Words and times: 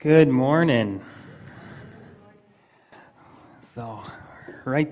Good 0.00 0.28
morning. 0.30 1.04
So, 3.74 4.02
right 4.64 4.88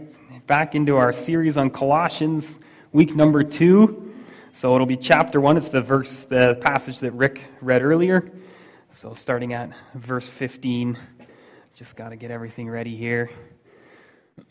back 0.47 0.75
into 0.75 0.99
our 0.99 1.15
series 1.15 1.57
on 1.57 1.71
Colossians, 1.71 2.59
week 2.93 3.17
number 3.17 3.43
two. 3.43 4.13
So 4.53 4.75
it'll 4.75 4.87
be 4.87 4.99
chapter 4.99 5.41
one. 5.41 5.57
It's 5.57 5.69
the 5.69 5.81
verse, 5.81 6.25
the 6.25 6.57
passage 6.61 7.01
that 7.01 7.13
Rick 7.13 7.43
read 7.63 7.83
earlier. 7.83 8.31
So 8.93 9.15
starting 9.15 9.55
at 9.55 9.71
verse 9.95 10.29
15. 10.29 10.99
Just 11.73 11.97
got 11.97 12.11
to 12.11 12.17
get 12.17 12.31
everything 12.31 12.69
ready 12.69 12.95
here. 12.95 13.31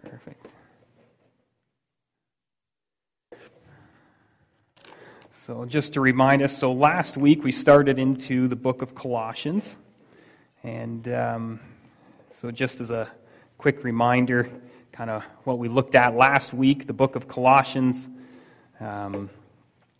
Perfect. 0.00 0.50
So, 5.50 5.64
just 5.64 5.94
to 5.94 6.00
remind 6.00 6.42
us, 6.42 6.56
so 6.56 6.70
last 6.70 7.16
week 7.16 7.42
we 7.42 7.50
started 7.50 7.98
into 7.98 8.46
the 8.46 8.54
book 8.54 8.82
of 8.82 8.94
Colossians. 8.94 9.76
And 10.62 11.08
um, 11.12 11.60
so, 12.40 12.52
just 12.52 12.80
as 12.80 12.92
a 12.92 13.10
quick 13.58 13.82
reminder, 13.82 14.48
kind 14.92 15.10
of 15.10 15.24
what 15.42 15.58
we 15.58 15.68
looked 15.68 15.96
at 15.96 16.14
last 16.14 16.54
week, 16.54 16.86
the 16.86 16.92
book 16.92 17.16
of 17.16 17.26
Colossians 17.26 18.08
um, 18.78 19.28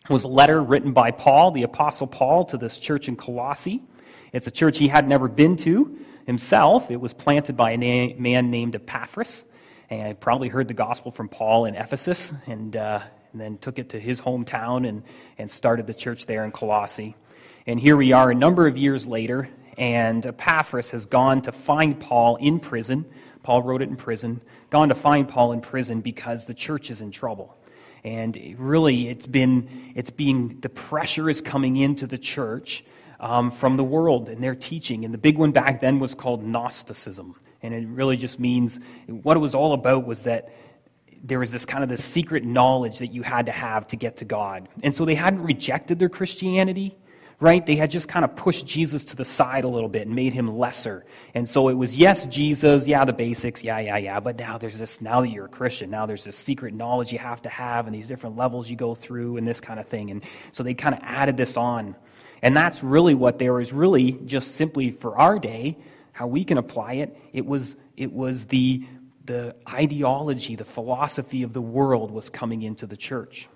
was 0.09 0.23
a 0.23 0.29
letter 0.29 0.63
written 0.63 0.93
by 0.93 1.11
Paul, 1.11 1.51
the 1.51 1.63
Apostle 1.63 2.07
Paul, 2.07 2.45
to 2.45 2.57
this 2.57 2.79
church 2.79 3.09
in 3.09 3.17
Colossae. 3.17 3.83
It's 4.31 4.47
a 4.47 4.51
church 4.51 4.77
he 4.77 4.87
had 4.87 5.05
never 5.05 5.27
been 5.27 5.57
to 5.57 5.99
himself. 6.25 6.89
It 6.89 7.01
was 7.01 7.11
planted 7.13 7.57
by 7.57 7.71
a 7.71 7.77
na- 7.77 8.15
man 8.17 8.51
named 8.51 8.75
Epaphras 8.75 9.43
and 9.89 10.17
probably 10.17 10.47
heard 10.47 10.69
the 10.69 10.73
gospel 10.73 11.11
from 11.11 11.27
Paul 11.27 11.65
in 11.65 11.75
Ephesus 11.75 12.31
and, 12.47 12.73
uh, 12.77 13.01
and 13.31 13.41
then 13.41 13.57
took 13.57 13.79
it 13.79 13.89
to 13.89 13.99
his 13.99 14.19
hometown 14.19 14.87
and, 14.87 15.03
and 15.37 15.49
started 15.49 15.87
the 15.87 15.93
church 15.93 16.25
there 16.25 16.43
in 16.45 16.51
Colossae. 16.51 17.15
And 17.67 17.79
here 17.79 17.95
we 17.95 18.13
are 18.13 18.31
a 18.31 18.35
number 18.35 18.67
of 18.67 18.77
years 18.77 19.05
later, 19.05 19.49
and 19.77 20.25
Epaphras 20.25 20.89
has 20.89 21.05
gone 21.05 21.41
to 21.43 21.51
find 21.51 21.99
Paul 21.99 22.37
in 22.37 22.59
prison. 22.59 23.05
Paul 23.43 23.63
wrote 23.63 23.81
it 23.81 23.89
in 23.89 23.95
prison, 23.95 24.41
gone 24.69 24.89
to 24.89 24.95
find 24.95 25.27
Paul 25.27 25.51
in 25.53 25.61
prison 25.61 26.01
because 26.01 26.45
the 26.45 26.53
church 26.53 26.91
is 26.91 27.01
in 27.01 27.11
trouble. 27.11 27.57
And 28.03 28.55
really, 28.57 29.09
it's 29.09 29.27
been, 29.27 29.93
it's 29.95 30.09
being, 30.09 30.59
the 30.61 30.69
pressure 30.69 31.29
is 31.29 31.39
coming 31.39 31.77
into 31.77 32.07
the 32.07 32.17
church 32.17 32.83
um, 33.19 33.51
from 33.51 33.77
the 33.77 33.83
world 33.83 34.29
and 34.29 34.43
their 34.43 34.55
teaching. 34.55 35.05
And 35.05 35.13
the 35.13 35.19
big 35.19 35.37
one 35.37 35.51
back 35.51 35.81
then 35.81 35.99
was 35.99 36.15
called 36.15 36.43
Gnosticism. 36.43 37.35
And 37.61 37.73
it 37.73 37.87
really 37.87 38.17
just 38.17 38.39
means 38.39 38.79
what 39.07 39.37
it 39.37 39.39
was 39.39 39.53
all 39.53 39.73
about 39.73 40.05
was 40.07 40.23
that 40.23 40.51
there 41.23 41.39
was 41.39 41.51
this 41.51 41.65
kind 41.65 41.83
of 41.83 41.89
this 41.89 42.03
secret 42.03 42.43
knowledge 42.43 42.99
that 42.99 43.13
you 43.13 43.21
had 43.21 43.45
to 43.45 43.51
have 43.51 43.87
to 43.87 43.95
get 43.95 44.17
to 44.17 44.25
God. 44.25 44.67
And 44.83 44.95
so 44.95 45.05
they 45.05 45.15
hadn't 45.15 45.43
rejected 45.43 45.99
their 45.99 46.09
Christianity, 46.09 46.97
right? 47.39 47.65
They 47.65 47.75
had 47.75 47.91
just 47.91 48.07
kind 48.07 48.25
of 48.25 48.35
pushed 48.35 48.65
Jesus 48.65 49.03
to 49.05 49.15
the 49.15 49.25
side 49.25 49.63
a 49.63 49.67
little 49.67 49.89
bit 49.89 50.07
and 50.07 50.15
made 50.15 50.33
him 50.33 50.57
lesser. 50.57 51.05
And 51.33 51.47
so 51.47 51.69
it 51.69 51.73
was, 51.73 51.95
yes, 51.97 52.25
Jesus, 52.27 52.87
yeah, 52.87 53.05
the 53.05 53.13
basics, 53.13 53.63
yeah, 53.63 53.79
yeah, 53.79 53.97
yeah. 53.97 54.19
But 54.19 54.37
now 54.37 54.57
there's 54.57 54.77
this, 54.77 55.01
now 55.01 55.21
that 55.21 55.29
you're 55.29 55.45
a 55.45 55.49
Christian, 55.49 55.89
now 55.89 56.05
there's 56.05 56.23
this 56.23 56.37
secret 56.37 56.73
knowledge 56.73 57.11
you 57.11 57.19
have 57.19 57.41
to 57.43 57.49
have 57.49 57.85
and 57.87 57.95
these 57.95 58.07
different 58.07 58.37
levels 58.37 58.69
you 58.69 58.75
go 58.75 58.95
through 58.95 59.37
and 59.37 59.47
this 59.47 59.59
kind 59.59 59.79
of 59.79 59.87
thing. 59.87 60.11
And 60.11 60.23
so 60.51 60.63
they 60.63 60.73
kind 60.73 60.95
of 60.95 61.01
added 61.03 61.37
this 61.37 61.57
on. 61.57 61.95
And 62.41 62.57
that's 62.57 62.83
really 62.83 63.13
what 63.13 63.37
there 63.37 63.53
was 63.53 63.71
really 63.71 64.13
just 64.25 64.55
simply 64.55 64.91
for 64.91 65.17
our 65.17 65.37
day 65.37 65.77
how 66.13 66.27
we 66.27 66.43
can 66.43 66.57
apply 66.57 66.93
it, 66.93 67.17
it 67.33 67.45
was, 67.45 67.75
it 67.97 68.11
was 68.11 68.45
the, 68.45 68.85
the 69.25 69.55
ideology, 69.69 70.55
the 70.55 70.65
philosophy 70.65 71.43
of 71.43 71.53
the 71.53 71.61
world 71.61 72.11
was 72.11 72.29
coming 72.29 72.63
into 72.63 72.85
the 72.85 72.97
church. 72.97 73.47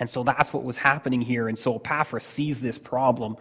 And 0.00 0.08
so 0.08 0.22
that's 0.22 0.52
what 0.52 0.64
was 0.64 0.76
happening 0.76 1.20
here. 1.20 1.48
And 1.48 1.58
so 1.58 1.76
Epaphras 1.76 2.24
sees 2.24 2.60
this 2.60 2.78
problem 2.78 3.36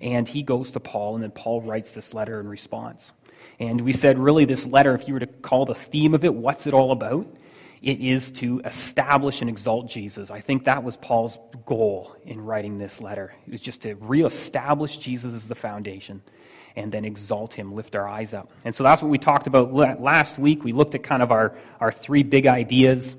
and 0.00 0.28
he 0.28 0.42
goes 0.42 0.72
to 0.72 0.80
Paul, 0.80 1.14
and 1.14 1.24
then 1.24 1.30
Paul 1.30 1.62
writes 1.62 1.92
this 1.92 2.12
letter 2.12 2.38
in 2.38 2.48
response. 2.48 3.12
And 3.58 3.80
we 3.80 3.92
said, 3.92 4.18
really, 4.18 4.44
this 4.44 4.66
letter, 4.66 4.94
if 4.94 5.08
you 5.08 5.14
were 5.14 5.20
to 5.20 5.26
call 5.26 5.64
the 5.64 5.74
theme 5.74 6.12
of 6.14 6.24
it, 6.24 6.34
what's 6.34 6.66
it 6.66 6.74
all 6.74 6.92
about? 6.92 7.26
It 7.80 8.00
is 8.00 8.30
to 8.32 8.60
establish 8.64 9.40
and 9.40 9.48
exalt 9.48 9.88
Jesus. 9.88 10.30
I 10.30 10.40
think 10.40 10.64
that 10.64 10.82
was 10.82 10.96
Paul's 10.96 11.38
goal 11.64 12.14
in 12.24 12.40
writing 12.40 12.78
this 12.78 13.00
letter. 13.00 13.32
It 13.46 13.52
was 13.52 13.60
just 13.60 13.82
to 13.82 13.94
reestablish 13.94 14.98
Jesus 14.98 15.32
as 15.32 15.48
the 15.48 15.54
foundation 15.54 16.22
and 16.76 16.92
then 16.92 17.04
exalt 17.04 17.54
him, 17.54 17.74
lift 17.74 17.96
our 17.96 18.06
eyes 18.06 18.34
up. 18.34 18.50
And 18.64 18.74
so 18.74 18.84
that's 18.84 19.02
what 19.02 19.10
we 19.10 19.18
talked 19.18 19.46
about 19.46 19.72
last 19.72 20.38
week. 20.38 20.62
We 20.62 20.72
looked 20.72 20.94
at 20.94 21.02
kind 21.02 21.22
of 21.22 21.32
our, 21.32 21.54
our 21.80 21.90
three 21.90 22.22
big 22.22 22.46
ideas. 22.46 23.16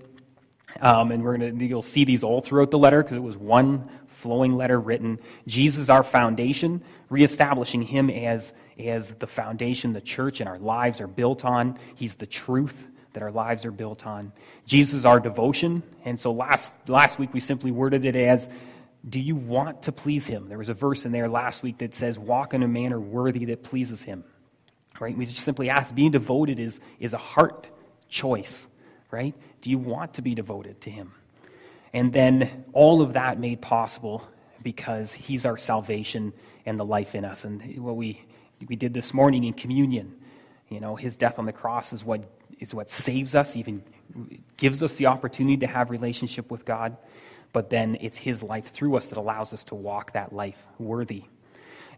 Um, 0.79 1.11
and 1.11 1.23
we're 1.23 1.37
gonna, 1.37 1.65
you'll 1.65 1.81
see 1.81 2.05
these 2.05 2.23
all 2.23 2.41
throughout 2.41 2.69
the 2.69 2.77
letter 2.77 3.01
because 3.01 3.17
it 3.17 3.23
was 3.23 3.35
one 3.35 3.89
flowing 4.07 4.55
letter 4.55 4.79
written. 4.79 5.19
Jesus, 5.47 5.89
our 5.89 6.03
foundation, 6.03 6.83
reestablishing 7.09 7.81
him 7.81 8.09
as, 8.09 8.53
as 8.79 9.09
the 9.11 9.27
foundation 9.27 9.93
the 9.93 10.01
church 10.01 10.39
and 10.39 10.47
our 10.47 10.59
lives 10.59 11.01
are 11.01 11.07
built 11.07 11.45
on. 11.45 11.79
He's 11.95 12.15
the 12.15 12.27
truth 12.27 12.87
that 13.13 13.23
our 13.23 13.31
lives 13.31 13.65
are 13.65 13.71
built 13.71 14.05
on. 14.05 14.31
Jesus, 14.67 15.05
our 15.05 15.19
devotion. 15.19 15.81
And 16.05 16.19
so 16.19 16.31
last, 16.31 16.73
last 16.87 17.17
week 17.17 17.33
we 17.33 17.39
simply 17.39 17.71
worded 17.71 18.05
it 18.05 18.15
as 18.15 18.47
do 19.07 19.19
you 19.19 19.35
want 19.35 19.83
to 19.83 19.91
please 19.91 20.25
him? 20.25 20.49
There 20.49 20.57
was 20.57 20.69
a 20.69 20.73
verse 20.73 21.05
in 21.05 21.11
there 21.11 21.29
last 21.29 21.63
week 21.63 21.77
that 21.79 21.95
says, 21.95 22.17
walk 22.17 22.53
in 22.53 22.63
a 22.63 22.67
manner 22.67 22.99
worthy 22.99 23.45
that 23.45 23.63
pleases 23.63 24.01
him. 24.01 24.23
Right? 24.99 25.15
We 25.15 25.25
just 25.25 25.43
simply 25.43 25.69
ask, 25.69 25.93
being 25.93 26.11
devoted 26.11 26.59
is, 26.59 26.79
is 26.99 27.13
a 27.13 27.19
heart 27.19 27.69
choice, 28.09 28.67
right? 29.11 29.35
Do 29.61 29.69
you 29.69 29.77
want 29.77 30.15
to 30.15 30.21
be 30.21 30.33
devoted 30.33 30.81
to 30.81 30.89
him? 30.89 31.13
And 31.93 32.11
then 32.11 32.65
all 32.73 33.01
of 33.01 33.13
that 33.13 33.39
made 33.39 33.61
possible 33.61 34.27
because 34.63 35.13
he's 35.13 35.45
our 35.45 35.57
salvation 35.57 36.33
and 36.65 36.79
the 36.79 36.85
life 36.85 37.13
in 37.13 37.25
us. 37.25 37.45
And 37.45 37.77
what 37.77 37.95
we, 37.95 38.25
we 38.67 38.75
did 38.75 38.93
this 38.93 39.13
morning 39.13 39.43
in 39.43 39.53
communion, 39.53 40.15
you 40.69 40.79
know, 40.79 40.95
his 40.95 41.15
death 41.15 41.37
on 41.37 41.45
the 41.45 41.53
cross 41.53 41.93
is 41.93 42.03
what, 42.03 42.29
is 42.59 42.73
what 42.73 42.89
saves 42.89 43.35
us, 43.35 43.55
even 43.55 43.83
gives 44.57 44.81
us 44.81 44.93
the 44.93 45.05
opportunity 45.05 45.57
to 45.57 45.67
have 45.67 45.91
relationship 45.91 46.49
with 46.49 46.65
God 46.65 46.97
but 47.53 47.69
then 47.69 47.97
it's 48.01 48.17
his 48.17 48.43
life 48.43 48.67
through 48.67 48.97
us 48.97 49.09
that 49.09 49.17
allows 49.17 49.53
us 49.53 49.63
to 49.65 49.75
walk 49.75 50.13
that 50.13 50.33
life 50.33 50.61
worthy. 50.79 51.23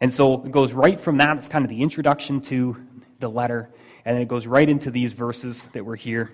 And 0.02 0.14
so 0.14 0.46
it 0.46 0.52
goes 0.52 0.74
right 0.74 1.00
from 1.00 1.18
that. 1.18 1.38
It's 1.38 1.50
kind 1.50 1.66
of 1.66 1.70
the 1.70 1.82
introduction 1.82 2.42
to 2.42 2.78
the 3.20 3.30
letter. 3.30 3.70
And 4.06 4.16
then 4.16 4.22
it 4.22 4.28
goes 4.28 4.48
right 4.48 4.68
into 4.68 4.92
these 4.92 5.14
verses 5.14 5.66
that 5.74 5.86
we're 5.86 5.96
here 5.96 6.32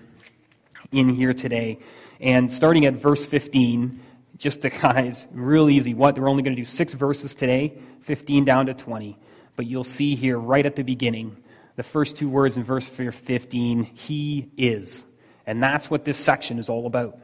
in 0.92 1.08
here 1.08 1.34
today. 1.34 1.80
And 2.20 2.50
starting 2.50 2.86
at 2.86 2.94
verse 2.94 3.24
15, 3.26 4.00
just 4.38 4.62
to 4.62 4.70
kind 4.70 5.08
of, 5.08 5.26
real 5.32 5.68
easy. 5.68 5.94
What? 5.94 6.18
We're 6.18 6.28
only 6.28 6.42
going 6.42 6.54
to 6.54 6.62
do 6.62 6.66
six 6.66 6.92
verses 6.92 7.34
today, 7.34 7.78
15 8.02 8.44
down 8.44 8.66
to 8.66 8.74
20. 8.74 9.18
But 9.56 9.66
you'll 9.66 9.84
see 9.84 10.14
here 10.14 10.38
right 10.38 10.64
at 10.64 10.76
the 10.76 10.82
beginning, 10.82 11.36
the 11.76 11.82
first 11.82 12.16
two 12.16 12.28
words 12.28 12.56
in 12.56 12.64
verse 12.64 12.86
15, 12.88 13.84
He 13.84 14.50
is. 14.56 15.04
And 15.46 15.62
that's 15.62 15.90
what 15.90 16.04
this 16.04 16.18
section 16.18 16.58
is 16.58 16.68
all 16.68 16.86
about. 16.86 17.18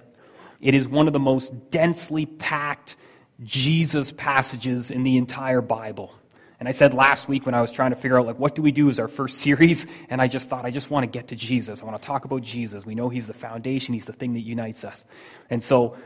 It 0.62 0.74
is 0.74 0.88
one 0.88 1.08
of 1.08 1.12
the 1.12 1.18
most 1.18 1.70
densely 1.70 2.24
packed 2.24 2.96
Jesus 3.42 4.12
passages 4.12 4.90
in 4.90 5.02
the 5.02 5.18
entire 5.18 5.60
Bible. 5.60 6.14
And 6.60 6.68
I 6.68 6.72
said 6.72 6.94
last 6.94 7.28
week 7.28 7.44
when 7.44 7.56
I 7.56 7.60
was 7.60 7.72
trying 7.72 7.90
to 7.90 7.96
figure 7.96 8.16
out, 8.16 8.24
like, 8.24 8.38
what 8.38 8.54
do 8.54 8.62
we 8.62 8.70
do 8.70 8.88
as 8.88 9.00
our 9.00 9.08
first 9.08 9.38
series? 9.38 9.84
And 10.08 10.22
I 10.22 10.28
just 10.28 10.48
thought, 10.48 10.64
I 10.64 10.70
just 10.70 10.90
want 10.90 11.02
to 11.02 11.08
get 11.08 11.26
to 11.28 11.36
Jesus. 11.36 11.82
I 11.82 11.84
want 11.84 12.00
to 12.00 12.06
talk 12.06 12.24
about 12.24 12.42
Jesus. 12.42 12.86
We 12.86 12.94
know 12.94 13.08
He's 13.08 13.26
the 13.26 13.34
foundation, 13.34 13.94
He's 13.94 14.04
the 14.04 14.12
thing 14.12 14.34
that 14.34 14.42
unites 14.42 14.84
us. 14.84 15.04
And 15.50 15.62
so, 15.62 15.96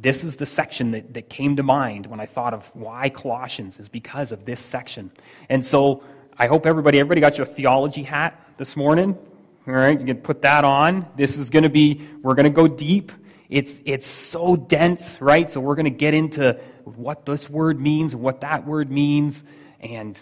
this 0.00 0.22
is 0.22 0.36
the 0.36 0.46
section 0.46 0.92
that, 0.92 1.12
that 1.14 1.28
came 1.28 1.56
to 1.56 1.62
mind 1.64 2.06
when 2.06 2.20
I 2.20 2.26
thought 2.26 2.54
of 2.54 2.70
why 2.74 3.10
Colossians, 3.10 3.80
is 3.80 3.88
because 3.88 4.30
of 4.30 4.44
this 4.44 4.60
section. 4.60 5.10
And 5.48 5.66
so, 5.66 6.04
I 6.38 6.46
hope 6.46 6.64
everybody, 6.64 7.00
everybody 7.00 7.20
got 7.20 7.36
your 7.36 7.46
theology 7.46 8.04
hat 8.04 8.40
this 8.56 8.76
morning. 8.76 9.18
All 9.66 9.74
right, 9.74 9.98
you 9.98 10.06
can 10.06 10.18
put 10.18 10.42
that 10.42 10.64
on. 10.64 11.08
This 11.16 11.36
is 11.36 11.50
going 11.50 11.64
to 11.64 11.68
be, 11.68 12.08
we're 12.22 12.34
going 12.34 12.44
to 12.44 12.50
go 12.50 12.68
deep. 12.68 13.10
It's, 13.48 13.80
it's 13.84 14.06
so 14.06 14.56
dense, 14.56 15.20
right? 15.20 15.48
So 15.50 15.60
we're 15.60 15.74
going 15.74 15.84
to 15.84 15.90
get 15.90 16.14
into 16.14 16.58
what 16.84 17.26
this 17.26 17.48
word 17.48 17.80
means, 17.80 18.16
what 18.16 18.40
that 18.40 18.66
word 18.66 18.90
means, 18.90 19.44
and 19.80 20.18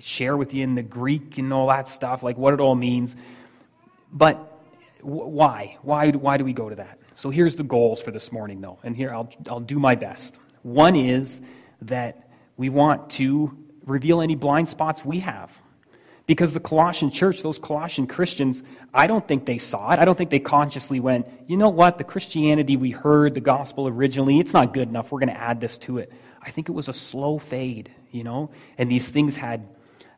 share 0.00 0.36
with 0.36 0.52
you 0.52 0.64
in 0.64 0.74
the 0.74 0.82
Greek 0.82 1.38
and 1.38 1.52
all 1.52 1.68
that 1.68 1.88
stuff, 1.88 2.22
like 2.22 2.36
what 2.36 2.54
it 2.54 2.60
all 2.60 2.74
means. 2.74 3.16
But 4.12 4.36
why? 5.02 5.76
Why, 5.82 6.10
why 6.10 6.36
do 6.36 6.44
we 6.44 6.52
go 6.52 6.68
to 6.68 6.76
that? 6.76 6.98
So 7.14 7.30
here's 7.30 7.56
the 7.56 7.62
goals 7.62 8.02
for 8.02 8.10
this 8.10 8.32
morning, 8.32 8.60
though. 8.60 8.78
And 8.82 8.96
here 8.96 9.12
I'll, 9.12 9.30
I'll 9.48 9.60
do 9.60 9.78
my 9.78 9.94
best. 9.94 10.38
One 10.62 10.96
is 10.96 11.40
that 11.82 12.28
we 12.56 12.68
want 12.68 13.10
to 13.10 13.56
reveal 13.84 14.20
any 14.20 14.34
blind 14.34 14.68
spots 14.68 15.04
we 15.04 15.20
have. 15.20 15.52
Because 16.26 16.54
the 16.54 16.60
Colossian 16.60 17.12
church, 17.12 17.42
those 17.42 17.58
Colossian 17.58 18.08
Christians, 18.08 18.62
I 18.92 19.06
don't 19.06 19.26
think 19.26 19.46
they 19.46 19.58
saw 19.58 19.92
it. 19.92 20.00
I 20.00 20.04
don't 20.04 20.18
think 20.18 20.30
they 20.30 20.40
consciously 20.40 20.98
went, 20.98 21.26
you 21.46 21.56
know 21.56 21.68
what, 21.68 21.98
the 21.98 22.04
Christianity 22.04 22.76
we 22.76 22.90
heard, 22.90 23.34
the 23.34 23.40
gospel 23.40 23.86
originally, 23.86 24.40
it's 24.40 24.52
not 24.52 24.74
good 24.74 24.88
enough. 24.88 25.12
We're 25.12 25.20
going 25.20 25.32
to 25.32 25.40
add 25.40 25.60
this 25.60 25.78
to 25.78 25.98
it. 25.98 26.12
I 26.42 26.50
think 26.50 26.68
it 26.68 26.72
was 26.72 26.88
a 26.88 26.92
slow 26.92 27.38
fade, 27.38 27.92
you 28.10 28.24
know? 28.24 28.50
And 28.76 28.90
these 28.90 29.08
things 29.08 29.36
had, 29.36 29.68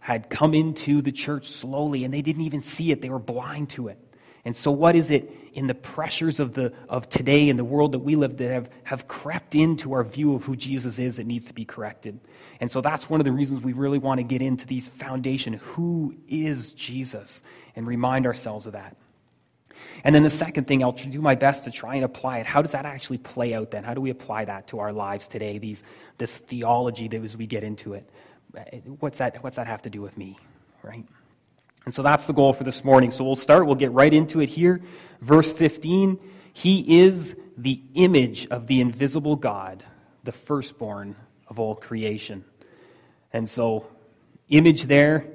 had 0.00 0.30
come 0.30 0.54
into 0.54 1.02
the 1.02 1.12
church 1.12 1.50
slowly, 1.50 2.04
and 2.04 2.14
they 2.14 2.22
didn't 2.22 2.42
even 2.42 2.62
see 2.62 2.90
it. 2.90 3.02
They 3.02 3.10
were 3.10 3.18
blind 3.18 3.70
to 3.70 3.88
it. 3.88 3.98
And 4.48 4.56
so, 4.56 4.70
what 4.70 4.96
is 4.96 5.10
it 5.10 5.30
in 5.52 5.66
the 5.66 5.74
pressures 5.74 6.40
of, 6.40 6.54
the, 6.54 6.72
of 6.88 7.06
today 7.10 7.50
and 7.50 7.58
the 7.58 7.64
world 7.64 7.92
that 7.92 7.98
we 7.98 8.14
live 8.14 8.38
that 8.38 8.50
have, 8.50 8.70
have 8.84 9.06
crept 9.06 9.54
into 9.54 9.92
our 9.92 10.02
view 10.02 10.34
of 10.34 10.42
who 10.42 10.56
Jesus 10.56 10.98
is 10.98 11.16
that 11.16 11.26
needs 11.26 11.48
to 11.48 11.52
be 11.52 11.66
corrected? 11.66 12.18
And 12.58 12.70
so, 12.70 12.80
that's 12.80 13.10
one 13.10 13.20
of 13.20 13.26
the 13.26 13.30
reasons 13.30 13.60
we 13.60 13.74
really 13.74 13.98
want 13.98 14.20
to 14.20 14.22
get 14.22 14.40
into 14.40 14.66
these 14.66 14.88
foundation. 14.88 15.52
Who 15.52 16.14
is 16.28 16.72
Jesus? 16.72 17.42
And 17.76 17.86
remind 17.86 18.24
ourselves 18.24 18.64
of 18.64 18.72
that. 18.72 18.96
And 20.02 20.14
then 20.14 20.22
the 20.22 20.30
second 20.30 20.66
thing, 20.66 20.82
I'll 20.82 20.92
do 20.92 21.20
my 21.20 21.34
best 21.34 21.64
to 21.64 21.70
try 21.70 21.96
and 21.96 22.04
apply 22.06 22.38
it. 22.38 22.46
How 22.46 22.62
does 22.62 22.72
that 22.72 22.86
actually 22.86 23.18
play 23.18 23.52
out 23.52 23.70
then? 23.70 23.84
How 23.84 23.92
do 23.92 24.00
we 24.00 24.08
apply 24.08 24.46
that 24.46 24.68
to 24.68 24.78
our 24.78 24.94
lives 24.94 25.28
today, 25.28 25.58
these, 25.58 25.84
this 26.16 26.38
theology 26.38 27.06
that 27.08 27.22
as 27.22 27.36
we 27.36 27.46
get 27.46 27.64
into 27.64 27.92
it? 27.92 28.08
What's 29.00 29.18
that, 29.18 29.44
what's 29.44 29.56
that 29.56 29.66
have 29.66 29.82
to 29.82 29.90
do 29.90 30.00
with 30.00 30.16
me, 30.16 30.38
right? 30.82 31.04
And 31.88 31.94
so 31.94 32.02
that's 32.02 32.26
the 32.26 32.34
goal 32.34 32.52
for 32.52 32.64
this 32.64 32.84
morning. 32.84 33.10
So 33.10 33.24
we'll 33.24 33.34
start, 33.34 33.64
we'll 33.64 33.74
get 33.74 33.92
right 33.92 34.12
into 34.12 34.42
it 34.42 34.50
here. 34.50 34.82
Verse 35.22 35.50
15 35.54 36.18
He 36.52 37.00
is 37.00 37.34
the 37.56 37.80
image 37.94 38.46
of 38.48 38.66
the 38.66 38.82
invisible 38.82 39.36
God, 39.36 39.82
the 40.22 40.32
firstborn 40.32 41.16
of 41.46 41.58
all 41.58 41.74
creation. 41.74 42.44
And 43.32 43.48
so, 43.48 43.86
image 44.50 44.82
there, 44.82 45.28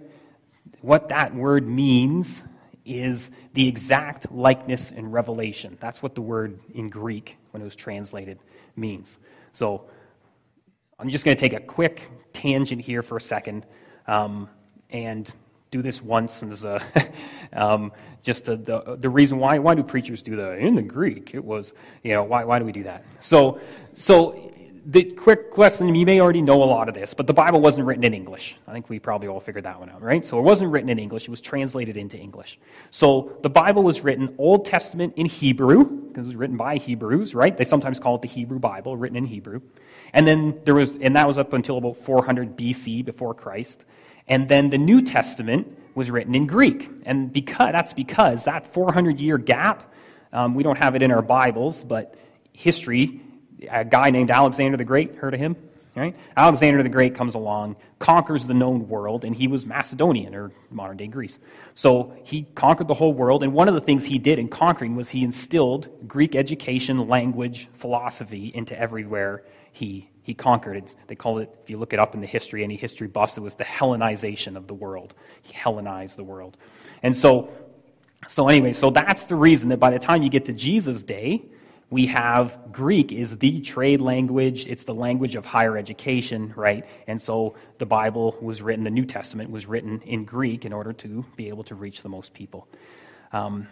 what 0.82 1.10
that 1.10 1.34
word 1.34 1.68
means 1.68 2.44
is 2.86 3.32
the 3.54 3.68
exact 3.68 4.32
likeness 4.32 4.92
and 4.92 5.12
revelation. 5.12 5.76
That's 5.82 6.04
what 6.04 6.14
the 6.14 6.22
word 6.22 6.60
in 6.76 6.88
Greek, 6.90 7.36
when 7.50 7.64
it 7.64 7.66
was 7.66 7.76
translated, 7.76 8.38
means. 8.76 9.18
So, 9.54 9.90
I'm 11.00 11.10
just 11.10 11.26
going 11.26 11.36
to 11.36 11.42
take 11.42 11.54
a 11.54 11.66
quick 11.66 12.12
tangent 12.32 12.82
here 12.82 13.02
for 13.02 13.18
a 13.18 13.22
second. 13.22 13.66
Um, 14.06 14.50
and 14.92 15.34
do 15.74 15.82
this 15.82 16.02
once 16.04 16.44
and 16.44 16.54
a 16.64 16.82
um, 17.54 17.92
just 18.22 18.48
a, 18.48 18.56
the, 18.56 18.96
the 19.00 19.10
reason 19.10 19.40
why 19.40 19.58
why 19.58 19.74
do 19.74 19.84
preachers 19.84 20.22
do 20.22 20.36
that? 20.36 20.60
In 20.60 20.76
the 20.76 20.84
greek 20.84 21.34
it 21.34 21.44
was 21.44 21.74
you 22.04 22.14
know 22.14 22.24
why, 22.24 22.44
why 22.44 22.60
do 22.60 22.66
we 22.66 22.72
do 22.72 22.84
that? 22.84 23.04
So 23.20 23.60
so 23.96 24.52
the 24.86 25.04
quick 25.04 25.58
lesson 25.58 25.96
you 25.96 26.06
may 26.06 26.20
already 26.20 26.42
know 26.42 26.62
a 26.62 26.66
lot 26.66 26.88
of 26.90 26.94
this 26.94 27.14
but 27.14 27.26
the 27.26 27.34
bible 27.34 27.60
wasn't 27.60 27.86
written 27.88 28.04
in 28.04 28.14
english. 28.14 28.56
I 28.68 28.72
think 28.72 28.88
we 28.88 29.00
probably 29.00 29.30
all 29.30 29.40
figured 29.40 29.64
that 29.64 29.80
one 29.80 29.90
out 29.90 30.02
right? 30.02 30.24
So 30.24 30.38
it 30.38 30.44
wasn't 30.44 30.72
written 30.72 30.90
in 30.90 31.00
english. 31.00 31.24
It 31.24 31.32
was 31.32 31.42
translated 31.42 31.98
into 31.98 32.18
english. 32.18 32.60
So 32.92 33.36
the 33.42 33.50
bible 33.50 33.82
was 33.82 34.02
written 34.02 34.36
old 34.38 34.66
testament 34.66 35.14
in 35.16 35.26
hebrew 35.26 35.86
because 35.86 36.26
it 36.26 36.28
was 36.28 36.36
written 36.36 36.58
by 36.58 36.78
hebrews 36.78 37.34
right? 37.34 37.58
They 37.58 37.66
sometimes 37.66 38.00
call 38.00 38.16
it 38.16 38.22
the 38.22 38.28
hebrew 38.28 38.60
bible 38.60 38.96
written 38.96 39.18
in 39.18 39.26
hebrew. 39.26 39.62
And 40.14 40.28
then 40.28 40.60
there 40.66 40.76
was 40.76 40.98
and 40.98 41.16
that 41.16 41.28
was 41.28 41.40
up 41.40 41.54
until 41.54 41.78
about 41.80 41.98
400 41.98 42.56
bc 42.56 43.04
before 43.04 43.34
christ 43.34 43.86
and 44.28 44.48
then 44.48 44.70
the 44.70 44.78
New 44.78 45.02
Testament 45.02 45.68
was 45.96 46.10
written 46.10 46.36
in 46.36 46.48
Greek. 46.48 46.90
And 47.06 47.32
because, 47.32 47.72
that's 47.72 47.94
because 47.94 48.44
that 48.46 48.74
400 48.74 49.20
year 49.20 49.38
gap, 49.38 49.94
um, 50.32 50.56
we 50.56 50.64
don't 50.64 50.78
have 50.78 50.96
it 50.96 51.02
in 51.02 51.12
our 51.12 51.22
Bibles, 51.22 51.84
but 51.84 52.16
history, 52.54 53.22
a 53.70 53.86
guy 53.86 54.10
named 54.10 54.32
Alexander 54.32 54.78
the 54.78 54.84
Great, 54.84 55.16
heard 55.16 55.34
of 55.34 55.40
him? 55.40 55.56
Right? 55.96 56.16
Alexander 56.36 56.82
the 56.82 56.90
Great 56.90 57.14
comes 57.14 57.36
along, 57.36 57.76
conquers 58.00 58.46
the 58.46 58.56
known 58.56 58.88
world, 58.88 59.24
and 59.24 59.36
he 59.36 59.48
was 59.48 59.64
Macedonian, 59.64 60.34
or 60.34 60.52
modern 60.72 60.98
day 60.98 61.06
Greece. 61.06 61.38
So 61.76 62.16
he 62.24 62.48
conquered 62.56 62.88
the 62.88 62.96
whole 62.96 63.14
world, 63.14 63.44
and 63.44 63.54
one 63.54 63.68
of 63.68 63.76
the 63.76 63.82
things 63.82 64.04
he 64.04 64.18
did 64.18 64.40
in 64.40 64.48
conquering 64.48 64.96
was 64.96 65.10
he 65.10 65.24
instilled 65.24 65.90
Greek 66.08 66.36
education, 66.36 67.08
language, 67.08 67.70
philosophy 67.74 68.52
into 68.56 68.80
everywhere 68.80 69.44
he 69.72 70.10
he 70.24 70.34
conquered. 70.34 70.78
It's, 70.78 70.96
they 71.08 71.16
call 71.16 71.40
it, 71.40 71.50
if 71.64 71.70
you 71.70 71.78
look 71.78 71.94
it 71.94 72.00
up 72.00 72.16
in 72.16 72.22
the 72.22 72.28
history, 72.28 72.64
any 72.64 72.76
history 72.76 73.08
buffs, 73.08 73.38
it 73.38 73.42
was 73.42 73.56
the 73.56 73.64
Hellenization 73.64 74.56
of 74.56 74.68
the 74.68 74.74
world. 74.74 75.14
He 75.42 75.54
Hellenized 75.54 76.16
the 76.16 76.24
world. 76.24 76.58
And 77.04 77.16
so, 77.16 77.50
so 78.28 78.48
anyway, 78.48 78.74
so 78.74 78.90
that's 78.90 79.26
the 79.26 79.36
reason 79.36 79.70
that 79.70 79.80
by 79.80 79.92
the 79.92 80.00
time 80.00 80.24
you 80.24 80.30
get 80.30 80.46
to 80.46 80.54
Jesus' 80.54 81.04
day, 81.04 81.44
we 81.90 82.08
have 82.08 82.58
Greek 82.72 83.12
is 83.12 83.38
the 83.38 83.62
trade 83.62 84.02
language. 84.02 84.66
It's 84.66 84.84
the 84.84 84.96
language 84.96 85.36
of 85.36 85.46
higher 85.46 85.78
education, 85.78 86.52
right? 86.56 86.86
And 87.06 87.22
so 87.22 87.56
the 87.78 87.86
Bible 87.86 88.36
was 88.42 88.64
written, 88.64 88.84
the 88.84 88.90
New 88.90 89.06
Testament 89.06 89.52
was 89.52 89.68
written 89.68 90.02
in 90.02 90.26
Greek 90.26 90.66
in 90.66 90.74
order 90.74 90.94
to 90.94 91.24
be 91.36 91.50
able 91.50 91.64
to 91.66 91.76
reach 91.76 92.02
the 92.02 92.10
most 92.10 92.34
people. 92.34 92.68
Um, 93.32 93.68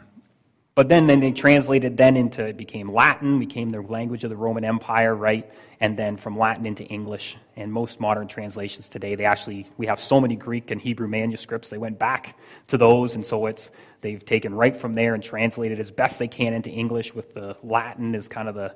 but 0.73 0.87
then, 0.87 1.07
then 1.07 1.19
they 1.19 1.31
translated 1.31 1.97
then 1.97 2.15
into, 2.15 2.45
it 2.45 2.55
became 2.55 2.89
Latin, 2.89 3.39
became 3.39 3.69
the 3.69 3.81
language 3.81 4.23
of 4.23 4.29
the 4.29 4.37
Roman 4.37 4.63
Empire, 4.63 5.13
right? 5.13 5.51
And 5.81 5.97
then 5.97 6.15
from 6.15 6.37
Latin 6.37 6.65
into 6.65 6.85
English. 6.85 7.35
And 7.57 7.73
most 7.73 7.99
modern 7.99 8.27
translations 8.27 8.87
today, 8.87 9.15
they 9.15 9.25
actually, 9.25 9.67
we 9.77 9.87
have 9.87 9.99
so 9.99 10.21
many 10.21 10.37
Greek 10.37 10.71
and 10.71 10.79
Hebrew 10.79 11.09
manuscripts, 11.09 11.67
they 11.67 11.77
went 11.77 11.99
back 11.99 12.37
to 12.67 12.77
those. 12.77 13.15
And 13.15 13.25
so 13.25 13.47
it's, 13.47 13.69
they've 13.99 14.23
taken 14.23 14.53
right 14.55 14.75
from 14.75 14.93
there 14.93 15.13
and 15.13 15.21
translated 15.21 15.77
as 15.79 15.91
best 15.91 16.19
they 16.19 16.29
can 16.29 16.53
into 16.53 16.69
English 16.69 17.13
with 17.13 17.33
the 17.33 17.57
Latin 17.63 18.15
as 18.15 18.29
kind 18.29 18.47
of 18.47 18.55
the, 18.55 18.73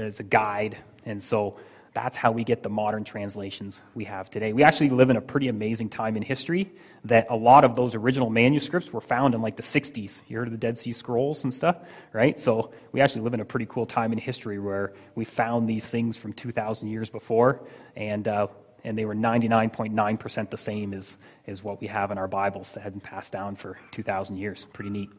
as 0.00 0.20
a 0.20 0.24
guide. 0.24 0.76
And 1.04 1.20
so 1.20 1.58
that's 1.94 2.16
how 2.16 2.32
we 2.32 2.42
get 2.42 2.62
the 2.62 2.70
modern 2.70 3.04
translations 3.04 3.80
we 3.94 4.04
have 4.04 4.30
today. 4.30 4.52
We 4.52 4.62
actually 4.62 4.88
live 4.88 5.10
in 5.10 5.16
a 5.16 5.20
pretty 5.20 5.48
amazing 5.48 5.90
time 5.90 6.16
in 6.16 6.22
history 6.22 6.72
that 7.04 7.26
a 7.28 7.36
lot 7.36 7.64
of 7.64 7.74
those 7.74 7.94
original 7.94 8.30
manuscripts 8.30 8.92
were 8.92 9.00
found 9.00 9.34
in 9.34 9.42
like 9.42 9.56
the 9.56 9.62
60s. 9.62 10.22
You 10.26 10.38
heard 10.38 10.48
of 10.48 10.52
the 10.52 10.58
Dead 10.58 10.78
Sea 10.78 10.92
Scrolls 10.92 11.44
and 11.44 11.52
stuff, 11.52 11.76
right? 12.12 12.40
So 12.40 12.72
we 12.92 13.00
actually 13.02 13.22
live 13.22 13.34
in 13.34 13.40
a 13.40 13.44
pretty 13.44 13.66
cool 13.66 13.84
time 13.84 14.12
in 14.12 14.18
history 14.18 14.58
where 14.58 14.94
we 15.14 15.24
found 15.26 15.68
these 15.68 15.86
things 15.86 16.16
from 16.16 16.32
2,000 16.32 16.88
years 16.88 17.10
before, 17.10 17.60
and, 17.94 18.26
uh, 18.26 18.46
and 18.84 18.96
they 18.96 19.04
were 19.04 19.14
99.9% 19.14 20.50
the 20.50 20.56
same 20.56 20.94
as, 20.94 21.16
as 21.46 21.62
what 21.62 21.80
we 21.80 21.88
have 21.88 22.10
in 22.10 22.16
our 22.16 22.28
Bibles 22.28 22.72
that 22.72 22.82
had 22.82 22.92
been 22.92 23.00
passed 23.00 23.32
down 23.32 23.54
for 23.54 23.78
2,000 23.90 24.36
years. 24.36 24.66
Pretty 24.72 24.90
neat. 24.90 25.10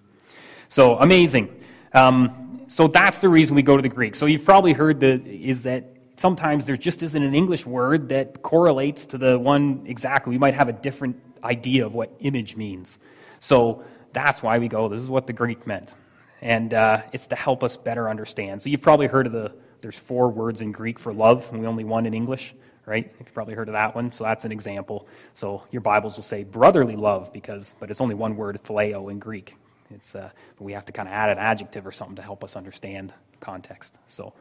So 0.69 0.97
amazing. 0.97 1.63
Um, 1.93 2.61
so 2.67 2.87
that's 2.87 3.19
the 3.19 3.29
reason 3.29 3.55
we 3.55 3.61
go 3.61 3.77
to 3.77 3.83
the 3.83 3.89
Greek. 3.89 4.15
So 4.15 4.25
you've 4.25 4.45
probably 4.45 4.73
heard 4.73 4.99
that 5.01 5.27
is 5.27 5.63
that 5.63 5.85
sometimes 6.17 6.65
there 6.65 6.77
just 6.77 7.03
isn't 7.03 7.21
an 7.21 7.35
English 7.35 7.65
word 7.65 8.09
that 8.09 8.41
correlates 8.41 9.05
to 9.07 9.17
the 9.17 9.37
one 9.37 9.83
exactly. 9.85 10.31
We 10.31 10.37
might 10.37 10.53
have 10.53 10.69
a 10.69 10.73
different 10.73 11.19
idea 11.43 11.85
of 11.85 11.93
what 11.93 12.11
image 12.19 12.55
means. 12.55 12.99
So 13.39 13.83
that's 14.13 14.41
why 14.41 14.57
we 14.57 14.67
go, 14.67 14.87
this 14.87 15.01
is 15.01 15.09
what 15.09 15.27
the 15.27 15.33
Greek 15.33 15.65
meant. 15.67 15.93
And 16.41 16.73
uh, 16.73 17.01
it's 17.11 17.27
to 17.27 17.35
help 17.35 17.63
us 17.63 17.77
better 17.77 18.09
understand. 18.09 18.61
So 18.61 18.69
you've 18.69 18.81
probably 18.81 19.07
heard 19.07 19.27
of 19.27 19.33
the, 19.33 19.53
there's 19.81 19.97
four 19.97 20.29
words 20.29 20.61
in 20.61 20.71
Greek 20.71 20.99
for 20.99 21.13
love, 21.13 21.49
and 21.51 21.59
we 21.59 21.67
only 21.67 21.83
one 21.83 22.05
in 22.05 22.13
English, 22.13 22.53
right? 22.85 23.11
You've 23.19 23.33
probably 23.33 23.53
heard 23.53 23.69
of 23.69 23.73
that 23.73 23.95
one. 23.95 24.11
So 24.11 24.23
that's 24.23 24.45
an 24.45 24.51
example. 24.51 25.07
So 25.33 25.63
your 25.71 25.81
Bibles 25.81 26.15
will 26.15 26.23
say 26.23 26.43
brotherly 26.43 26.95
love, 26.95 27.31
because, 27.33 27.73
but 27.79 27.89
it's 27.91 28.01
only 28.01 28.15
one 28.15 28.35
word, 28.35 28.59
phileo, 28.63 29.09
in 29.09 29.19
Greek. 29.19 29.55
It's, 29.89 30.15
uh, 30.15 30.29
we 30.59 30.73
have 30.73 30.85
to 30.85 30.91
kind 30.91 31.07
of 31.07 31.13
add 31.13 31.29
an 31.29 31.37
adjective 31.37 31.85
or 31.85 31.91
something 31.91 32.15
to 32.15 32.21
help 32.21 32.43
us 32.43 32.55
understand 32.55 33.13
context. 33.39 33.97
So 34.07 34.33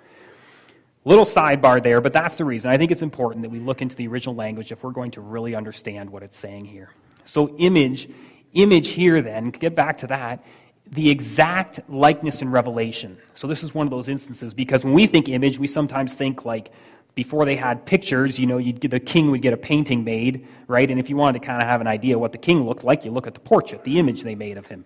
Little 1.05 1.25
sidebar 1.25 1.83
there, 1.83 2.01
but 2.01 2.13
that's 2.13 2.37
the 2.37 2.45
reason. 2.45 2.71
I 2.71 2.77
think 2.77 2.93
it's 2.93 3.03
important 3.03 3.43
that 3.43 3.51
we 3.51 3.59
look 3.59 3.83
into 3.83 3.97
the 3.97 4.07
original 4.07 4.37
language 4.37 4.71
if 4.71 4.85
we're 4.85 4.93
going 4.93 5.11
to 5.13 5.21
really 5.21 5.55
understand 5.55 6.09
what 6.09 6.23
it's 6.23 6.39
saying 6.39 6.65
here. 6.65 6.91
So, 7.25 7.57
image, 7.57 8.09
image 8.53 8.89
here 8.89 9.21
then, 9.21 9.51
get 9.51 9.75
back 9.75 9.99
to 9.99 10.07
that, 10.09 10.45
the 10.93 11.11
exact 11.11 11.81
likeness 11.89 12.41
in 12.41 12.51
revelation. 12.51 13.19
So, 13.35 13.49
this 13.49 13.65
is 13.65 13.75
one 13.75 13.87
of 13.87 13.91
those 13.91 14.09
instances 14.09 14.55
because 14.55 14.85
when 14.85 14.93
we 14.95 15.09
think 15.09 15.29
image, 15.29 15.59
we 15.59 15.67
sometimes 15.67 16.13
think 16.13 16.45
like 16.45 16.71
before 17.17 17.45
they 17.45 17.57
had 17.57 17.85
pictures, 17.85 18.39
you 18.39 18.47
know, 18.47 18.61
get, 18.61 18.91
the 18.91 19.01
king 19.01 19.31
would 19.33 19.43
get 19.43 19.53
a 19.53 19.57
painting 19.57 20.05
made, 20.05 20.47
right? 20.69 20.89
And 20.89 21.01
if 21.01 21.11
you 21.11 21.17
wanted 21.17 21.41
to 21.41 21.47
kind 21.47 21.61
of 21.61 21.69
have 21.69 21.81
an 21.81 21.89
idea 21.89 22.17
what 22.17 22.31
the 22.31 22.39
king 22.39 22.65
looked 22.65 22.85
like, 22.85 23.05
you 23.05 23.11
look 23.11 23.27
at 23.27 23.35
the 23.35 23.41
portrait, 23.41 23.83
the 23.83 23.99
image 23.99 24.23
they 24.23 24.37
made 24.37 24.57
of 24.57 24.67
him. 24.67 24.85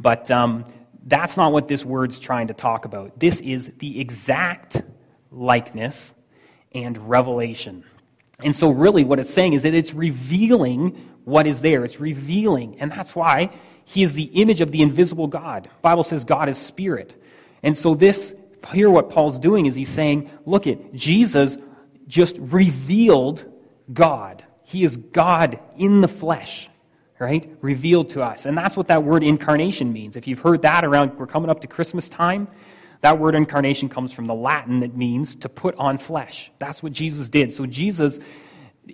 But 0.00 0.30
um, 0.30 0.64
that's 1.06 1.36
not 1.36 1.52
what 1.52 1.68
this 1.68 1.84
word's 1.84 2.18
trying 2.18 2.48
to 2.48 2.54
talk 2.54 2.86
about. 2.86 3.18
This 3.20 3.40
is 3.42 3.70
the 3.78 4.00
exact 4.00 4.82
likeness, 5.30 6.14
and 6.72 6.96
revelation. 7.08 7.84
And 8.42 8.54
so, 8.54 8.70
really, 8.70 9.04
what 9.04 9.18
it's 9.18 9.32
saying 9.32 9.52
is 9.52 9.64
that 9.64 9.74
it's 9.74 9.92
revealing 9.92 11.08
what 11.24 11.46
is 11.46 11.60
there. 11.60 11.84
It's 11.84 12.00
revealing. 12.00 12.80
And 12.80 12.90
that's 12.90 13.14
why 13.14 13.50
he 13.84 14.02
is 14.02 14.14
the 14.14 14.24
image 14.24 14.60
of 14.60 14.70
the 14.70 14.82
invisible 14.82 15.26
God. 15.26 15.64
The 15.64 15.70
Bible 15.82 16.04
says 16.04 16.24
God 16.24 16.48
is 16.48 16.56
spirit. 16.56 17.20
And 17.62 17.76
so, 17.76 17.94
this, 17.94 18.34
here, 18.72 18.90
what 18.90 19.10
Paul's 19.10 19.38
doing 19.38 19.66
is 19.66 19.74
he's 19.74 19.88
saying, 19.88 20.30
look 20.46 20.66
at 20.66 20.94
Jesus 20.94 21.56
just 22.06 22.36
revealed 22.38 23.44
God. 23.92 24.44
He 24.64 24.84
is 24.84 24.96
God 24.96 25.58
in 25.76 26.00
the 26.00 26.08
flesh, 26.08 26.68
right? 27.18 27.50
Revealed 27.60 28.10
to 28.10 28.22
us. 28.22 28.46
And 28.46 28.56
that's 28.56 28.76
what 28.76 28.88
that 28.88 29.04
word 29.04 29.22
incarnation 29.22 29.92
means. 29.92 30.16
If 30.16 30.26
you've 30.26 30.38
heard 30.38 30.62
that 30.62 30.84
around, 30.84 31.18
we're 31.18 31.26
coming 31.26 31.50
up 31.50 31.60
to 31.60 31.66
Christmas 31.66 32.08
time. 32.08 32.48
That 33.02 33.18
word 33.18 33.34
incarnation 33.34 33.88
comes 33.88 34.12
from 34.12 34.26
the 34.26 34.34
Latin 34.34 34.80
that 34.80 34.96
means 34.96 35.36
to 35.36 35.48
put 35.48 35.74
on 35.76 35.98
flesh. 35.98 36.50
That's 36.58 36.82
what 36.82 36.92
Jesus 36.92 37.28
did. 37.28 37.52
So 37.52 37.64
Jesus 37.66 38.18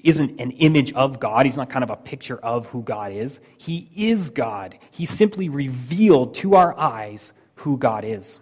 isn't 0.04 0.40
an 0.40 0.52
image 0.52 0.92
of 0.92 1.18
God. 1.18 1.46
He's 1.46 1.56
not 1.56 1.70
kind 1.70 1.82
of 1.82 1.90
a 1.90 1.96
picture 1.96 2.36
of 2.36 2.66
who 2.66 2.82
God 2.82 3.12
is. 3.12 3.40
He 3.58 3.88
is 3.96 4.30
God. 4.30 4.78
He 4.90 5.06
simply 5.06 5.48
revealed 5.48 6.34
to 6.36 6.54
our 6.54 6.78
eyes 6.78 7.32
who 7.56 7.78
God 7.78 8.04
is. 8.04 8.38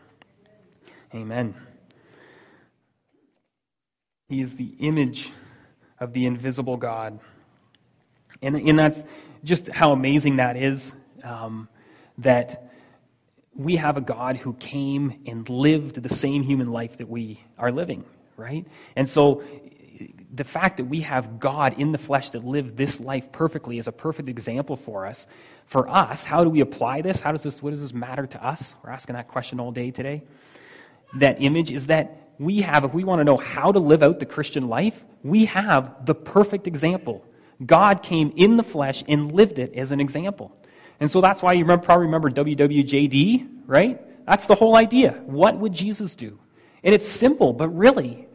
Amen. 1.15 1.55
He 4.29 4.41
is 4.41 4.57
the 4.57 4.75
image 4.81 5.31
of 5.99 6.13
the 6.13 6.27
invisible 6.27 6.77
God. 6.77 7.21
And, 8.43 8.57
and 8.57 8.79
that's 8.79 9.05
just 9.45 9.69
how 9.69 9.93
amazing 9.93 10.37
that 10.37 10.57
is. 10.57 10.93
Um, 11.23 11.69
that 12.19 12.64
we 13.57 13.77
have 13.77 13.97
a 13.97 14.01
God 14.01 14.37
who 14.37 14.53
came 14.55 15.23
and 15.27 15.49
lived 15.49 16.03
the 16.03 16.15
same 16.15 16.43
human 16.43 16.73
life 16.73 16.99
that 16.99 17.09
we 17.09 17.41
are 17.59 17.71
living, 17.71 18.05
right? 18.37 18.67
And 18.97 19.09
so 19.09 19.43
the 20.35 20.45
fact 20.45 20.79
that 20.79 20.85
we 20.85 21.01
have 21.03 21.39
God 21.39 21.79
in 21.79 21.93
the 21.93 21.99
flesh 21.99 22.31
that 22.31 22.45
lived 22.45 22.77
this 22.77 22.99
life 22.99 23.31
perfectly 23.31 23.79
is 23.79 23.87
a 23.87 23.93
perfect 23.93 24.29
example 24.29 24.77
for 24.77 25.07
us. 25.07 25.27
For 25.67 25.89
us, 25.89 26.25
how 26.25 26.43
do 26.43 26.51
we 26.51 26.61
apply 26.61 27.03
this? 27.03 27.21
How 27.21 27.33
does 27.33 27.43
this 27.43 27.63
what 27.63 27.71
does 27.71 27.81
this 27.81 27.95
matter 27.95 28.27
to 28.27 28.45
us? 28.45 28.75
We're 28.83 28.91
asking 28.91 29.15
that 29.15 29.29
question 29.29 29.61
all 29.61 29.71
day 29.71 29.91
today. 29.91 30.23
That 31.15 31.41
image 31.41 31.71
is 31.71 31.87
that 31.87 32.25
we 32.39 32.63
have, 32.63 32.83
if 32.83 32.93
we 32.93 33.05
want 33.05 33.21
to 33.21 33.25
know 33.25 33.37
how 33.37 33.71
to 33.71 33.79
live 33.79 34.03
out 34.03 34.19
the 34.19 34.27
Christian 34.27 34.69
life, 34.69 35.05
we 35.23 35.45
have 35.45 36.05
the 36.05 36.15
perfect 36.15 36.67
example. 36.67 37.25
God 37.65 38.03
came 38.03 38.33
in 38.37 38.57
the 38.57 38.65
flesh 38.65 39.05
and 39.07 39.31
lived 39.31 39.61
it 39.61 39.75
as 39.75 39.93
an 39.93 40.01
example. 40.01 40.53
And 41.01 41.11
so 41.11 41.21
that's 41.21 41.43
why 41.43 41.53
you 41.53 41.65
probably 41.65 42.07
remember 42.07 42.31
WWJD, 42.31 43.49
right? 43.67 44.01
That's 44.27 44.47
the 44.47 44.55
whole 44.55 44.77
idea. 44.77 45.13
What 45.27 45.59
would 45.59 45.73
Jesus 45.73 46.17
do? 46.17 46.39
And 46.83 46.95
it's 46.95 47.07
simple, 47.07 47.53
but 47.53 47.69
really, 47.69 48.27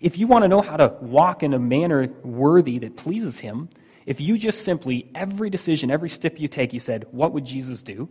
if 0.00 0.18
you 0.18 0.26
want 0.26 0.42
to 0.42 0.48
know 0.48 0.60
how 0.60 0.76
to 0.76 0.96
walk 1.00 1.42
in 1.42 1.54
a 1.54 1.58
manner 1.58 2.08
worthy 2.22 2.78
that 2.80 2.96
pleases 2.96 3.38
Him, 3.38 3.68
if 4.06 4.20
you 4.20 4.36
just 4.36 4.62
simply, 4.62 5.10
every 5.14 5.50
decision, 5.50 5.90
every 5.90 6.08
step 6.08 6.38
you 6.38 6.48
take, 6.48 6.72
you 6.72 6.80
said, 6.80 7.06
What 7.10 7.32
would 7.32 7.44
Jesus 7.44 7.82
do? 7.82 8.08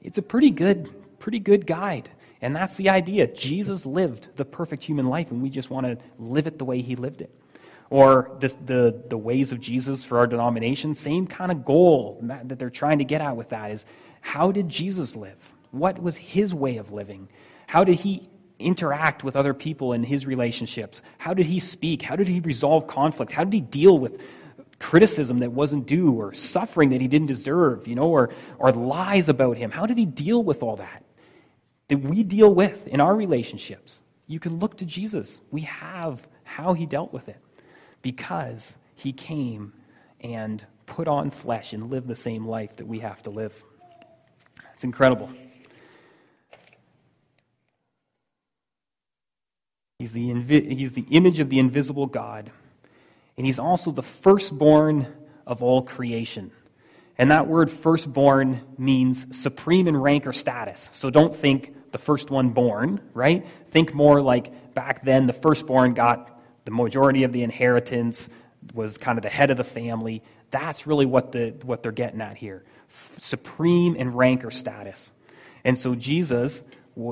It's 0.00 0.18
a 0.18 0.22
pretty 0.22 0.50
good, 0.50 1.18
pretty 1.18 1.38
good 1.38 1.66
guide. 1.66 2.10
And 2.40 2.54
that's 2.54 2.74
the 2.74 2.90
idea. 2.90 3.26
Jesus 3.26 3.86
lived 3.86 4.28
the 4.36 4.44
perfect 4.44 4.82
human 4.82 5.06
life, 5.06 5.30
and 5.30 5.42
we 5.42 5.48
just 5.48 5.70
want 5.70 5.86
to 5.86 5.98
live 6.18 6.46
it 6.46 6.58
the 6.58 6.64
way 6.64 6.82
He 6.82 6.94
lived 6.94 7.20
it 7.20 7.30
or 7.90 8.30
this, 8.40 8.56
the, 8.66 9.02
the 9.08 9.18
ways 9.18 9.52
of 9.52 9.60
Jesus 9.60 10.02
for 10.02 10.18
our 10.18 10.26
denomination, 10.26 10.94
same 10.94 11.26
kind 11.26 11.52
of 11.52 11.64
goal 11.64 12.18
that 12.22 12.58
they're 12.58 12.70
trying 12.70 12.98
to 12.98 13.04
get 13.04 13.20
at 13.20 13.36
with 13.36 13.50
that 13.50 13.70
is 13.70 13.84
how 14.20 14.50
did 14.50 14.68
Jesus 14.68 15.14
live? 15.16 15.38
What 15.70 16.02
was 16.02 16.16
his 16.16 16.54
way 16.54 16.78
of 16.78 16.92
living? 16.92 17.28
How 17.66 17.84
did 17.84 17.98
he 17.98 18.28
interact 18.58 19.24
with 19.24 19.36
other 19.36 19.52
people 19.52 19.92
in 19.92 20.02
his 20.02 20.26
relationships? 20.26 21.02
How 21.18 21.34
did 21.34 21.46
he 21.46 21.58
speak? 21.58 22.02
How 22.02 22.16
did 22.16 22.28
he 22.28 22.40
resolve 22.40 22.86
conflict? 22.86 23.32
How 23.32 23.44
did 23.44 23.52
he 23.52 23.60
deal 23.60 23.98
with 23.98 24.22
criticism 24.78 25.40
that 25.40 25.52
wasn't 25.52 25.86
due 25.86 26.12
or 26.12 26.32
suffering 26.32 26.90
that 26.90 27.00
he 27.00 27.08
didn't 27.08 27.26
deserve, 27.26 27.86
you 27.86 27.94
know, 27.94 28.08
or, 28.08 28.30
or 28.58 28.72
lies 28.72 29.28
about 29.28 29.56
him? 29.56 29.70
How 29.70 29.86
did 29.86 29.98
he 29.98 30.06
deal 30.06 30.42
with 30.42 30.62
all 30.62 30.76
that? 30.76 31.04
That 31.88 31.98
we 31.98 32.22
deal 32.22 32.54
with 32.54 32.86
in 32.86 33.00
our 33.00 33.14
relationships. 33.14 34.00
You 34.26 34.40
can 34.40 34.58
look 34.58 34.78
to 34.78 34.86
Jesus. 34.86 35.40
We 35.50 35.62
have 35.62 36.26
how 36.44 36.72
he 36.72 36.86
dealt 36.86 37.12
with 37.12 37.28
it 37.28 37.36
because 38.04 38.76
he 38.96 39.14
came 39.14 39.72
and 40.20 40.64
put 40.84 41.08
on 41.08 41.30
flesh 41.30 41.72
and 41.72 41.90
lived 41.90 42.06
the 42.06 42.14
same 42.14 42.46
life 42.46 42.76
that 42.76 42.86
we 42.86 42.98
have 42.98 43.22
to 43.22 43.30
live. 43.30 43.54
It's 44.74 44.84
incredible. 44.84 45.30
He's 49.98 50.12
the, 50.12 50.28
invi- 50.28 50.76
he's 50.76 50.92
the 50.92 51.06
image 51.10 51.40
of 51.40 51.48
the 51.48 51.58
invisible 51.58 52.06
God, 52.06 52.50
and 53.38 53.46
he's 53.46 53.58
also 53.58 53.90
the 53.90 54.02
firstborn 54.02 55.06
of 55.46 55.62
all 55.62 55.80
creation. 55.80 56.50
And 57.16 57.30
that 57.30 57.46
word 57.46 57.70
firstborn 57.70 58.60
means 58.76 59.26
supreme 59.34 59.88
in 59.88 59.96
rank 59.96 60.26
or 60.26 60.34
status. 60.34 60.90
So 60.92 61.08
don't 61.08 61.34
think 61.34 61.74
the 61.92 61.98
first 61.98 62.30
one 62.30 62.50
born, 62.50 63.00
right? 63.14 63.46
Think 63.70 63.94
more 63.94 64.20
like 64.20 64.74
back 64.74 65.04
then 65.04 65.24
the 65.24 65.32
firstborn 65.32 65.94
got 65.94 66.33
the 66.64 66.70
majority 66.70 67.24
of 67.24 67.32
the 67.32 67.42
inheritance 67.42 68.28
was 68.72 68.96
kind 68.96 69.18
of 69.18 69.22
the 69.22 69.28
head 69.28 69.50
of 69.50 69.56
the 69.56 69.64
family. 69.64 70.22
That's 70.50 70.86
really 70.86 71.06
what, 71.06 71.32
the, 71.32 71.54
what 71.62 71.82
they're 71.82 71.92
getting 71.92 72.20
at 72.20 72.36
here 72.36 72.64
supreme 73.18 73.96
in 73.96 74.12
rank 74.12 74.44
or 74.44 74.52
status. 74.52 75.10
And 75.64 75.78
so 75.78 75.94
Jesus 75.94 76.62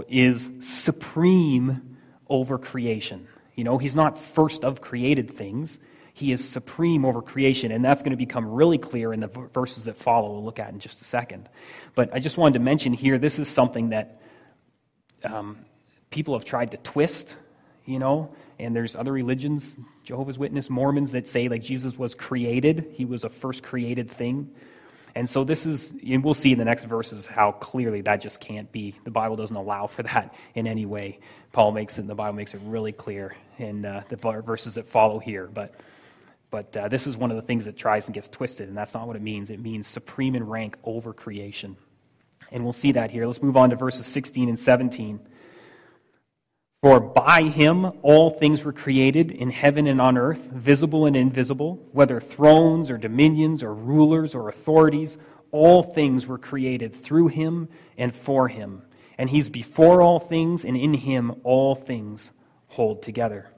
is 0.08 0.48
supreme 0.60 1.96
over 2.28 2.58
creation. 2.58 3.26
You 3.54 3.64
know, 3.64 3.78
he's 3.78 3.94
not 3.94 4.18
first 4.18 4.64
of 4.64 4.80
created 4.80 5.36
things. 5.36 5.78
He 6.14 6.30
is 6.30 6.46
supreme 6.46 7.04
over 7.04 7.22
creation, 7.22 7.72
and 7.72 7.84
that's 7.84 8.02
going 8.02 8.12
to 8.12 8.16
become 8.16 8.46
really 8.46 8.78
clear 8.78 9.12
in 9.12 9.20
the 9.20 9.28
verses 9.28 9.86
that 9.86 9.96
follow. 9.96 10.32
We'll 10.32 10.44
look 10.44 10.58
at 10.58 10.70
in 10.70 10.78
just 10.78 11.00
a 11.00 11.04
second. 11.04 11.48
But 11.94 12.14
I 12.14 12.20
just 12.20 12.36
wanted 12.36 12.54
to 12.54 12.58
mention 12.60 12.92
here 12.92 13.18
this 13.18 13.38
is 13.38 13.48
something 13.48 13.90
that 13.90 14.20
um, 15.24 15.58
people 16.10 16.34
have 16.34 16.44
tried 16.44 16.72
to 16.72 16.76
twist, 16.76 17.36
you 17.86 17.98
know, 17.98 18.34
and 18.58 18.74
there's 18.74 18.96
other 18.96 19.12
religions, 19.12 19.76
Jehovah's 20.04 20.38
Witness, 20.38 20.70
Mormons, 20.70 21.12
that 21.12 21.28
say 21.28 21.48
like 21.48 21.62
Jesus 21.62 21.96
was 21.96 22.14
created. 22.14 22.86
He 22.92 23.04
was 23.04 23.24
a 23.24 23.28
first 23.28 23.62
created 23.62 24.10
thing. 24.10 24.50
And 25.14 25.28
so 25.28 25.44
this 25.44 25.66
is, 25.66 25.92
and 26.06 26.24
we'll 26.24 26.34
see 26.34 26.52
in 26.52 26.58
the 26.58 26.64
next 26.64 26.84
verses 26.84 27.26
how 27.26 27.52
clearly 27.52 28.00
that 28.02 28.16
just 28.16 28.40
can't 28.40 28.70
be. 28.72 28.96
The 29.04 29.10
Bible 29.10 29.36
doesn't 29.36 29.56
allow 29.56 29.86
for 29.86 30.02
that 30.04 30.34
in 30.54 30.66
any 30.66 30.86
way. 30.86 31.18
Paul 31.52 31.72
makes 31.72 31.98
it, 31.98 32.02
and 32.02 32.10
the 32.10 32.14
Bible 32.14 32.34
makes 32.34 32.54
it 32.54 32.60
really 32.64 32.92
clear 32.92 33.34
in 33.58 33.84
uh, 33.84 34.04
the 34.08 34.16
verses 34.16 34.74
that 34.74 34.88
follow 34.88 35.18
here. 35.18 35.48
But, 35.52 35.74
but 36.50 36.74
uh, 36.76 36.88
this 36.88 37.06
is 37.06 37.16
one 37.16 37.30
of 37.30 37.36
the 37.36 37.42
things 37.42 37.66
that 37.66 37.76
tries 37.76 38.06
and 38.06 38.14
gets 38.14 38.28
twisted, 38.28 38.68
and 38.68 38.76
that's 38.76 38.94
not 38.94 39.06
what 39.06 39.16
it 39.16 39.22
means. 39.22 39.50
It 39.50 39.60
means 39.60 39.86
supreme 39.86 40.34
in 40.34 40.46
rank 40.46 40.76
over 40.82 41.12
creation. 41.12 41.76
And 42.50 42.64
we'll 42.64 42.72
see 42.72 42.92
that 42.92 43.10
here. 43.10 43.26
Let's 43.26 43.42
move 43.42 43.56
on 43.56 43.70
to 43.70 43.76
verses 43.76 44.06
16 44.06 44.48
and 44.48 44.58
17. 44.58 45.20
For 46.82 46.98
by 46.98 47.42
him 47.42 47.92
all 48.02 48.30
things 48.30 48.64
were 48.64 48.72
created 48.72 49.30
in 49.30 49.50
heaven 49.50 49.86
and 49.86 50.00
on 50.00 50.18
earth, 50.18 50.40
visible 50.52 51.06
and 51.06 51.14
invisible, 51.14 51.80
whether 51.92 52.20
thrones 52.20 52.90
or 52.90 52.98
dominions 52.98 53.62
or 53.62 53.72
rulers 53.72 54.34
or 54.34 54.48
authorities, 54.48 55.16
all 55.52 55.84
things 55.84 56.26
were 56.26 56.38
created 56.38 56.92
through 56.92 57.28
him 57.28 57.68
and 57.96 58.12
for 58.12 58.48
him. 58.48 58.82
And 59.16 59.30
he's 59.30 59.48
before 59.48 60.02
all 60.02 60.18
things, 60.18 60.64
and 60.64 60.76
in 60.76 60.92
him 60.92 61.36
all 61.44 61.76
things 61.76 62.32
hold 62.66 63.02
together. 63.02 63.48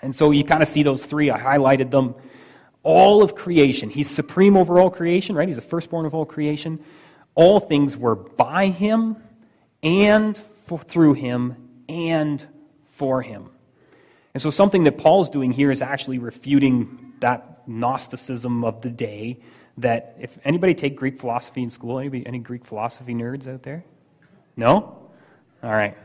And 0.00 0.16
so 0.16 0.30
you 0.30 0.42
kind 0.42 0.62
of 0.62 0.68
see 0.70 0.82
those 0.82 1.04
three. 1.04 1.30
I 1.30 1.38
highlighted 1.38 1.90
them. 1.90 2.14
All 2.82 3.22
of 3.22 3.34
creation. 3.34 3.90
He's 3.90 4.08
supreme 4.08 4.56
over 4.56 4.80
all 4.80 4.88
creation, 4.88 5.36
right? 5.36 5.46
He's 5.46 5.56
the 5.56 5.62
firstborn 5.62 6.06
of 6.06 6.14
all 6.14 6.24
creation. 6.24 6.82
All 7.34 7.60
things 7.60 7.98
were 7.98 8.14
by 8.14 8.68
him 8.68 9.16
and 9.82 10.40
through 10.86 11.14
him 11.14 11.59
and 11.90 12.46
for 12.84 13.20
him. 13.20 13.50
And 14.32 14.42
so, 14.42 14.50
something 14.50 14.84
that 14.84 14.96
Paul's 14.96 15.28
doing 15.28 15.50
here 15.50 15.70
is 15.70 15.82
actually 15.82 16.18
refuting 16.18 17.14
that 17.20 17.66
Gnosticism 17.68 18.64
of 18.64 18.80
the 18.80 18.90
day. 18.90 19.40
That 19.78 20.16
if 20.20 20.38
anybody 20.44 20.74
take 20.74 20.96
Greek 20.96 21.18
philosophy 21.18 21.62
in 21.62 21.70
school, 21.70 21.98
anybody, 21.98 22.26
any 22.26 22.38
Greek 22.38 22.64
philosophy 22.64 23.14
nerds 23.14 23.48
out 23.48 23.62
there? 23.62 23.82
No? 24.56 24.98
All 25.62 25.70
right. 25.70 25.96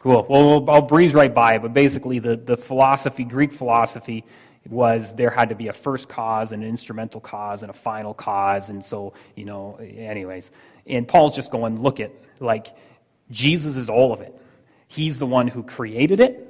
Cool. 0.00 0.26
Well, 0.28 0.68
I'll 0.70 0.82
breeze 0.82 1.14
right 1.14 1.34
by 1.34 1.54
it, 1.54 1.62
but 1.62 1.74
basically, 1.74 2.18
the, 2.18 2.36
the 2.36 2.56
philosophy, 2.56 3.24
Greek 3.24 3.52
philosophy, 3.52 4.24
was 4.68 5.12
there 5.14 5.30
had 5.30 5.48
to 5.48 5.54
be 5.54 5.68
a 5.68 5.72
first 5.72 6.08
cause, 6.08 6.52
and 6.52 6.62
an 6.62 6.68
instrumental 6.68 7.20
cause, 7.20 7.62
and 7.62 7.70
a 7.70 7.74
final 7.74 8.14
cause. 8.14 8.68
And 8.68 8.84
so, 8.84 9.14
you 9.34 9.44
know, 9.44 9.76
anyways. 9.76 10.50
And 10.86 11.08
Paul's 11.08 11.34
just 11.34 11.50
going, 11.50 11.82
look 11.82 11.98
at, 11.98 12.12
like, 12.38 12.68
Jesus 13.30 13.76
is 13.76 13.88
all 13.88 14.12
of 14.12 14.20
it. 14.20 14.34
He's 14.86 15.18
the 15.18 15.26
one 15.26 15.48
who 15.48 15.62
created 15.62 16.20
it. 16.20 16.42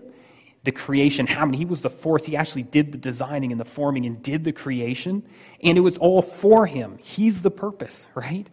The 0.64 0.72
creation 0.72 1.26
happened. 1.26 1.54
He 1.54 1.64
was 1.64 1.80
the 1.80 1.90
force. 1.90 2.26
He 2.26 2.36
actually 2.36 2.64
did 2.64 2.90
the 2.90 2.98
designing 2.98 3.52
and 3.52 3.60
the 3.60 3.64
forming 3.64 4.04
and 4.04 4.20
did 4.22 4.44
the 4.44 4.52
creation. 4.52 5.22
And 5.62 5.78
it 5.78 5.80
was 5.80 5.96
all 5.98 6.22
for 6.22 6.66
him. 6.66 6.98
He's 6.98 7.42
the 7.42 7.50
purpose, 7.50 8.06
right? 8.14 8.48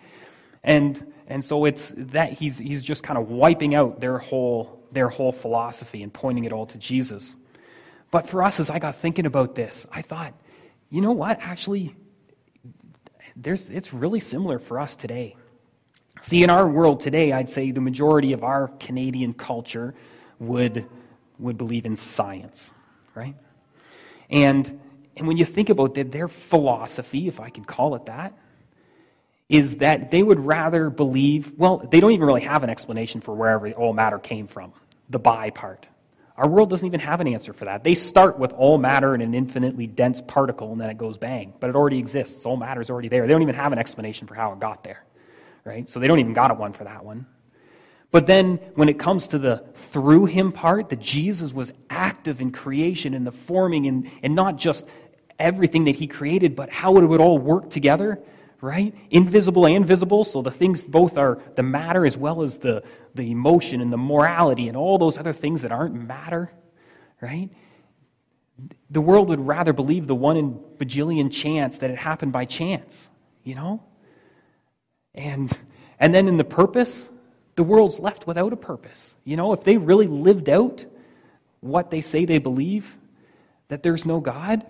And 0.63 1.11
and 1.27 1.43
so 1.43 1.65
it's 1.65 1.93
that 1.97 2.33
he's 2.33 2.57
he's 2.57 2.83
just 2.83 3.03
kind 3.03 3.17
of 3.17 3.29
wiping 3.29 3.75
out 3.75 3.99
their 3.99 4.17
whole 4.17 4.83
their 4.91 5.09
whole 5.09 5.31
philosophy 5.31 6.03
and 6.03 6.13
pointing 6.13 6.45
it 6.45 6.53
all 6.53 6.67
to 6.67 6.77
Jesus. 6.77 7.35
But 8.11 8.27
for 8.29 8.43
us, 8.43 8.59
as 8.59 8.69
I 8.69 8.77
got 8.77 8.97
thinking 8.97 9.25
about 9.25 9.55
this, 9.55 9.87
I 9.91 10.03
thought, 10.03 10.35
you 10.91 11.01
know 11.01 11.13
what? 11.13 11.39
Actually, 11.41 11.95
there's 13.35 13.69
it's 13.69 13.91
really 13.91 14.19
similar 14.19 14.59
for 14.59 14.79
us 14.79 14.95
today. 14.95 15.35
See, 16.23 16.41
in 16.41 16.49
our 16.49 16.65
world 16.65 17.01
today, 17.01 17.33
I'd 17.33 17.49
say 17.49 17.71
the 17.71 17.81
majority 17.81 18.31
of 18.31 18.45
our 18.45 18.69
Canadian 18.79 19.33
culture 19.33 19.93
would, 20.39 20.87
would 21.37 21.57
believe 21.57 21.85
in 21.85 21.97
science, 21.97 22.71
right? 23.13 23.35
And, 24.29 24.79
and 25.17 25.27
when 25.27 25.35
you 25.35 25.43
think 25.43 25.67
about 25.67 25.95
that, 25.95 26.13
their 26.13 26.29
philosophy, 26.29 27.27
if 27.27 27.41
I 27.41 27.49
could 27.49 27.67
call 27.67 27.95
it 27.95 28.05
that, 28.05 28.37
is 29.49 29.75
that 29.77 30.11
they 30.11 30.23
would 30.23 30.39
rather 30.39 30.89
believe, 30.89 31.51
well, 31.57 31.79
they 31.79 31.99
don't 31.99 32.13
even 32.13 32.25
really 32.25 32.41
have 32.41 32.63
an 32.63 32.69
explanation 32.69 33.19
for 33.19 33.35
wherever 33.35 33.69
all 33.71 33.91
matter 33.91 34.17
came 34.17 34.47
from, 34.47 34.71
the 35.09 35.19
by 35.19 35.49
part. 35.49 35.85
Our 36.37 36.47
world 36.47 36.69
doesn't 36.69 36.87
even 36.87 37.01
have 37.01 37.19
an 37.19 37.27
answer 37.27 37.51
for 37.51 37.65
that. 37.65 37.83
They 37.83 37.95
start 37.95 38.39
with 38.39 38.53
all 38.53 38.77
matter 38.77 39.13
in 39.13 39.19
an 39.19 39.33
infinitely 39.33 39.87
dense 39.87 40.21
particle, 40.21 40.71
and 40.71 40.79
then 40.79 40.89
it 40.89 40.97
goes 40.97 41.17
bang. 41.17 41.53
But 41.59 41.69
it 41.69 41.75
already 41.75 41.99
exists. 41.99 42.45
All 42.45 42.55
matter 42.55 42.79
is 42.79 42.89
already 42.89 43.09
there. 43.09 43.27
They 43.27 43.33
don't 43.33 43.41
even 43.41 43.55
have 43.55 43.73
an 43.73 43.77
explanation 43.77 44.25
for 44.25 44.35
how 44.35 44.53
it 44.53 44.61
got 44.61 44.85
there 44.85 45.03
right? 45.65 45.87
So 45.89 45.99
they 45.99 46.07
don't 46.07 46.19
even 46.19 46.33
got 46.33 46.51
a 46.51 46.53
one 46.53 46.73
for 46.73 46.83
that 46.83 47.03
one. 47.03 47.25
But 48.11 48.27
then 48.27 48.59
when 48.75 48.89
it 48.89 48.99
comes 48.99 49.27
to 49.29 49.39
the 49.39 49.63
through 49.73 50.25
him 50.25 50.51
part, 50.51 50.89
that 50.89 50.99
Jesus 50.99 51.51
was 51.51 51.71
active 51.89 52.41
in 52.41 52.51
creation 52.51 53.15
and 53.15 53.25
the 53.25 53.31
forming 53.31 53.87
and, 53.87 54.09
and 54.21 54.35
not 54.35 54.55
just 54.55 54.85
everything 55.39 55.85
that 55.85 55.95
he 55.95 56.05
created, 56.05 56.55
but 56.55 56.69
how 56.69 56.95
it 56.97 57.05
would 57.05 57.19
all 57.19 57.39
work 57.39 57.71
together, 57.71 58.21
right? 58.61 58.93
Invisible 59.09 59.65
and 59.65 59.85
visible, 59.85 60.23
so 60.23 60.43
the 60.43 60.51
things 60.51 60.85
both 60.85 61.17
are 61.17 61.41
the 61.55 61.63
matter 61.63 62.05
as 62.05 62.15
well 62.15 62.43
as 62.43 62.59
the, 62.59 62.83
the 63.15 63.31
emotion 63.31 63.81
and 63.81 63.91
the 63.91 63.97
morality 63.97 64.67
and 64.67 64.77
all 64.77 64.99
those 64.99 65.17
other 65.17 65.33
things 65.33 65.63
that 65.63 65.71
aren't 65.71 65.95
matter, 65.95 66.53
right? 67.19 67.49
The 68.91 69.01
world 69.01 69.29
would 69.29 69.39
rather 69.39 69.73
believe 69.73 70.05
the 70.05 70.15
one 70.15 70.37
in 70.37 70.53
bajillion 70.77 71.31
chance 71.31 71.79
that 71.79 71.89
it 71.89 71.97
happened 71.97 72.31
by 72.31 72.45
chance, 72.45 73.09
you 73.43 73.55
know? 73.55 73.81
And, 75.15 75.55
and 75.99 76.13
then 76.13 76.27
in 76.27 76.37
the 76.37 76.43
purpose, 76.43 77.09
the 77.55 77.63
world's 77.63 77.99
left 77.99 78.25
without 78.27 78.53
a 78.53 78.57
purpose. 78.57 79.15
You 79.23 79.37
know, 79.37 79.53
if 79.53 79.63
they 79.63 79.77
really 79.77 80.07
lived 80.07 80.49
out 80.49 80.85
what 81.61 81.91
they 81.91 82.01
say 82.01 82.25
they 82.25 82.39
believe, 82.39 82.97
that 83.67 83.83
there's 83.83 84.05
no 84.05 84.19
God, 84.19 84.65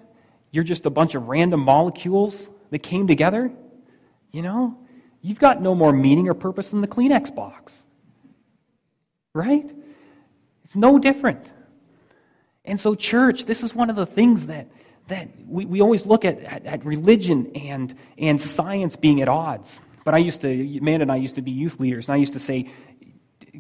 you're 0.52 0.64
just 0.64 0.86
a 0.86 0.90
bunch 0.90 1.16
of 1.16 1.28
random 1.28 1.62
molecules 1.62 2.50
that 2.70 2.80
came 2.80 3.08
together, 3.08 3.52
you 4.32 4.42
know, 4.42 4.78
you've 5.22 5.40
got 5.40 5.62
no 5.62 5.74
more 5.76 5.94
meaning 5.94 6.28
or 6.28 6.34
purpose 6.34 6.70
than 6.70 6.82
the 6.82 6.88
Kleenex 6.88 7.34
box. 7.34 7.84
Right? 9.34 9.72
It's 10.64 10.76
no 10.76 11.00
different. 11.00 11.52
And 12.66 12.80
so, 12.80 12.96
church, 12.96 13.46
this 13.46 13.64
is 13.64 13.76
one 13.76 13.90
of 13.90 13.96
the 13.96 14.06
things 14.06 14.46
that, 14.46 14.68
that 15.08 15.28
we, 15.48 15.66
we 15.66 15.82
always 15.82 16.06
look 16.06 16.24
at, 16.24 16.40
at, 16.40 16.66
at 16.66 16.86
religion 16.86 17.52
and, 17.56 17.94
and 18.18 18.40
science 18.40 18.96
being 18.96 19.22
at 19.22 19.28
odds. 19.28 19.80
But 20.04 20.14
I 20.14 20.18
used 20.18 20.42
to, 20.42 20.78
Amanda 20.78 21.04
and 21.04 21.12
I 21.12 21.16
used 21.16 21.36
to 21.36 21.42
be 21.42 21.52
youth 21.52 21.80
leaders, 21.80 22.08
and 22.08 22.16
I 22.16 22.18
used 22.18 22.34
to 22.34 22.40
say, 22.40 22.70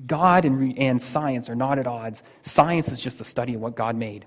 God 0.05 0.45
and, 0.45 0.77
and 0.77 1.01
science 1.01 1.50
are 1.50 1.55
not 1.55 1.79
at 1.79 1.88
odds. 1.88 2.23
Science 2.41 2.89
is 2.89 3.00
just 3.00 3.21
a 3.21 3.23
study 3.23 3.53
of 3.53 3.62
what 3.62 3.75
God 3.75 3.95
made. 3.95 4.25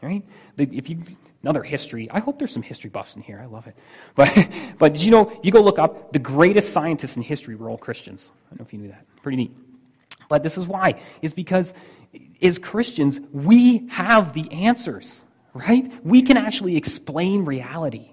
Right? 0.00 0.24
If 0.58 0.90
you 0.90 1.04
another 1.42 1.62
history, 1.62 2.08
I 2.10 2.20
hope 2.20 2.38
there's 2.38 2.52
some 2.52 2.62
history 2.62 2.90
buffs 2.90 3.16
in 3.16 3.22
here. 3.22 3.40
I 3.40 3.46
love 3.46 3.66
it. 3.66 3.76
But 4.14 4.48
but 4.78 5.02
you 5.02 5.10
know 5.10 5.38
you 5.42 5.52
go 5.52 5.62
look 5.62 5.78
up 5.78 6.12
the 6.12 6.18
greatest 6.18 6.72
scientists 6.72 7.16
in 7.16 7.22
history 7.22 7.54
were 7.54 7.70
all 7.70 7.78
Christians. 7.78 8.30
I 8.46 8.50
don't 8.50 8.60
know 8.60 8.66
if 8.66 8.72
you 8.72 8.78
knew 8.80 8.88
that. 8.88 9.04
Pretty 9.22 9.36
neat. 9.36 9.52
But 10.28 10.42
this 10.42 10.58
is 10.58 10.66
why 10.66 11.00
is 11.20 11.34
because 11.34 11.72
as 12.40 12.58
Christians 12.58 13.20
we 13.32 13.86
have 13.88 14.32
the 14.32 14.50
answers, 14.50 15.22
right? 15.54 15.90
We 16.04 16.22
can 16.22 16.36
actually 16.36 16.76
explain 16.76 17.44
reality, 17.44 18.10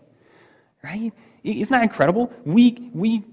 right? 0.83 1.11
Isn't 1.43 1.73
that 1.73 1.83
incredible? 1.83 2.31
We 2.45 2.91
we 2.93 3.23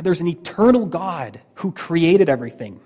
there's 0.00 0.20
an 0.20 0.28
eternal 0.28 0.86
God 0.86 1.40
who 1.54 1.72
created 1.72 2.28
everything, 2.28 2.80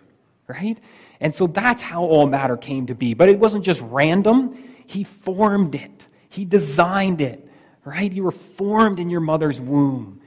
right? 0.48 0.78
And 1.20 1.34
so 1.34 1.46
that's 1.46 1.82
how 1.82 2.04
all 2.04 2.26
matter 2.26 2.56
came 2.56 2.86
to 2.86 2.94
be. 2.94 3.14
But 3.14 3.28
it 3.28 3.38
wasn't 3.38 3.64
just 3.64 3.80
random, 3.82 4.56
He 4.86 5.04
formed 5.04 5.74
it, 5.74 6.06
He 6.28 6.44
designed 6.44 7.20
it, 7.20 7.48
right? 7.84 8.10
You 8.10 8.24
were 8.24 8.30
formed 8.30 9.00
in 9.00 9.10
your 9.10 9.20
mother's 9.20 9.60
womb, 9.60 10.20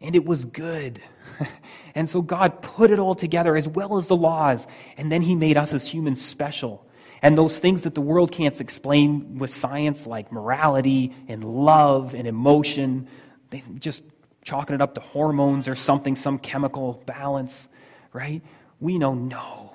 and 0.00 0.14
it 0.14 0.24
was 0.24 0.44
good. 0.44 1.00
and 1.94 2.08
so 2.08 2.22
God 2.22 2.62
put 2.62 2.90
it 2.90 2.98
all 2.98 3.14
together 3.14 3.56
as 3.56 3.68
well 3.68 3.96
as 3.96 4.06
the 4.06 4.16
laws, 4.16 4.66
and 4.96 5.10
then 5.10 5.22
He 5.22 5.34
made 5.34 5.56
us 5.56 5.74
as 5.74 5.86
humans 5.86 6.24
special. 6.24 6.86
And 7.22 7.38
those 7.38 7.58
things 7.58 7.82
that 7.82 7.94
the 7.94 8.02
world 8.02 8.32
can't 8.32 8.60
explain 8.60 9.38
with 9.38 9.48
science, 9.48 10.06
like 10.06 10.30
morality 10.30 11.14
and 11.26 11.42
love 11.42 12.14
and 12.14 12.28
emotion, 12.28 13.08
they 13.48 13.64
just 13.78 14.02
chalking 14.44 14.74
it 14.74 14.82
up 14.82 14.94
to 14.94 15.00
hormones 15.00 15.66
or 15.66 15.74
something, 15.74 16.14
some 16.14 16.38
chemical 16.38 17.02
balance, 17.06 17.66
right? 18.12 18.42
We 18.78 18.98
know 18.98 19.14
no. 19.14 19.74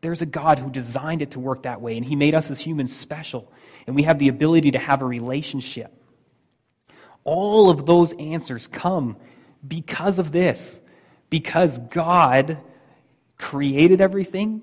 There's 0.00 0.22
a 0.22 0.26
God 0.26 0.58
who 0.58 0.70
designed 0.70 1.22
it 1.22 1.32
to 1.32 1.40
work 1.40 1.62
that 1.62 1.80
way, 1.80 1.96
and 1.96 2.04
He 2.04 2.16
made 2.16 2.34
us 2.34 2.50
as 2.50 2.58
humans 2.58 2.96
special, 2.96 3.52
and 3.86 3.94
we 3.94 4.04
have 4.04 4.18
the 4.18 4.28
ability 4.28 4.72
to 4.72 4.78
have 4.78 5.02
a 5.02 5.04
relationship. 5.04 5.92
All 7.24 7.70
of 7.70 7.86
those 7.86 8.12
answers 8.14 8.66
come 8.66 9.16
because 9.66 10.18
of 10.18 10.32
this, 10.32 10.80
because 11.28 11.78
God 11.78 12.58
created 13.36 14.00
everything 14.00 14.62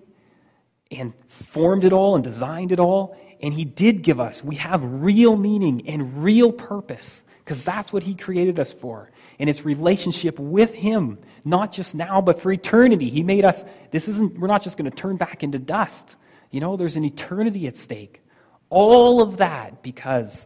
and 0.89 1.13
formed 1.27 1.83
it 1.83 1.93
all 1.93 2.15
and 2.15 2.23
designed 2.23 2.71
it 2.71 2.79
all, 2.79 3.17
and 3.41 3.53
He 3.53 3.65
did 3.65 4.01
give 4.01 4.19
us. 4.19 4.43
We 4.43 4.55
have 4.55 4.81
real 4.83 5.35
meaning 5.35 5.87
and 5.87 6.23
real 6.23 6.51
purpose 6.51 7.23
because 7.39 7.63
that's 7.63 7.91
what 7.91 8.03
He 8.03 8.15
created 8.15 8.59
us 8.59 8.71
for 8.71 9.11
and 9.39 9.49
its 9.49 9.65
relationship 9.65 10.39
with 10.39 10.73
Him, 10.73 11.19
not 11.43 11.71
just 11.71 11.95
now, 11.95 12.21
but 12.21 12.41
for 12.41 12.51
eternity. 12.51 13.09
He 13.09 13.23
made 13.23 13.45
us, 13.45 13.63
this 13.91 14.07
isn't, 14.07 14.39
we're 14.39 14.47
not 14.47 14.63
just 14.63 14.77
going 14.77 14.89
to 14.89 14.95
turn 14.95 15.17
back 15.17 15.43
into 15.43 15.59
dust. 15.59 16.15
You 16.51 16.59
know, 16.59 16.77
there's 16.77 16.95
an 16.95 17.05
eternity 17.05 17.67
at 17.67 17.77
stake. 17.77 18.21
All 18.69 19.21
of 19.21 19.37
that 19.37 19.83
because 19.83 20.45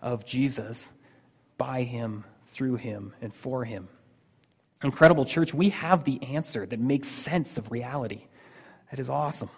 of 0.00 0.24
Jesus, 0.24 0.90
by 1.56 1.82
Him, 1.82 2.24
through 2.50 2.76
Him, 2.76 3.12
and 3.20 3.34
for 3.34 3.64
Him. 3.64 3.88
Incredible 4.82 5.24
church, 5.24 5.52
we 5.52 5.70
have 5.70 6.04
the 6.04 6.22
answer 6.22 6.64
that 6.64 6.78
makes 6.78 7.08
sense 7.08 7.58
of 7.58 7.70
reality. 7.72 8.22
That 8.90 9.00
is 9.00 9.10
awesome. 9.10 9.50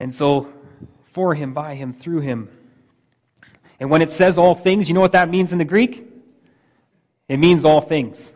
And 0.00 0.14
so, 0.14 0.52
for 1.12 1.34
Him, 1.34 1.52
by 1.52 1.74
Him, 1.74 1.92
through 1.92 2.20
Him. 2.20 2.48
And 3.78 3.90
when 3.90 4.00
it 4.00 4.10
says 4.10 4.38
all 4.38 4.54
things, 4.54 4.88
you 4.88 4.94
know 4.94 5.00
what 5.00 5.12
that 5.12 5.28
means 5.28 5.52
in 5.52 5.58
the 5.58 5.64
Greek? 5.64 6.11
It 7.32 7.38
means 7.38 7.64
all 7.64 7.80
things. 7.80 8.30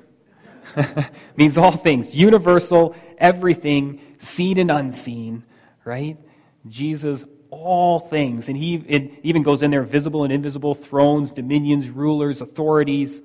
means 1.36 1.58
all 1.58 1.72
things. 1.72 2.14
Universal, 2.14 2.96
everything, 3.18 4.00
seen 4.16 4.58
and 4.58 4.70
unseen, 4.70 5.44
right? 5.84 6.16
Jesus, 6.66 7.22
all 7.50 7.98
things. 7.98 8.48
And 8.48 8.56
he 8.56 8.76
it 8.76 9.20
even 9.22 9.42
goes 9.42 9.62
in 9.62 9.70
there 9.70 9.82
visible 9.82 10.24
and 10.24 10.32
invisible, 10.32 10.74
thrones, 10.74 11.30
dominions, 11.30 11.90
rulers, 11.90 12.40
authorities. 12.40 13.20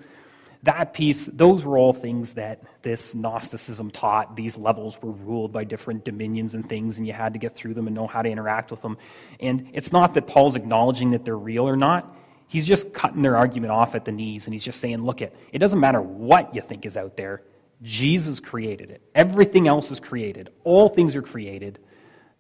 That 0.64 0.94
piece, 0.94 1.28
those 1.28 1.64
were 1.64 1.78
all 1.78 1.94
things 1.94 2.34
that 2.34 2.64
this 2.82 3.16
Gnosticism 3.16 3.92
taught. 3.92 4.36
These 4.36 4.58
levels 4.58 5.02
were 5.02 5.14
ruled 5.14 5.54
by 5.54 5.64
different 5.64 6.04
dominions 6.04 6.54
and 6.54 6.68
things, 6.68 6.98
and 6.98 7.08
you 7.08 7.14
had 7.14 7.32
to 7.32 7.40
get 7.40 7.56
through 7.56 7.76
them 7.76 7.88
and 7.88 7.96
know 7.96 8.08
how 8.08 8.22
to 8.22 8.30
interact 8.30 8.72
with 8.72 8.82
them. 8.82 8.98
And 9.40 9.70
it's 9.72 9.94
not 9.94 10.16
that 10.16 10.28
Paul's 10.28 10.58
acknowledging 10.58 11.12
that 11.12 11.24
they're 11.24 11.38
real 11.38 11.66
or 11.66 11.78
not 11.78 12.14
he's 12.52 12.68
just 12.68 12.92
cutting 12.92 13.22
their 13.22 13.38
argument 13.38 13.72
off 13.72 13.96
at 13.96 14.04
the 14.04 14.12
knees 14.12 14.46
and 14.46 14.54
he's 14.54 14.64
just 14.64 14.82
saying, 14.82 15.02
look, 15.02 15.22
it, 15.22 15.34
it 15.54 15.60
doesn't 15.60 15.80
matter 15.80 16.02
what 16.02 16.54
you 16.54 16.60
think 16.60 16.86
is 16.86 16.98
out 16.98 17.16
there. 17.16 17.44
Jesus 17.82 18.42
created 18.42 18.92
it. 18.92 19.02
Everything 19.16 19.70
else 19.70 19.90
is 19.90 20.02
created. 20.02 20.50
All 20.66 20.90
things 20.90 21.16
are 21.16 21.22
created, 21.22 21.80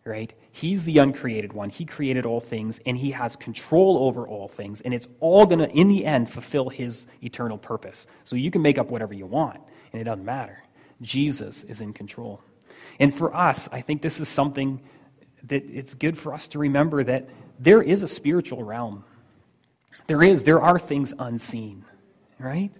right? 0.03 0.33
He's 0.51 0.83
the 0.83 0.97
uncreated 0.97 1.53
one. 1.53 1.69
He 1.69 1.85
created 1.85 2.25
all 2.25 2.41
things 2.41 2.81
and 2.85 2.97
he 2.97 3.11
has 3.11 3.37
control 3.37 3.99
over 3.99 4.27
all 4.27 4.49
things. 4.49 4.81
And 4.81 4.93
it's 4.93 5.07
all 5.21 5.45
going 5.45 5.59
to, 5.59 5.69
in 5.69 5.87
the 5.87 6.05
end, 6.05 6.29
fulfill 6.29 6.67
his 6.67 7.05
eternal 7.23 7.57
purpose. 7.57 8.05
So 8.25 8.35
you 8.35 8.51
can 8.51 8.61
make 8.61 8.77
up 8.77 8.91
whatever 8.91 9.13
you 9.13 9.25
want 9.25 9.61
and 9.93 10.01
it 10.01 10.03
doesn't 10.03 10.25
matter. 10.25 10.61
Jesus 11.01 11.63
is 11.63 11.79
in 11.79 11.93
control. 11.93 12.41
And 12.99 13.15
for 13.15 13.33
us, 13.33 13.69
I 13.71 13.79
think 13.79 14.01
this 14.01 14.19
is 14.19 14.27
something 14.27 14.81
that 15.45 15.63
it's 15.71 15.93
good 15.93 16.17
for 16.17 16.33
us 16.33 16.49
to 16.49 16.59
remember 16.59 17.01
that 17.01 17.29
there 17.59 17.81
is 17.81 18.03
a 18.03 18.09
spiritual 18.09 18.61
realm 18.61 19.05
there 20.07 20.23
is, 20.23 20.43
there 20.43 20.61
are 20.61 20.79
things 20.79 21.13
unseen, 21.17 21.85
right? 22.39 22.71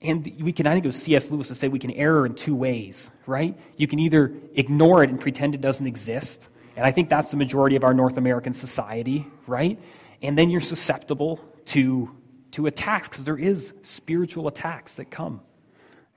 And 0.00 0.24
we 0.40 0.52
can, 0.52 0.66
I 0.66 0.72
think 0.72 0.84
it 0.84 0.88
was 0.88 0.96
C.S. 0.96 1.30
Lewis 1.30 1.48
to 1.48 1.54
say 1.54 1.68
we 1.68 1.78
can 1.78 1.90
err 1.92 2.24
in 2.24 2.34
two 2.34 2.54
ways, 2.54 3.10
right? 3.26 3.58
You 3.76 3.88
can 3.88 3.98
either 3.98 4.32
ignore 4.54 5.02
it 5.02 5.10
and 5.10 5.20
pretend 5.20 5.54
it 5.54 5.60
doesn't 5.60 5.86
exist. 5.86 6.48
And 6.76 6.86
I 6.86 6.92
think 6.92 7.08
that's 7.08 7.30
the 7.30 7.36
majority 7.36 7.74
of 7.74 7.82
our 7.82 7.92
North 7.92 8.16
American 8.16 8.54
society, 8.54 9.26
right? 9.48 9.78
And 10.22 10.38
then 10.38 10.50
you're 10.50 10.60
susceptible 10.60 11.40
to, 11.66 12.10
to 12.52 12.66
attacks 12.66 13.08
because 13.08 13.24
there 13.24 13.38
is 13.38 13.72
spiritual 13.82 14.46
attacks 14.46 14.94
that 14.94 15.10
come, 15.10 15.40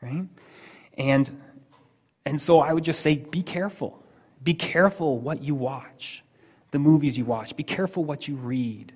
right? 0.01 0.27
And, 0.97 1.41
and 2.25 2.39
so 2.39 2.59
I 2.59 2.73
would 2.73 2.83
just 2.83 3.01
say 3.01 3.15
be 3.15 3.41
careful. 3.41 4.03
Be 4.43 4.53
careful 4.53 5.19
what 5.19 5.41
you 5.41 5.55
watch, 5.55 6.23
the 6.69 6.79
movies 6.79 7.17
you 7.17 7.25
watch. 7.25 7.55
Be 7.55 7.63
careful 7.63 8.03
what 8.03 8.27
you 8.27 8.35
read. 8.35 8.93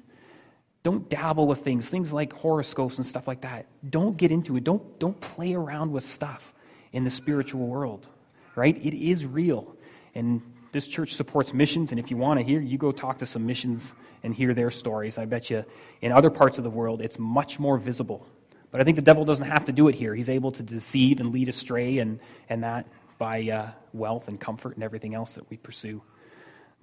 Don't 0.85 1.09
dabble 1.09 1.47
with 1.47 1.63
things, 1.63 1.89
things 1.89 2.13
like 2.13 2.31
horoscopes 2.31 2.97
and 2.97 3.07
stuff 3.07 3.27
like 3.27 3.41
that. 3.41 3.65
Don't 3.89 4.15
get 4.15 4.31
into 4.31 4.55
it. 4.55 4.63
Don't, 4.63 4.99
don't 4.99 5.19
play 5.19 5.55
around 5.55 5.91
with 5.91 6.03
stuff 6.03 6.53
in 6.93 7.03
the 7.03 7.09
spiritual 7.09 7.65
world, 7.65 8.07
right? 8.55 8.77
It 8.77 8.93
is 8.93 9.25
real. 9.25 9.75
And 10.13 10.43
this 10.73 10.85
church 10.85 11.15
supports 11.15 11.55
missions, 11.55 11.89
and 11.89 11.99
if 11.99 12.11
you 12.11 12.17
want 12.17 12.39
to 12.39 12.45
hear, 12.45 12.61
you 12.61 12.77
go 12.77 12.91
talk 12.91 13.17
to 13.17 13.25
some 13.25 13.47
missions 13.47 13.95
and 14.21 14.31
hear 14.31 14.53
their 14.53 14.69
stories. 14.69 15.17
I 15.17 15.25
bet 15.25 15.49
you 15.49 15.65
in 16.03 16.11
other 16.11 16.29
parts 16.29 16.59
of 16.59 16.63
the 16.63 16.69
world, 16.69 17.01
it's 17.01 17.17
much 17.17 17.57
more 17.59 17.79
visible. 17.79 18.27
But 18.69 18.79
I 18.79 18.83
think 18.83 18.95
the 18.95 19.01
devil 19.01 19.25
doesn't 19.25 19.49
have 19.49 19.65
to 19.65 19.71
do 19.71 19.87
it 19.87 19.95
here. 19.95 20.13
He's 20.13 20.29
able 20.29 20.51
to 20.51 20.61
deceive 20.61 21.19
and 21.19 21.33
lead 21.33 21.49
astray 21.49 21.97
and, 21.97 22.19
and 22.47 22.61
that 22.61 22.85
by 23.17 23.41
uh, 23.49 23.71
wealth 23.93 24.27
and 24.27 24.39
comfort 24.39 24.75
and 24.75 24.83
everything 24.83 25.15
else 25.15 25.33
that 25.33 25.49
we 25.49 25.57
pursue. 25.57 26.03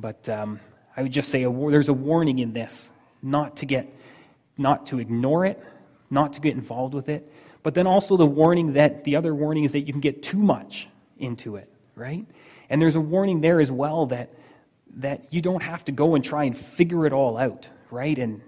But 0.00 0.28
um, 0.28 0.58
I 0.96 1.04
would 1.04 1.12
just 1.12 1.28
say 1.28 1.44
a, 1.44 1.52
there's 1.52 1.88
a 1.88 1.94
warning 1.94 2.40
in 2.40 2.52
this 2.52 2.90
not 3.22 3.56
to 3.58 3.66
get, 3.66 3.88
not 4.58 4.86
to 4.86 4.98
ignore 4.98 5.46
it, 5.46 5.62
not 6.10 6.34
to 6.34 6.40
get 6.40 6.54
involved 6.54 6.94
with 6.94 7.08
it. 7.08 7.32
But 7.62 7.74
then 7.74 7.86
also 7.86 8.16
the 8.16 8.26
warning 8.26 8.74
that, 8.74 9.04
the 9.04 9.16
other 9.16 9.34
warning 9.34 9.64
is 9.64 9.72
that 9.72 9.80
you 9.80 9.92
can 9.92 10.00
get 10.00 10.22
too 10.22 10.38
much 10.38 10.88
into 11.18 11.56
it, 11.56 11.70
right? 11.94 12.26
And 12.68 12.82
there's 12.82 12.96
a 12.96 13.00
warning 13.00 13.40
there 13.40 13.60
as 13.60 13.70
well 13.70 14.06
that, 14.06 14.30
that 14.96 15.32
you 15.32 15.40
don't 15.40 15.62
have 15.62 15.84
to 15.84 15.92
go 15.92 16.14
and 16.14 16.24
try 16.24 16.44
and 16.44 16.56
figure 16.56 17.06
it 17.06 17.12
all 17.12 17.38
out, 17.38 17.68
right? 17.90 18.18
And, 18.18 18.40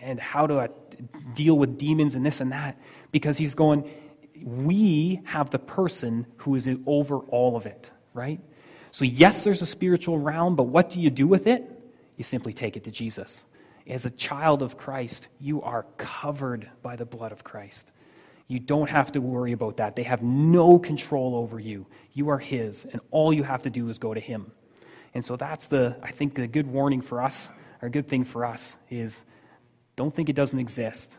and 0.00 0.20
how 0.20 0.46
to 0.46 0.70
deal 1.34 1.56
with 1.56 1.78
demons 1.78 2.14
and 2.14 2.24
this 2.24 2.40
and 2.40 2.52
that 2.52 2.78
because 3.10 3.38
he's 3.38 3.54
going, 3.54 3.90
we 4.44 5.20
have 5.24 5.50
the 5.50 5.58
person 5.58 6.26
who 6.36 6.54
is 6.54 6.68
over 6.86 7.18
all 7.18 7.56
of 7.56 7.66
it, 7.66 7.90
right? 8.12 8.40
So, 8.90 9.04
yes, 9.04 9.44
there's 9.44 9.62
a 9.62 9.66
spiritual 9.66 10.18
realm, 10.18 10.54
but 10.54 10.64
what 10.64 10.90
do 10.90 11.00
you 11.00 11.10
do 11.10 11.26
with 11.26 11.46
it? 11.46 11.68
You 12.16 12.24
simply 12.24 12.52
take 12.52 12.76
it 12.76 12.84
to 12.84 12.90
Jesus. 12.90 13.44
As 13.86 14.06
a 14.06 14.10
child 14.10 14.62
of 14.62 14.76
Christ, 14.76 15.28
you 15.40 15.62
are 15.62 15.84
covered 15.96 16.70
by 16.82 16.96
the 16.96 17.04
blood 17.04 17.32
of 17.32 17.42
Christ. 17.42 17.90
You 18.46 18.60
don't 18.60 18.90
have 18.90 19.12
to 19.12 19.20
worry 19.20 19.52
about 19.52 19.78
that. 19.78 19.96
They 19.96 20.02
have 20.02 20.22
no 20.22 20.78
control 20.78 21.34
over 21.34 21.58
you. 21.58 21.86
You 22.12 22.28
are 22.30 22.38
His, 22.38 22.84
and 22.84 23.00
all 23.10 23.32
you 23.32 23.42
have 23.42 23.62
to 23.62 23.70
do 23.70 23.88
is 23.88 23.98
go 23.98 24.14
to 24.14 24.20
Him. 24.20 24.52
And 25.14 25.24
so 25.24 25.36
that's 25.36 25.66
the, 25.66 25.96
I 26.02 26.10
think, 26.10 26.34
the 26.34 26.46
good 26.46 26.66
warning 26.66 27.00
for 27.00 27.22
us, 27.22 27.50
or 27.80 27.88
good 27.88 28.08
thing 28.08 28.24
for 28.24 28.44
us 28.44 28.76
is 28.90 29.20
don't 29.96 30.14
think 30.14 30.28
it 30.28 30.36
doesn't 30.36 30.58
exist, 30.58 31.16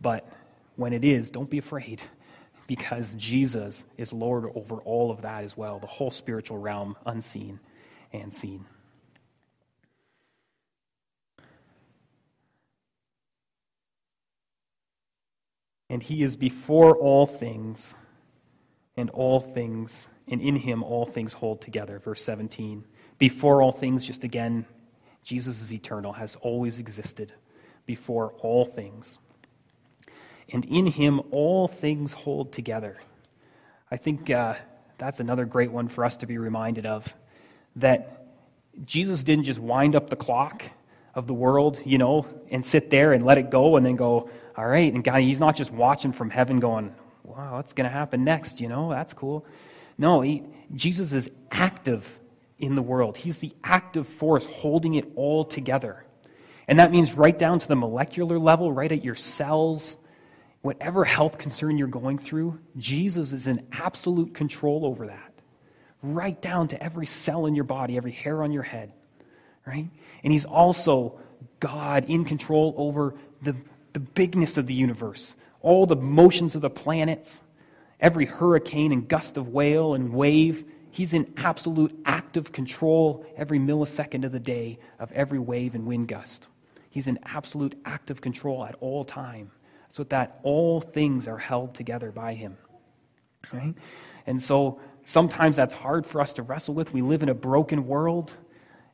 but 0.00 0.28
when 0.76 0.92
it 0.92 1.04
is, 1.04 1.30
don't 1.30 1.50
be 1.50 1.58
afraid 1.58 2.02
because 2.66 3.14
Jesus 3.14 3.84
is 3.96 4.12
Lord 4.12 4.44
over 4.54 4.76
all 4.76 5.10
of 5.10 5.22
that 5.22 5.44
as 5.44 5.56
well, 5.56 5.78
the 5.78 5.86
whole 5.86 6.10
spiritual 6.10 6.58
realm, 6.58 6.96
unseen 7.04 7.60
and 8.12 8.32
seen. 8.32 8.64
And 15.88 16.02
he 16.02 16.22
is 16.22 16.36
before 16.36 16.96
all 16.96 17.26
things, 17.26 17.94
and 18.96 19.10
all 19.10 19.40
things, 19.40 20.08
and 20.28 20.40
in 20.40 20.56
him 20.56 20.82
all 20.82 21.06
things 21.06 21.32
hold 21.32 21.60
together. 21.60 21.98
Verse 21.98 22.22
17. 22.22 22.84
Before 23.18 23.62
all 23.62 23.72
things, 23.72 24.04
just 24.04 24.24
again, 24.24 24.66
Jesus 25.22 25.60
is 25.60 25.72
eternal, 25.72 26.12
has 26.12 26.36
always 26.36 26.78
existed 26.78 27.32
before 27.86 28.32
all 28.40 28.64
things. 28.64 29.18
And 30.52 30.64
in 30.64 30.86
him 30.86 31.20
all 31.30 31.66
things 31.68 32.12
hold 32.12 32.52
together. 32.52 32.98
I 33.90 33.96
think 33.96 34.30
uh, 34.30 34.54
that's 34.98 35.20
another 35.20 35.44
great 35.44 35.70
one 35.70 35.88
for 35.88 36.04
us 36.04 36.16
to 36.16 36.26
be 36.26 36.38
reminded 36.38 36.86
of. 36.86 37.12
That 37.76 38.26
Jesus 38.84 39.22
didn't 39.22 39.44
just 39.44 39.60
wind 39.60 39.96
up 39.96 40.10
the 40.10 40.16
clock 40.16 40.62
of 41.14 41.26
the 41.26 41.34
world, 41.34 41.80
you 41.84 41.98
know, 41.98 42.26
and 42.50 42.64
sit 42.64 42.90
there 42.90 43.12
and 43.12 43.24
let 43.24 43.38
it 43.38 43.50
go 43.50 43.76
and 43.76 43.86
then 43.86 43.96
go, 43.96 44.30
all 44.56 44.66
right. 44.66 44.92
And 44.92 45.04
God, 45.04 45.20
He's 45.20 45.40
not 45.40 45.56
just 45.56 45.70
watching 45.70 46.12
from 46.12 46.30
heaven 46.30 46.60
going, 46.60 46.94
wow, 47.26 47.56
what's 47.56 47.72
going 47.72 47.88
to 47.88 47.92
happen 47.92 48.24
next? 48.24 48.60
You 48.60 48.68
know, 48.68 48.90
that's 48.90 49.12
cool. 49.12 49.44
No, 49.98 50.20
he, 50.20 50.42
Jesus 50.74 51.12
is 51.12 51.30
active 51.50 52.06
in 52.58 52.74
the 52.74 52.82
world. 52.82 53.16
He's 53.16 53.38
the 53.38 53.52
active 53.64 54.06
force 54.06 54.44
holding 54.46 54.94
it 54.94 55.10
all 55.16 55.44
together. 55.44 56.04
And 56.68 56.80
that 56.80 56.90
means 56.90 57.14
right 57.14 57.36
down 57.36 57.58
to 57.58 57.68
the 57.68 57.76
molecular 57.76 58.38
level, 58.38 58.72
right 58.72 58.90
at 58.90 59.04
your 59.04 59.14
cells, 59.14 59.96
whatever 60.62 61.04
health 61.04 61.38
concern 61.38 61.78
you're 61.78 61.86
going 61.88 62.18
through, 62.18 62.58
Jesus 62.76 63.32
is 63.32 63.46
in 63.46 63.66
absolute 63.72 64.34
control 64.34 64.84
over 64.84 65.06
that. 65.06 65.32
Right 66.02 66.40
down 66.40 66.68
to 66.68 66.82
every 66.82 67.06
cell 67.06 67.46
in 67.46 67.54
your 67.54 67.64
body, 67.64 67.96
every 67.96 68.12
hair 68.12 68.42
on 68.42 68.52
your 68.52 68.62
head. 68.62 68.92
Right? 69.66 69.88
And 70.22 70.32
he's 70.32 70.44
also 70.44 71.20
God 71.60 72.06
in 72.08 72.24
control 72.24 72.74
over 72.76 73.14
the 73.42 73.56
the 73.96 74.00
bigness 74.00 74.58
of 74.58 74.66
the 74.66 74.74
universe, 74.74 75.34
all 75.62 75.86
the 75.86 75.96
motions 75.96 76.54
of 76.54 76.60
the 76.60 76.68
planets, 76.68 77.40
every 77.98 78.26
hurricane 78.26 78.92
and 78.92 79.08
gust 79.08 79.38
of 79.38 79.48
whale 79.48 79.94
and 79.94 80.12
wave. 80.12 80.66
He's 80.90 81.14
in 81.14 81.32
absolute 81.38 81.98
active 82.04 82.52
control 82.52 83.24
every 83.38 83.58
millisecond 83.58 84.26
of 84.26 84.32
the 84.32 84.38
day 84.38 84.78
of 84.98 85.10
every 85.12 85.38
wave 85.38 85.74
and 85.74 85.86
wind 85.86 86.08
gust. 86.08 86.46
He's 86.90 87.08
in 87.08 87.18
absolute 87.24 87.80
active 87.86 88.20
control 88.20 88.66
at 88.66 88.74
all 88.80 89.02
time. 89.02 89.50
So 89.92 90.04
that 90.04 90.40
all 90.42 90.82
things 90.82 91.26
are 91.26 91.38
held 91.38 91.74
together 91.74 92.12
by 92.12 92.34
him. 92.34 92.58
Right? 93.50 93.72
And 94.26 94.42
so 94.42 94.78
sometimes 95.06 95.56
that's 95.56 95.72
hard 95.72 96.04
for 96.04 96.20
us 96.20 96.34
to 96.34 96.42
wrestle 96.42 96.74
with. 96.74 96.92
We 96.92 97.00
live 97.00 97.22
in 97.22 97.30
a 97.30 97.34
broken 97.34 97.86
world, 97.86 98.36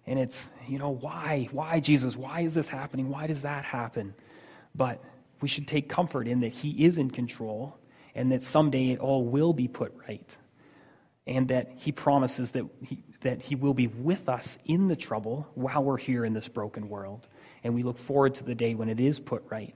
and 0.07 0.17
it's, 0.17 0.47
you 0.69 0.79
know, 0.79 0.91
why? 0.91 1.49
Why, 1.51 1.81
Jesus? 1.81 2.17
Why 2.17 2.43
is 2.43 2.55
this 2.55 2.69
happening? 2.69 3.09
Why 3.09 3.27
does 3.27 3.41
that 3.41 3.65
happen? 3.65 4.15
But 4.75 5.03
we 5.41 5.49
should 5.49 5.67
take 5.67 5.89
comfort 5.89 6.27
in 6.27 6.41
that 6.41 6.53
He 6.53 6.85
is 6.85 6.99
in 6.99 7.11
control 7.11 7.77
and 8.15 8.33
that 8.33 8.43
someday 8.43 8.91
it 8.91 8.99
all 8.99 9.25
will 9.25 9.53
be 9.53 9.69
put 9.69 9.95
right. 10.09 10.29
And 11.27 11.49
that 11.49 11.73
He 11.77 11.93
promises 11.93 12.53
that 12.53 12.65
he, 12.83 13.03
that 13.23 13.41
he 13.41 13.55
will 13.55 13.75
be 13.75 13.87
with 13.87 14.29
us 14.29 14.59
in 14.65 14.89
the 14.89 14.97
trouble 14.97 15.47
while 15.55 15.83
we're 15.83 15.97
here 15.97 16.25
in 16.25 16.33
this 16.33 16.49
broken 16.49 16.89
world. 16.89 17.27
And 17.65 17.75
we 17.75 17.83
look 17.83 17.99
forward 17.99 18.35
to 18.37 18.45
the 18.45 18.55
day 18.55 18.75
when 18.75 18.89
it 18.89 19.01
is 19.01 19.21
put 19.21 19.45
right. 19.49 19.75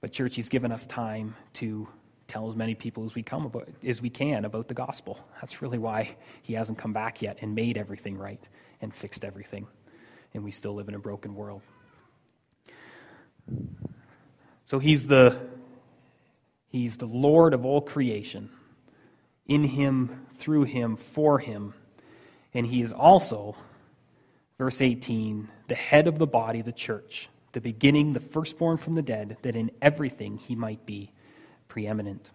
But, 0.00 0.12
church, 0.12 0.36
He's 0.36 0.48
given 0.48 0.72
us 0.72 0.86
time 0.86 1.36
to 1.54 1.88
tell 2.26 2.48
as 2.48 2.56
many 2.56 2.74
people 2.74 3.04
as 3.04 3.14
we 3.14 3.22
come 3.22 3.44
about, 3.46 3.68
as 3.86 4.00
we 4.00 4.10
can 4.10 4.44
about 4.44 4.68
the 4.68 4.74
gospel. 4.74 5.18
That's 5.40 5.60
really 5.62 5.78
why 5.78 6.16
he 6.42 6.54
hasn't 6.54 6.78
come 6.78 6.92
back 6.92 7.22
yet 7.22 7.38
and 7.42 7.54
made 7.54 7.76
everything 7.76 8.16
right 8.16 8.46
and 8.80 8.94
fixed 8.94 9.24
everything. 9.24 9.66
And 10.32 10.42
we 10.42 10.50
still 10.50 10.74
live 10.74 10.88
in 10.88 10.94
a 10.94 10.98
broken 10.98 11.34
world. 11.34 11.62
So 14.66 14.78
he's 14.78 15.06
the, 15.06 15.38
he's 16.68 16.96
the 16.96 17.06
Lord 17.06 17.54
of 17.54 17.64
all 17.64 17.80
creation. 17.80 18.50
In 19.46 19.64
him, 19.64 20.26
through 20.36 20.64
him, 20.64 20.96
for 20.96 21.38
him. 21.38 21.74
And 22.54 22.66
he 22.66 22.80
is 22.80 22.92
also, 22.92 23.56
verse 24.58 24.80
18, 24.80 25.48
the 25.68 25.74
head 25.74 26.06
of 26.06 26.18
the 26.18 26.26
body, 26.26 26.62
the 26.62 26.72
church, 26.72 27.28
the 27.52 27.60
beginning, 27.60 28.12
the 28.12 28.20
firstborn 28.20 28.78
from 28.78 28.94
the 28.94 29.02
dead, 29.02 29.36
that 29.42 29.54
in 29.54 29.70
everything 29.82 30.38
he 30.38 30.54
might 30.54 30.86
be 30.86 31.10
preeminent. 31.68 32.30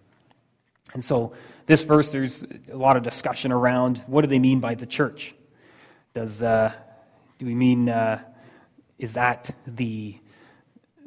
And 0.94 1.04
so, 1.04 1.34
this 1.66 1.84
verse, 1.84 2.12
there's 2.12 2.44
a 2.72 2.76
lot 2.76 2.98
of 2.98 3.04
discussion 3.04 3.52
around 3.52 4.00
what 4.08 4.22
do 4.22 4.28
they 4.28 4.40
mean 4.40 4.60
by 4.60 4.76
the 4.76 4.88
church? 4.88 5.36
Does, 6.14 6.42
uh, 6.42 6.74
do 7.38 7.46
we 7.46 7.54
mean, 7.54 7.90
uh, 7.90 8.22
is 8.98 9.14
that 9.14 9.56
the 9.68 10.18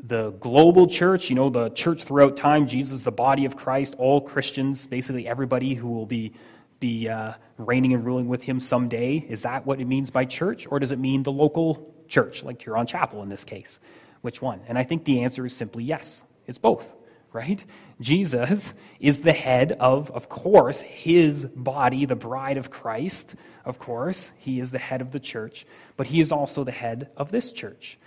the 0.03 0.31
global 0.33 0.89
church, 0.89 1.31
you 1.31 1.37
know, 1.37 1.49
the 1.49 1.71
church 1.71 2.03
throughout 2.03 2.37
time, 2.37 2.67
Jesus, 2.67 3.03
the 3.03 3.13
body 3.13 3.45
of 3.45 3.57
Christ, 3.57 3.95
all 3.99 4.21
Christians, 4.21 4.87
basically 4.87 5.29
everybody 5.29 5.75
who 5.75 5.89
will 5.89 6.07
be, 6.07 6.33
be 6.81 7.09
uh, 7.09 7.35
reigning 7.57 7.95
and 7.95 8.05
ruling 8.05 8.27
with 8.27 8.43
him 8.43 8.59
someday. 8.59 9.25
Is 9.29 9.43
that 9.43 9.65
what 9.65 9.81
it 9.81 9.87
means 9.87 10.11
by 10.11 10.25
church? 10.25 10.67
Or 10.69 10.81
does 10.81 10.91
it 10.91 10.99
mean 10.99 11.23
the 11.23 11.33
local 11.33 11.95
church, 12.09 12.43
like 12.43 12.61
Huron 12.61 12.87
Chapel 12.87 13.23
in 13.23 13.29
this 13.29 13.45
case? 13.45 13.79
Which 14.23 14.43
one? 14.43 14.61
And 14.67 14.77
I 14.77 14.83
think 14.83 15.05
the 15.05 15.23
answer 15.23 15.47
is 15.47 15.55
simply 15.55 15.85
yes. 15.85 16.25
It's 16.49 16.59
both, 16.59 16.93
right? 17.33 17.65
Jesus 18.01 18.75
is 18.99 19.21
the 19.21 19.33
head 19.33 19.73
of, 19.73 20.11
of 20.11 20.29
course, 20.29 20.81
his 20.83 21.47
body, 21.47 22.07
the 22.07 22.17
bride 22.17 22.57
of 22.57 22.71
Christ. 22.71 23.37
Of 23.65 23.79
course, 23.79 24.33
he 24.39 24.59
is 24.59 24.73
the 24.73 24.79
head 24.79 25.01
of 25.01 25.13
the 25.13 25.21
church, 25.21 25.65
but 25.97 26.09
he 26.09 26.21
is 26.21 26.33
also 26.33 26.65
the 26.65 26.73
head 26.73 27.11
of 27.17 27.31
this 27.31 27.53
church. 27.53 27.99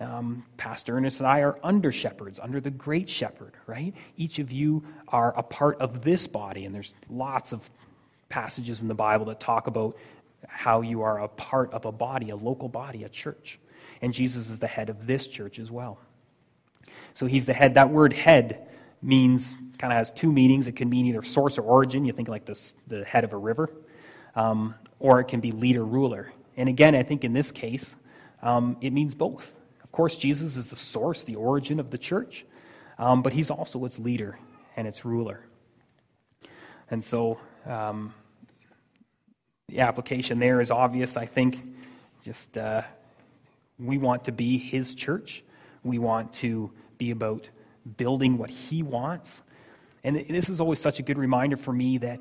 Um, 0.00 0.44
Pastor 0.56 0.96
Ernest 0.96 1.18
and 1.20 1.26
I 1.26 1.40
are 1.40 1.58
under 1.62 1.90
shepherds, 1.90 2.38
under 2.38 2.60
the 2.60 2.70
great 2.70 3.08
shepherd, 3.08 3.54
right? 3.66 3.92
Each 4.16 4.38
of 4.38 4.52
you 4.52 4.84
are 5.08 5.36
a 5.36 5.42
part 5.42 5.80
of 5.80 6.02
this 6.02 6.26
body, 6.26 6.66
and 6.66 6.74
there's 6.74 6.94
lots 7.10 7.52
of 7.52 7.68
passages 8.28 8.80
in 8.80 8.88
the 8.88 8.94
Bible 8.94 9.26
that 9.26 9.40
talk 9.40 9.66
about 9.66 9.96
how 10.46 10.82
you 10.82 11.02
are 11.02 11.20
a 11.20 11.28
part 11.28 11.72
of 11.72 11.84
a 11.84 11.92
body, 11.92 12.30
a 12.30 12.36
local 12.36 12.68
body, 12.68 13.04
a 13.04 13.08
church. 13.08 13.58
And 14.02 14.12
Jesus 14.12 14.50
is 14.50 14.60
the 14.60 14.68
head 14.68 14.88
of 14.88 15.06
this 15.06 15.26
church 15.26 15.58
as 15.58 15.72
well. 15.72 15.98
So 17.14 17.26
he's 17.26 17.46
the 17.46 17.52
head. 17.52 17.74
That 17.74 17.90
word 17.90 18.12
head 18.12 18.68
means, 19.02 19.58
kind 19.78 19.92
of 19.92 19.98
has 19.98 20.12
two 20.12 20.30
meanings. 20.30 20.68
It 20.68 20.76
can 20.76 20.88
mean 20.88 21.06
either 21.06 21.22
source 21.22 21.58
or 21.58 21.62
origin. 21.62 22.04
You 22.04 22.12
think 22.12 22.28
like 22.28 22.44
this, 22.44 22.74
the 22.86 23.04
head 23.04 23.24
of 23.24 23.32
a 23.32 23.36
river. 23.36 23.70
Um, 24.36 24.74
or 25.00 25.18
it 25.20 25.24
can 25.24 25.40
be 25.40 25.50
leader, 25.50 25.84
ruler. 25.84 26.32
And 26.56 26.68
again, 26.68 26.94
I 26.94 27.02
think 27.02 27.24
in 27.24 27.32
this 27.32 27.50
case, 27.50 27.96
um, 28.42 28.76
it 28.80 28.92
means 28.92 29.14
both. 29.14 29.52
Of 29.88 29.92
course, 29.92 30.16
Jesus 30.16 30.58
is 30.58 30.68
the 30.68 30.76
source, 30.76 31.24
the 31.24 31.36
origin 31.36 31.80
of 31.80 31.90
the 31.90 31.98
church, 31.98 32.44
um, 32.98 33.22
but 33.22 33.32
he's 33.32 33.50
also 33.50 33.84
its 33.86 33.98
leader 33.98 34.38
and 34.76 34.86
its 34.86 35.04
ruler. 35.04 35.40
And 36.90 37.02
so 37.02 37.38
um, 37.66 38.14
the 39.68 39.80
application 39.80 40.38
there 40.38 40.60
is 40.60 40.70
obvious, 40.70 41.16
I 41.16 41.24
think. 41.24 41.64
Just 42.22 42.58
uh, 42.58 42.82
we 43.78 43.96
want 43.96 44.24
to 44.24 44.32
be 44.32 44.58
his 44.58 44.94
church. 44.94 45.42
We 45.82 45.98
want 45.98 46.34
to 46.34 46.70
be 46.98 47.10
about 47.10 47.48
building 47.96 48.36
what 48.36 48.50
he 48.50 48.82
wants. 48.82 49.42
And 50.04 50.26
this 50.28 50.50
is 50.50 50.60
always 50.60 50.80
such 50.80 51.00
a 51.00 51.02
good 51.02 51.18
reminder 51.18 51.56
for 51.56 51.72
me 51.72 51.98
that 51.98 52.20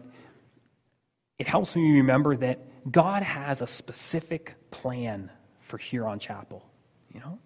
it 1.37 1.47
helps 1.47 1.75
me 1.75 1.97
remember 1.97 2.35
that 2.37 2.59
God 2.89 3.23
has 3.23 3.61
a 3.61 3.67
specific 3.67 4.55
plan 4.71 5.29
for 5.61 5.77
Huron 5.77 6.19
Chapel. 6.19 6.65
You 7.13 7.19
know, 7.19 7.39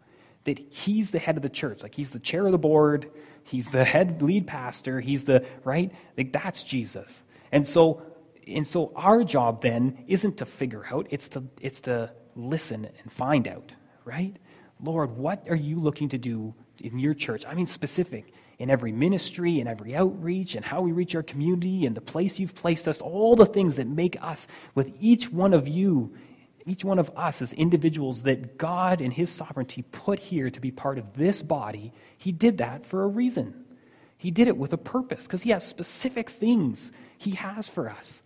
that 0.45 0.59
he's 0.59 1.11
the 1.11 1.19
head 1.19 1.37
of 1.37 1.43
the 1.43 1.49
church. 1.49 1.83
Like 1.83 1.95
he's 1.95 2.11
the 2.11 2.19
chair 2.19 2.45
of 2.45 2.51
the 2.51 2.57
board, 2.57 3.11
he's 3.43 3.69
the 3.69 3.83
head 3.83 4.21
lead 4.21 4.47
pastor, 4.47 4.99
he's 4.99 5.23
the, 5.23 5.45
right? 5.63 5.91
Like 6.17 6.33
that's 6.33 6.63
Jesus. 6.63 7.21
And 7.51 7.67
so, 7.67 8.01
and 8.47 8.67
so 8.67 8.91
our 8.95 9.23
job 9.23 9.61
then 9.61 10.03
isn't 10.07 10.37
to 10.37 10.45
figure 10.45 10.85
out, 10.91 11.07
it's 11.09 11.29
to, 11.29 11.43
it's 11.61 11.81
to 11.81 12.11
listen 12.35 12.85
and 12.85 13.11
find 13.11 13.47
out, 13.47 13.75
right? 14.05 14.35
Lord, 14.83 15.15
what 15.15 15.47
are 15.49 15.55
you 15.55 15.79
looking 15.79 16.09
to 16.09 16.17
do 16.17 16.55
in 16.83 16.99
your 16.99 17.13
church. 17.13 17.45
I 17.47 17.53
mean 17.53 17.65
specific 17.65 18.33
in 18.59 18.69
every 18.69 18.91
ministry, 18.91 19.59
in 19.59 19.67
every 19.67 19.95
outreach, 19.95 20.55
and 20.55 20.63
how 20.63 20.81
we 20.81 20.91
reach 20.91 21.15
our 21.15 21.23
community, 21.23 21.85
and 21.85 21.95
the 21.95 22.01
place 22.01 22.39
you've 22.39 22.53
placed 22.53 22.87
us, 22.87 23.01
all 23.01 23.35
the 23.35 23.45
things 23.45 23.75
that 23.77 23.87
make 23.87 24.17
us, 24.21 24.47
with 24.75 24.91
each 24.99 25.31
one 25.31 25.53
of 25.53 25.67
you, 25.67 26.13
each 26.65 26.83
one 26.83 26.99
of 26.99 27.11
us 27.15 27.41
as 27.41 27.53
individuals 27.53 28.23
that 28.23 28.57
God 28.57 29.01
in 29.01 29.11
His 29.11 29.29
sovereignty 29.29 29.83
put 29.91 30.19
here 30.19 30.49
to 30.49 30.59
be 30.59 30.71
part 30.71 30.97
of 30.97 31.13
this 31.15 31.41
body, 31.41 31.93
He 32.17 32.31
did 32.31 32.59
that 32.59 32.85
for 32.85 33.03
a 33.03 33.07
reason. 33.07 33.65
He 34.17 34.31
did 34.31 34.47
it 34.47 34.57
with 34.57 34.73
a 34.73 34.77
purpose 34.77 35.23
because 35.23 35.41
He 35.41 35.51
has 35.51 35.65
specific 35.65 36.29
things 36.29 36.91
He 37.17 37.31
has 37.31 37.67
for 37.67 37.89
us. 37.89 38.21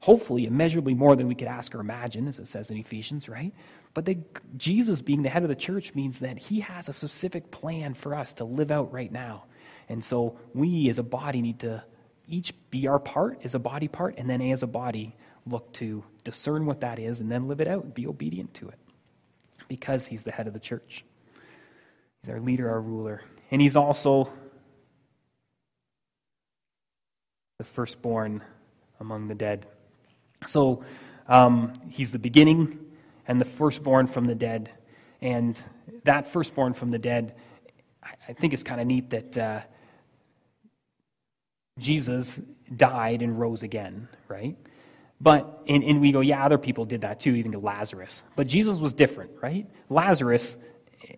Hopefully, 0.00 0.46
immeasurably 0.46 0.94
more 0.94 1.16
than 1.16 1.26
we 1.26 1.34
could 1.34 1.48
ask 1.48 1.74
or 1.74 1.80
imagine, 1.80 2.28
as 2.28 2.38
it 2.38 2.46
says 2.46 2.70
in 2.70 2.76
Ephesians, 2.76 3.28
right? 3.28 3.52
But 3.94 4.08
Jesus 4.56 5.02
being 5.02 5.22
the 5.22 5.28
head 5.28 5.42
of 5.42 5.48
the 5.48 5.56
church 5.56 5.94
means 5.94 6.20
that 6.20 6.38
He 6.38 6.60
has 6.60 6.88
a 6.88 6.92
specific 6.92 7.50
plan 7.50 7.94
for 7.94 8.14
us 8.14 8.32
to 8.34 8.44
live 8.44 8.70
out 8.70 8.92
right 8.92 9.10
now. 9.10 9.44
And 9.88 10.04
so 10.04 10.38
we 10.54 10.88
as 10.88 10.98
a 10.98 11.02
body 11.02 11.40
need 11.40 11.60
to 11.60 11.82
each 12.28 12.52
be 12.70 12.86
our 12.86 12.98
part 12.98 13.40
as 13.42 13.54
a 13.54 13.58
body 13.58 13.88
part, 13.88 14.18
and 14.18 14.28
then 14.28 14.40
as 14.42 14.62
a 14.62 14.66
body 14.66 15.16
look 15.46 15.72
to 15.74 16.04
discern 16.28 16.66
what 16.66 16.82
that 16.82 16.98
is 16.98 17.20
and 17.20 17.32
then 17.32 17.48
live 17.48 17.58
it 17.58 17.66
out 17.66 17.84
and 17.84 17.94
be 17.94 18.06
obedient 18.06 18.52
to 18.52 18.68
it 18.68 18.78
because 19.66 20.06
he's 20.06 20.22
the 20.22 20.30
head 20.30 20.46
of 20.46 20.52
the 20.52 20.60
church. 20.60 21.06
He's 22.22 22.28
our 22.28 22.38
leader, 22.38 22.68
our 22.68 22.82
ruler. 22.82 23.22
And 23.50 23.62
he's 23.62 23.76
also 23.76 24.30
the 27.56 27.64
firstborn 27.64 28.42
among 29.00 29.28
the 29.28 29.34
dead. 29.34 29.64
So 30.46 30.84
um, 31.28 31.72
he's 31.88 32.10
the 32.10 32.18
beginning 32.18 32.78
and 33.26 33.40
the 33.40 33.46
firstborn 33.46 34.06
from 34.06 34.26
the 34.26 34.34
dead. 34.34 34.70
And 35.22 35.58
that 36.04 36.30
firstborn 36.30 36.74
from 36.74 36.90
the 36.90 36.98
dead, 36.98 37.36
I 38.02 38.34
think 38.34 38.52
it's 38.52 38.62
kind 38.62 38.82
of 38.82 38.86
neat 38.86 39.08
that. 39.08 39.38
Uh, 39.38 39.60
Jesus 41.78 42.40
died 42.74 43.22
and 43.22 43.38
rose 43.38 43.62
again, 43.62 44.08
right? 44.26 44.56
But, 45.20 45.64
and, 45.66 45.82
and 45.82 46.00
we 46.00 46.12
go, 46.12 46.20
yeah, 46.20 46.44
other 46.44 46.58
people 46.58 46.84
did 46.84 47.00
that 47.00 47.20
too, 47.20 47.34
even 47.34 47.52
Lazarus. 47.52 48.22
But 48.36 48.46
Jesus 48.46 48.78
was 48.78 48.92
different, 48.92 49.32
right? 49.42 49.66
Lazarus, 49.88 50.56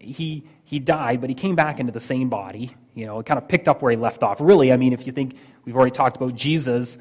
he, 0.01 0.45
he 0.65 0.79
died, 0.79 1.21
but 1.21 1.29
he 1.29 1.35
came 1.35 1.55
back 1.55 1.81
into 1.81 1.93
the 1.93 2.01
same 2.01 2.29
body. 2.31 2.75
You 2.95 3.07
know, 3.07 3.19
it 3.19 3.27
kind 3.27 3.39
of 3.39 3.47
picked 3.47 3.69
up 3.69 3.83
where 3.83 3.91
he 3.91 3.97
left 3.97 4.23
off. 4.23 4.41
Really, 4.41 4.73
I 4.73 4.77
mean, 4.77 4.93
if 4.93 5.07
you 5.07 5.13
think 5.13 5.37
we've 5.65 5.77
already 5.77 5.91
talked 5.91 6.17
about 6.17 6.35
Jesus, 6.35 6.97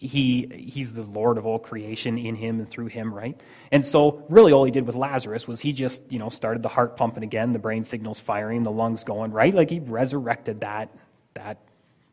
he, 0.00 0.48
he's 0.50 0.94
the 0.94 1.02
Lord 1.02 1.36
of 1.36 1.44
all 1.44 1.58
creation 1.58 2.16
in 2.16 2.34
him 2.34 2.58
and 2.58 2.68
through 2.70 2.86
him, 2.86 3.12
right? 3.12 3.38
And 3.70 3.84
so, 3.84 4.24
really, 4.30 4.50
all 4.50 4.64
he 4.64 4.70
did 4.70 4.86
with 4.86 4.96
Lazarus 4.96 5.46
was 5.46 5.60
he 5.60 5.72
just, 5.72 6.02
you 6.08 6.18
know, 6.18 6.30
started 6.30 6.62
the 6.62 6.70
heart 6.70 6.96
pumping 6.96 7.22
again, 7.22 7.52
the 7.52 7.58
brain 7.58 7.84
signals 7.84 8.18
firing, 8.18 8.62
the 8.62 8.70
lungs 8.70 9.04
going, 9.04 9.30
right? 9.30 9.54
Like 9.54 9.68
he 9.68 9.78
resurrected 9.78 10.62
that, 10.62 10.88
that 11.34 11.58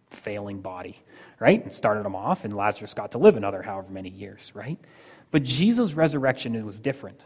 failing 0.10 0.60
body, 0.60 1.02
right? 1.40 1.64
And 1.64 1.74
started 1.74 2.06
him 2.06 2.16
off, 2.16 2.46
and 2.46 2.54
Lazarus 2.54 2.94
got 2.94 3.12
to 3.12 3.18
live 3.18 3.36
another 3.36 3.62
however 3.62 3.90
many 3.90 4.10
years, 4.10 4.52
right? 4.56 4.80
But 5.32 5.44
Jesus' 5.44 5.94
resurrection 5.94 6.66
was 6.66 6.80
different, 6.80 7.22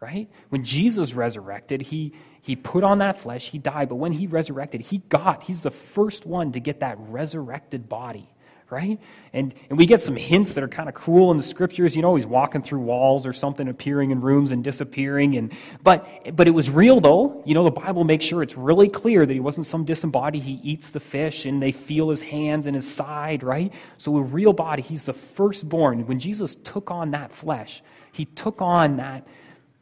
right? 0.00 0.28
When 0.48 0.64
Jesus 0.64 1.14
resurrected, 1.14 1.82
he, 1.82 2.14
he 2.40 2.56
put 2.56 2.82
on 2.82 2.98
that 2.98 3.18
flesh, 3.18 3.48
he 3.48 3.58
died, 3.58 3.88
but 3.88 3.96
when 3.96 4.12
he 4.12 4.26
resurrected, 4.26 4.80
he 4.80 4.98
got, 5.08 5.42
he's 5.42 5.60
the 5.60 5.70
first 5.70 6.26
one 6.26 6.52
to 6.52 6.60
get 6.60 6.80
that 6.80 6.96
resurrected 6.98 7.88
body 7.88 8.31
right? 8.72 8.98
And, 9.34 9.54
and 9.68 9.78
we 9.78 9.84
get 9.84 10.00
some 10.00 10.16
hints 10.16 10.54
that 10.54 10.64
are 10.64 10.68
kind 10.68 10.88
of 10.88 10.94
cool 10.94 11.30
in 11.30 11.36
the 11.36 11.42
scriptures. 11.42 11.94
You 11.94 12.00
know, 12.00 12.16
he's 12.16 12.26
walking 12.26 12.62
through 12.62 12.80
walls 12.80 13.26
or 13.26 13.32
something, 13.34 13.68
appearing 13.68 14.10
in 14.10 14.20
rooms 14.20 14.50
and 14.50 14.64
disappearing. 14.64 15.36
And, 15.36 15.52
but, 15.82 16.34
but 16.34 16.48
it 16.48 16.52
was 16.52 16.70
real, 16.70 17.00
though. 17.00 17.42
You 17.44 17.54
know, 17.54 17.64
the 17.64 17.70
Bible 17.70 18.02
makes 18.04 18.24
sure 18.24 18.42
it's 18.42 18.56
really 18.56 18.88
clear 18.88 19.26
that 19.26 19.32
he 19.32 19.40
wasn't 19.40 19.66
some 19.66 19.84
disembodied. 19.84 20.42
He 20.42 20.58
eats 20.62 20.88
the 20.90 21.00
fish 21.00 21.44
and 21.44 21.62
they 21.62 21.70
feel 21.70 22.08
his 22.08 22.22
hands 22.22 22.66
and 22.66 22.74
his 22.74 22.92
side, 22.92 23.42
right? 23.42 23.72
So 23.98 24.16
a 24.16 24.22
real 24.22 24.54
body. 24.54 24.82
He's 24.82 25.04
the 25.04 25.14
firstborn. 25.14 26.06
When 26.06 26.18
Jesus 26.18 26.56
took 26.64 26.90
on 26.90 27.10
that 27.10 27.30
flesh, 27.30 27.82
he 28.12 28.24
took 28.24 28.62
on 28.62 28.96
that, 28.96 29.26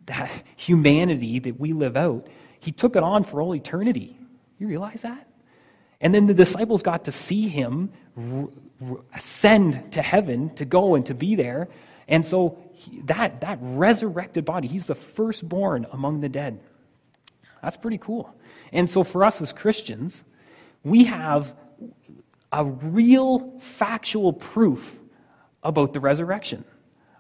that 0.07 0.31
humanity 0.57 1.39
that 1.39 1.59
we 1.59 1.73
live 1.73 1.97
out. 1.97 2.27
He 2.59 2.73
took 2.73 2.97
it 2.97 3.05
on 3.05 3.23
for 3.23 3.41
all 3.41 3.55
eternity. 3.55 4.19
You 4.59 4.67
realize 4.67 5.03
that? 5.03 5.29
And 6.01 6.15
then 6.15 6.27
the 6.27 6.35
disciples 6.35 6.83
got 6.83 7.05
to 7.05 7.13
see 7.13 7.49
him 7.49 7.93
ascend 9.15 9.93
to 9.93 10.03
heaven 10.03 10.55
to 10.57 10.65
go 10.65 10.95
and 10.95 11.07
to 11.07 11.15
be 11.15 11.35
there. 11.35 11.69
And 12.09 12.25
so 12.25 12.59
he, 12.73 13.01
that, 13.03 13.41
that 13.43 13.59
resurrected 13.61 14.45
body, 14.45 14.69
he's 14.69 14.87
the 14.87 14.95
firstborn 14.95 15.87
among 15.93 16.21
the 16.21 16.29
dead. 16.29 16.61
That's 17.63 17.77
pretty 17.77 17.99
cool. 17.99 18.35
And 18.73 18.89
so 18.89 19.05
for 19.05 19.25
us 19.25 19.41
as 19.41 19.53
Christians, 19.53 20.25
we 20.83 21.05
have 21.05 21.55
a 22.53 22.65
real 22.65 23.59
factual 23.61 24.33
proof 24.33 24.99
about 25.63 25.93
the 25.93 26.01
resurrection. 26.01 26.65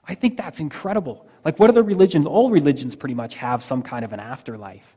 I 0.06 0.14
think 0.14 0.36
that's 0.36 0.60
incredible. 0.60 1.28
Like, 1.44 1.58
what 1.58 1.70
other 1.70 1.82
religions? 1.82 2.26
All 2.26 2.50
religions 2.50 2.96
pretty 2.96 3.14
much 3.14 3.34
have 3.36 3.62
some 3.62 3.82
kind 3.82 4.04
of 4.04 4.12
an 4.12 4.20
afterlife. 4.20 4.96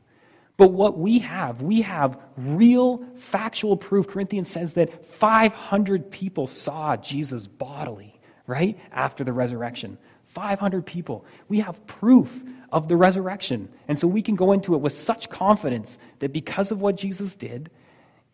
But 0.56 0.72
what 0.72 0.98
we 0.98 1.18
have, 1.20 1.62
we 1.62 1.82
have 1.82 2.16
real 2.36 3.04
factual 3.16 3.76
proof. 3.76 4.06
Corinthians 4.06 4.48
says 4.48 4.74
that 4.74 5.04
500 5.06 6.10
people 6.10 6.46
saw 6.46 6.96
Jesus 6.96 7.46
bodily, 7.46 8.20
right? 8.46 8.78
After 8.92 9.24
the 9.24 9.32
resurrection. 9.32 9.98
500 10.28 10.84
people. 10.86 11.24
We 11.48 11.60
have 11.60 11.84
proof 11.86 12.42
of 12.70 12.88
the 12.88 12.96
resurrection. 12.96 13.68
And 13.88 13.98
so 13.98 14.06
we 14.06 14.22
can 14.22 14.36
go 14.36 14.52
into 14.52 14.74
it 14.74 14.78
with 14.78 14.92
such 14.92 15.28
confidence 15.28 15.98
that 16.20 16.32
because 16.32 16.70
of 16.70 16.80
what 16.80 16.96
Jesus 16.96 17.34
did 17.34 17.70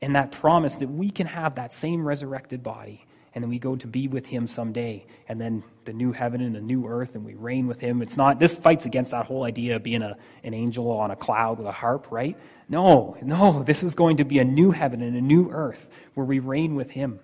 and 0.03 0.15
that 0.17 0.33
promise, 0.33 0.77
that 0.77 0.89
we 0.89 1.11
can 1.11 1.27
have 1.27 1.55
that 1.57 1.73
same 1.73 2.07
resurrected 2.07 2.63
body 2.63 3.05
and 3.35 3.45
then 3.45 3.49
we 3.49 3.59
go 3.59 3.77
to 3.77 3.87
be 3.87 4.09
with 4.09 4.27
him 4.27 4.47
someday. 4.47 5.07
And 5.29 5.41
then 5.41 5.63
the 5.85 5.93
new 5.93 6.13
heaven 6.13 6.41
and 6.41 6.55
the 6.55 6.61
new 6.61 6.87
earth 6.87 7.15
and 7.15 7.25
we 7.25 7.35
reign 7.35 7.67
with 7.67 7.81
him. 7.81 8.03
It's 8.03 8.17
not 8.17 8.39
this 8.41 8.57
fights 8.57 8.87
against 8.87 9.13
that 9.13 9.27
whole 9.27 9.45
idea 9.45 9.77
of 9.77 9.83
being 9.83 10.03
a, 10.03 10.17
an 10.43 10.55
angel 10.55 10.91
on 10.91 11.11
a 11.11 11.17
cloud 11.17 11.59
with 11.59 11.67
a 11.67 11.73
harp 11.73 12.09
right? 12.11 12.37
No 12.69 13.17
no 13.23 13.63
this 13.63 13.83
is 13.83 13.95
going 13.95 14.17
to 14.19 14.25
be 14.25 14.39
a 14.39 14.45
new 14.45 14.71
heaven 14.71 15.03
and 15.03 15.17
a 15.17 15.21
new 15.21 15.51
earth 15.51 15.89
where 16.15 16.27
we 16.27 16.39
reign 16.41 16.75
with 16.75 16.91
him. 16.91 17.21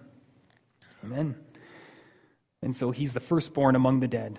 Amen. 1.05 1.37
And 2.62 2.77
so 2.77 2.90
he's 2.90 3.12
the 3.12 3.21
firstborn 3.21 3.77
among 3.77 4.01
the 4.01 4.09
dead. 4.09 4.38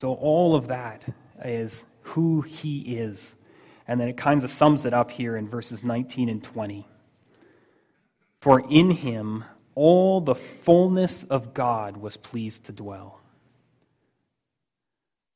So 0.00 0.12
all 0.12 0.54
of 0.54 0.68
that 0.68 1.04
is 1.44 1.84
who 2.02 2.42
he 2.42 2.96
is 2.96 3.34
and 3.88 3.98
then 3.98 4.08
it 4.08 4.18
kind 4.18 4.44
of 4.44 4.50
sums 4.50 4.84
it 4.84 4.92
up 4.92 5.10
here 5.10 5.36
in 5.36 5.48
verses 5.48 5.82
19 5.82 6.28
and 6.28 6.44
20. 6.44 6.86
For 8.40 8.60
in 8.70 8.90
him 8.90 9.44
all 9.74 10.20
the 10.20 10.34
fullness 10.34 11.24
of 11.24 11.54
God 11.54 11.96
was 11.96 12.18
pleased 12.18 12.64
to 12.64 12.72
dwell. 12.72 13.18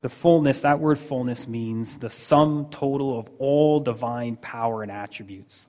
The 0.01 0.09
fullness, 0.09 0.61
that 0.61 0.79
word 0.79 0.99
fullness 0.99 1.47
means 1.47 1.97
the 1.97 2.09
sum 2.09 2.67
total 2.69 3.17
of 3.17 3.29
all 3.39 3.79
divine 3.79 4.35
power 4.35 4.83
and 4.83 4.91
attributes. 4.91 5.65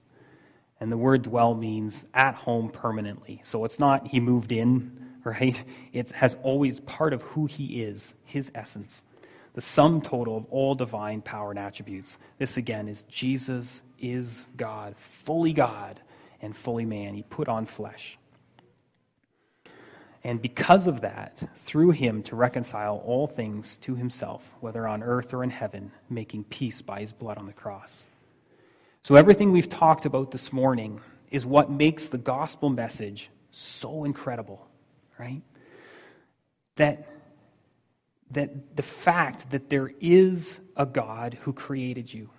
And 0.80 0.92
the 0.92 0.96
word 0.96 1.22
dwell 1.22 1.54
means 1.54 2.04
at 2.12 2.34
home 2.34 2.68
permanently. 2.68 3.40
So 3.44 3.64
it's 3.64 3.78
not 3.78 4.08
he 4.08 4.20
moved 4.20 4.52
in, 4.52 5.14
right? 5.24 5.62
It 5.92 6.10
has 6.10 6.36
always 6.42 6.80
part 6.80 7.14
of 7.14 7.22
who 7.22 7.46
he 7.46 7.82
is, 7.82 8.14
his 8.24 8.50
essence 8.54 9.04
the 9.54 9.60
sum 9.60 10.02
total 10.02 10.36
of 10.36 10.44
all 10.50 10.74
divine 10.74 11.22
power 11.22 11.50
and 11.50 11.58
attributes. 11.58 12.18
This 12.38 12.56
again 12.56 12.88
is 12.88 13.04
Jesus 13.04 13.82
is 13.98 14.44
God, 14.56 14.94
fully 15.24 15.52
God 15.52 16.00
and 16.42 16.54
fully 16.56 16.84
man. 16.84 17.14
He 17.14 17.22
put 17.22 17.48
on 17.48 17.64
flesh. 17.64 18.18
And 20.24 20.40
because 20.40 20.86
of 20.86 21.02
that, 21.02 21.42
through 21.64 21.90
him 21.90 22.22
to 22.24 22.36
reconcile 22.36 23.02
all 23.04 23.26
things 23.26 23.76
to 23.78 23.94
himself, 23.94 24.50
whether 24.60 24.88
on 24.88 25.02
earth 25.02 25.34
or 25.34 25.44
in 25.44 25.50
heaven, 25.50 25.92
making 26.08 26.44
peace 26.44 26.80
by 26.80 27.00
his 27.00 27.12
blood 27.12 27.36
on 27.36 27.46
the 27.46 27.52
cross. 27.52 28.04
So, 29.02 29.16
everything 29.16 29.52
we've 29.52 29.68
talked 29.68 30.06
about 30.06 30.30
this 30.30 30.50
morning 30.50 30.98
is 31.30 31.44
what 31.44 31.70
makes 31.70 32.08
the 32.08 32.16
gospel 32.16 32.70
message 32.70 33.28
so 33.50 34.04
incredible, 34.04 34.66
right? 35.18 35.42
That 36.76 37.06
that 38.34 38.76
the 38.76 38.82
fact 38.82 39.50
that 39.50 39.68
there 39.68 39.90
is 40.00 40.60
a 40.76 40.86
God 40.86 41.38
who 41.42 41.52
created 41.52 42.12
you. 42.12 42.30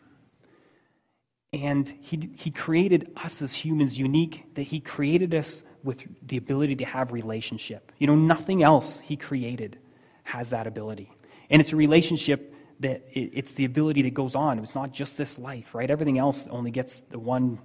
And 1.54 1.88
he, 2.02 2.30
he 2.38 2.52
created 2.52 3.12
us 3.16 3.42
as 3.42 3.54
humans 3.54 3.98
unique, 3.98 4.44
that 4.56 4.64
he 4.64 4.82
created 4.82 5.34
us 5.34 5.64
with 5.84 6.04
the 6.28 6.38
ability 6.38 6.76
to 6.78 6.86
have 6.86 7.14
relationship. 7.14 7.92
You 7.98 8.08
know, 8.08 8.16
nothing 8.16 8.62
else 8.62 9.00
he 9.00 9.16
created 9.16 9.78
has 10.24 10.50
that 10.50 10.68
ability. 10.68 11.12
And 11.50 11.62
it's 11.62 11.72
a 11.72 11.78
relationship 11.78 12.54
that 12.82 13.04
it, 13.14 13.32
it's 13.34 13.54
the 13.54 13.64
ability 13.64 14.02
that 14.02 14.14
goes 14.14 14.36
on. 14.36 14.60
It's 14.60 14.76
not 14.76 14.92
just 14.92 15.16
this 15.16 15.40
life, 15.40 15.74
right? 15.74 15.90
Everything 15.90 16.18
else 16.18 16.46
only 16.50 16.72
gets 16.72 17.02
the 17.10 17.20
one 17.20 17.60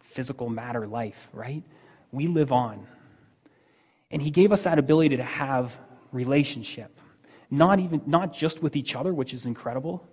physical 0.00 0.48
matter 0.48 0.86
life, 0.86 1.28
right? 1.32 1.64
We 2.12 2.28
live 2.28 2.52
on. 2.52 2.86
And 4.12 4.22
he 4.22 4.30
gave 4.30 4.52
us 4.52 4.62
that 4.62 4.78
ability 4.78 5.16
to 5.16 5.24
have 5.24 5.76
relationship 6.12 7.00
not 7.58 7.80
even 7.80 8.02
not 8.06 8.32
just 8.32 8.62
with 8.62 8.76
each 8.76 8.94
other 8.94 9.12
which 9.12 9.32
is 9.34 9.46
incredible 9.46 10.06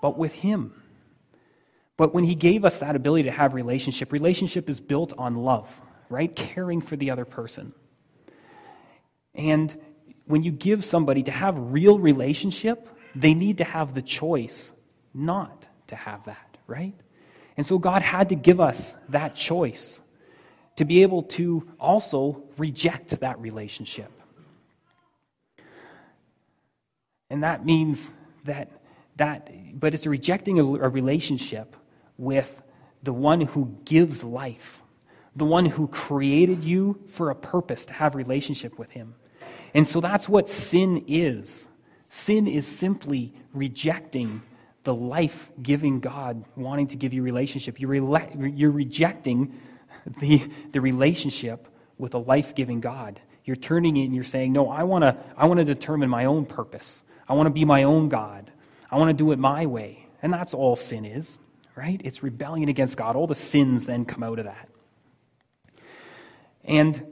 but 0.00 0.18
with 0.18 0.32
Him. 0.32 0.72
But 1.96 2.14
when 2.14 2.24
He 2.24 2.34
gave 2.34 2.64
us 2.64 2.78
that 2.78 2.96
ability 2.96 3.24
to 3.24 3.30
have 3.30 3.54
relationship, 3.54 4.12
relationship 4.12 4.70
is 4.70 4.80
built 4.80 5.12
on 5.18 5.36
love, 5.36 5.68
right? 6.08 6.34
Caring 6.34 6.80
for 6.80 6.96
the 6.96 7.10
other 7.10 7.24
person. 7.24 7.72
And 9.34 9.76
when 10.26 10.42
you 10.42 10.52
give 10.52 10.84
somebody 10.84 11.24
to 11.24 11.32
have 11.32 11.56
real 11.58 11.98
relationship, 11.98 12.88
they 13.14 13.34
need 13.34 13.58
to 13.58 13.64
have 13.64 13.94
the 13.94 14.02
choice 14.02 14.72
not 15.14 15.66
to 15.88 15.96
have 15.96 16.24
that, 16.24 16.56
right? 16.66 16.94
And 17.56 17.66
so 17.66 17.78
God 17.78 18.02
had 18.02 18.28
to 18.28 18.36
give 18.36 18.60
us 18.60 18.94
that 19.08 19.34
choice 19.34 20.00
to 20.76 20.84
be 20.84 21.02
able 21.02 21.24
to 21.24 21.68
also 21.80 22.44
reject 22.56 23.18
that 23.20 23.40
relationship. 23.40 24.12
And 27.30 27.42
that 27.42 27.64
means 27.64 28.10
that 28.44 28.70
that 29.16 29.50
but 29.78 29.94
it's 29.94 30.06
rejecting 30.06 30.58
a, 30.58 30.64
a 30.64 30.88
relationship 30.88 31.76
with 32.16 32.62
the 33.02 33.12
one 33.12 33.40
who 33.40 33.76
gives 33.84 34.24
life, 34.24 34.82
the 35.36 35.44
one 35.44 35.66
who 35.66 35.88
created 35.88 36.64
you 36.64 37.00
for 37.08 37.30
a 37.30 37.34
purpose 37.34 37.86
to 37.86 37.92
have 37.92 38.14
relationship 38.14 38.78
with 38.78 38.90
him. 38.90 39.14
And 39.74 39.86
so 39.86 40.00
that's 40.00 40.28
what 40.28 40.48
sin 40.48 41.04
is. 41.06 41.66
Sin 42.08 42.46
is 42.46 42.66
simply 42.66 43.34
rejecting 43.52 44.42
the 44.84 44.94
life 44.94 45.50
giving 45.62 46.00
God 46.00 46.44
wanting 46.56 46.86
to 46.88 46.96
give 46.96 47.12
you 47.12 47.22
relationship. 47.22 47.78
You're, 47.78 47.90
re- 47.90 48.52
you're 48.54 48.70
rejecting 48.70 49.60
the, 50.18 50.50
the 50.72 50.80
relationship 50.80 51.68
with 51.98 52.14
a 52.14 52.18
life 52.18 52.54
giving 52.54 52.80
God. 52.80 53.20
You're 53.44 53.56
turning 53.56 53.96
it 53.96 54.04
and 54.04 54.14
you're 54.14 54.24
saying, 54.24 54.52
No, 54.52 54.70
I 54.70 54.84
want 54.84 55.04
to 55.04 55.16
I 55.36 55.46
wanna 55.46 55.64
determine 55.64 56.08
my 56.08 56.26
own 56.26 56.46
purpose. 56.46 57.02
I 57.28 57.34
want 57.34 57.46
to 57.46 57.50
be 57.50 57.64
my 57.64 57.82
own 57.82 58.08
God. 58.08 58.50
I 58.90 58.96
want 58.96 59.10
to 59.10 59.14
do 59.14 59.32
it 59.32 59.38
my 59.38 59.66
way. 59.66 60.06
And 60.22 60.32
that's 60.32 60.54
all 60.54 60.76
sin 60.76 61.04
is, 61.04 61.38
right? 61.76 62.00
It's 62.04 62.22
rebellion 62.22 62.68
against 62.68 62.96
God. 62.96 63.16
All 63.16 63.26
the 63.26 63.34
sins 63.34 63.84
then 63.84 64.04
come 64.04 64.22
out 64.22 64.38
of 64.38 64.46
that. 64.46 64.68
And 66.64 67.06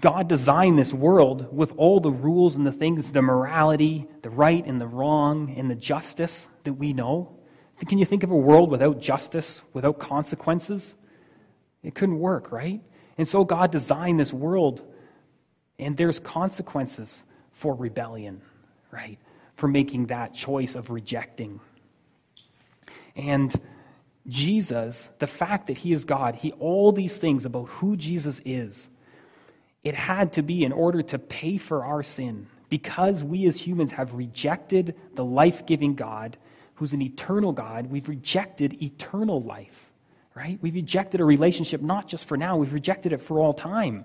God 0.00 0.28
designed 0.28 0.78
this 0.78 0.92
world 0.92 1.54
with 1.56 1.72
all 1.76 2.00
the 2.00 2.10
rules 2.10 2.56
and 2.56 2.66
the 2.66 2.72
things, 2.72 3.12
the 3.12 3.22
morality, 3.22 4.06
the 4.22 4.30
right 4.30 4.64
and 4.64 4.80
the 4.80 4.86
wrong, 4.86 5.54
and 5.56 5.70
the 5.70 5.74
justice 5.74 6.48
that 6.64 6.74
we 6.74 6.92
know. 6.92 7.36
Can 7.86 7.98
you 7.98 8.04
think 8.04 8.22
of 8.22 8.30
a 8.30 8.36
world 8.36 8.70
without 8.70 9.00
justice, 9.00 9.62
without 9.72 9.98
consequences? 9.98 10.96
It 11.82 11.94
couldn't 11.94 12.18
work, 12.18 12.50
right? 12.50 12.82
And 13.18 13.26
so 13.28 13.44
God 13.44 13.70
designed 13.70 14.18
this 14.18 14.32
world, 14.32 14.82
and 15.78 15.96
there's 15.96 16.18
consequences 16.18 17.22
for 17.52 17.74
rebellion, 17.74 18.42
right? 18.90 19.18
For 19.56 19.68
making 19.68 20.06
that 20.06 20.34
choice 20.34 20.74
of 20.74 20.90
rejecting. 20.90 21.60
And 23.14 23.52
Jesus, 24.28 25.10
the 25.18 25.26
fact 25.26 25.68
that 25.68 25.76
he 25.78 25.92
is 25.92 26.04
God, 26.04 26.34
he 26.34 26.52
all 26.52 26.92
these 26.92 27.16
things 27.16 27.44
about 27.44 27.68
who 27.68 27.96
Jesus 27.96 28.40
is, 28.44 28.88
it 29.82 29.94
had 29.94 30.32
to 30.34 30.42
be 30.42 30.64
in 30.64 30.72
order 30.72 31.00
to 31.02 31.18
pay 31.18 31.58
for 31.58 31.84
our 31.84 32.02
sin. 32.02 32.46
Because 32.68 33.22
we 33.22 33.46
as 33.46 33.56
humans 33.56 33.92
have 33.92 34.14
rejected 34.14 34.96
the 35.14 35.24
life 35.24 35.64
giving 35.64 35.94
God, 35.94 36.36
who's 36.74 36.92
an 36.92 37.00
eternal 37.00 37.52
God, 37.52 37.86
we've 37.86 38.08
rejected 38.08 38.82
eternal 38.82 39.40
life, 39.40 39.90
right? 40.34 40.58
We've 40.60 40.74
rejected 40.74 41.20
a 41.20 41.24
relationship 41.24 41.80
not 41.80 42.08
just 42.08 42.24
for 42.24 42.36
now, 42.36 42.56
we've 42.56 42.72
rejected 42.72 43.12
it 43.12 43.20
for 43.20 43.38
all 43.38 43.52
time. 43.54 44.04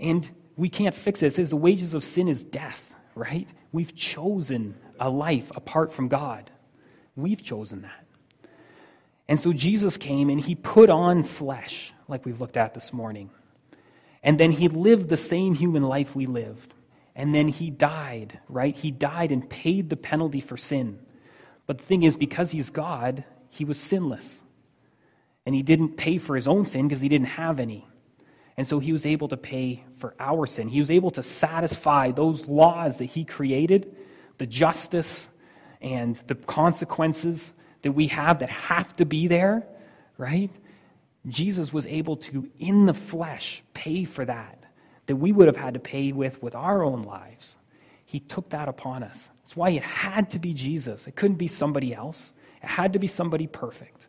And 0.00 0.28
we 0.56 0.68
can't 0.68 0.94
fix 0.94 1.22
it. 1.22 1.26
It 1.26 1.34
says 1.34 1.50
the 1.50 1.56
wages 1.56 1.94
of 1.94 2.02
sin 2.02 2.28
is 2.28 2.42
death, 2.42 2.87
right? 3.18 3.48
We've 3.72 3.94
chosen 3.94 4.76
a 5.00 5.10
life 5.10 5.50
apart 5.54 5.92
from 5.92 6.08
God. 6.08 6.50
We've 7.16 7.42
chosen 7.42 7.82
that. 7.82 8.04
And 9.28 9.38
so 9.38 9.52
Jesus 9.52 9.96
came 9.96 10.30
and 10.30 10.40
he 10.40 10.54
put 10.54 10.88
on 10.88 11.22
flesh, 11.22 11.92
like 12.06 12.24
we've 12.24 12.40
looked 12.40 12.56
at 12.56 12.74
this 12.74 12.92
morning. 12.92 13.30
And 14.22 14.38
then 14.38 14.50
he 14.50 14.68
lived 14.68 15.08
the 15.08 15.16
same 15.16 15.54
human 15.54 15.82
life 15.82 16.16
we 16.16 16.26
lived. 16.26 16.72
And 17.14 17.34
then 17.34 17.48
he 17.48 17.70
died, 17.70 18.38
right? 18.48 18.76
He 18.76 18.90
died 18.90 19.32
and 19.32 19.48
paid 19.48 19.90
the 19.90 19.96
penalty 19.96 20.40
for 20.40 20.56
sin. 20.56 20.98
But 21.66 21.78
the 21.78 21.84
thing 21.84 22.04
is, 22.04 22.16
because 22.16 22.50
he's 22.50 22.70
God, 22.70 23.24
he 23.50 23.64
was 23.64 23.78
sinless. 23.78 24.40
And 25.44 25.54
he 25.54 25.62
didn't 25.62 25.96
pay 25.96 26.18
for 26.18 26.36
his 26.36 26.48
own 26.48 26.64
sin 26.64 26.88
because 26.88 27.00
he 27.00 27.08
didn't 27.08 27.28
have 27.28 27.58
any. 27.58 27.86
And 28.58 28.66
so 28.66 28.80
he 28.80 28.92
was 28.92 29.06
able 29.06 29.28
to 29.28 29.36
pay 29.36 29.84
for 29.98 30.16
our 30.18 30.44
sin. 30.44 30.66
He 30.66 30.80
was 30.80 30.90
able 30.90 31.12
to 31.12 31.22
satisfy 31.22 32.10
those 32.10 32.48
laws 32.48 32.96
that 32.96 33.04
he 33.04 33.24
created, 33.24 33.96
the 34.38 34.48
justice 34.48 35.28
and 35.80 36.16
the 36.26 36.34
consequences 36.34 37.52
that 37.82 37.92
we 37.92 38.08
have 38.08 38.40
that 38.40 38.50
have 38.50 38.94
to 38.96 39.04
be 39.04 39.28
there, 39.28 39.64
right? 40.16 40.50
Jesus 41.28 41.72
was 41.72 41.86
able 41.86 42.16
to, 42.16 42.50
in 42.58 42.86
the 42.86 42.94
flesh, 42.94 43.62
pay 43.74 44.02
for 44.02 44.24
that, 44.24 44.58
that 45.06 45.14
we 45.14 45.30
would 45.30 45.46
have 45.46 45.56
had 45.56 45.74
to 45.74 45.80
pay 45.80 46.10
with 46.10 46.42
with 46.42 46.56
our 46.56 46.82
own 46.82 47.04
lives. 47.04 47.56
He 48.06 48.18
took 48.18 48.48
that 48.50 48.68
upon 48.68 49.04
us. 49.04 49.28
That's 49.44 49.54
why 49.54 49.70
it 49.70 49.84
had 49.84 50.30
to 50.30 50.40
be 50.40 50.52
Jesus. 50.52 51.06
It 51.06 51.14
couldn't 51.14 51.36
be 51.36 51.46
somebody 51.46 51.94
else. 51.94 52.32
It 52.60 52.66
had 52.66 52.94
to 52.94 52.98
be 52.98 53.06
somebody 53.06 53.46
perfect. 53.46 54.08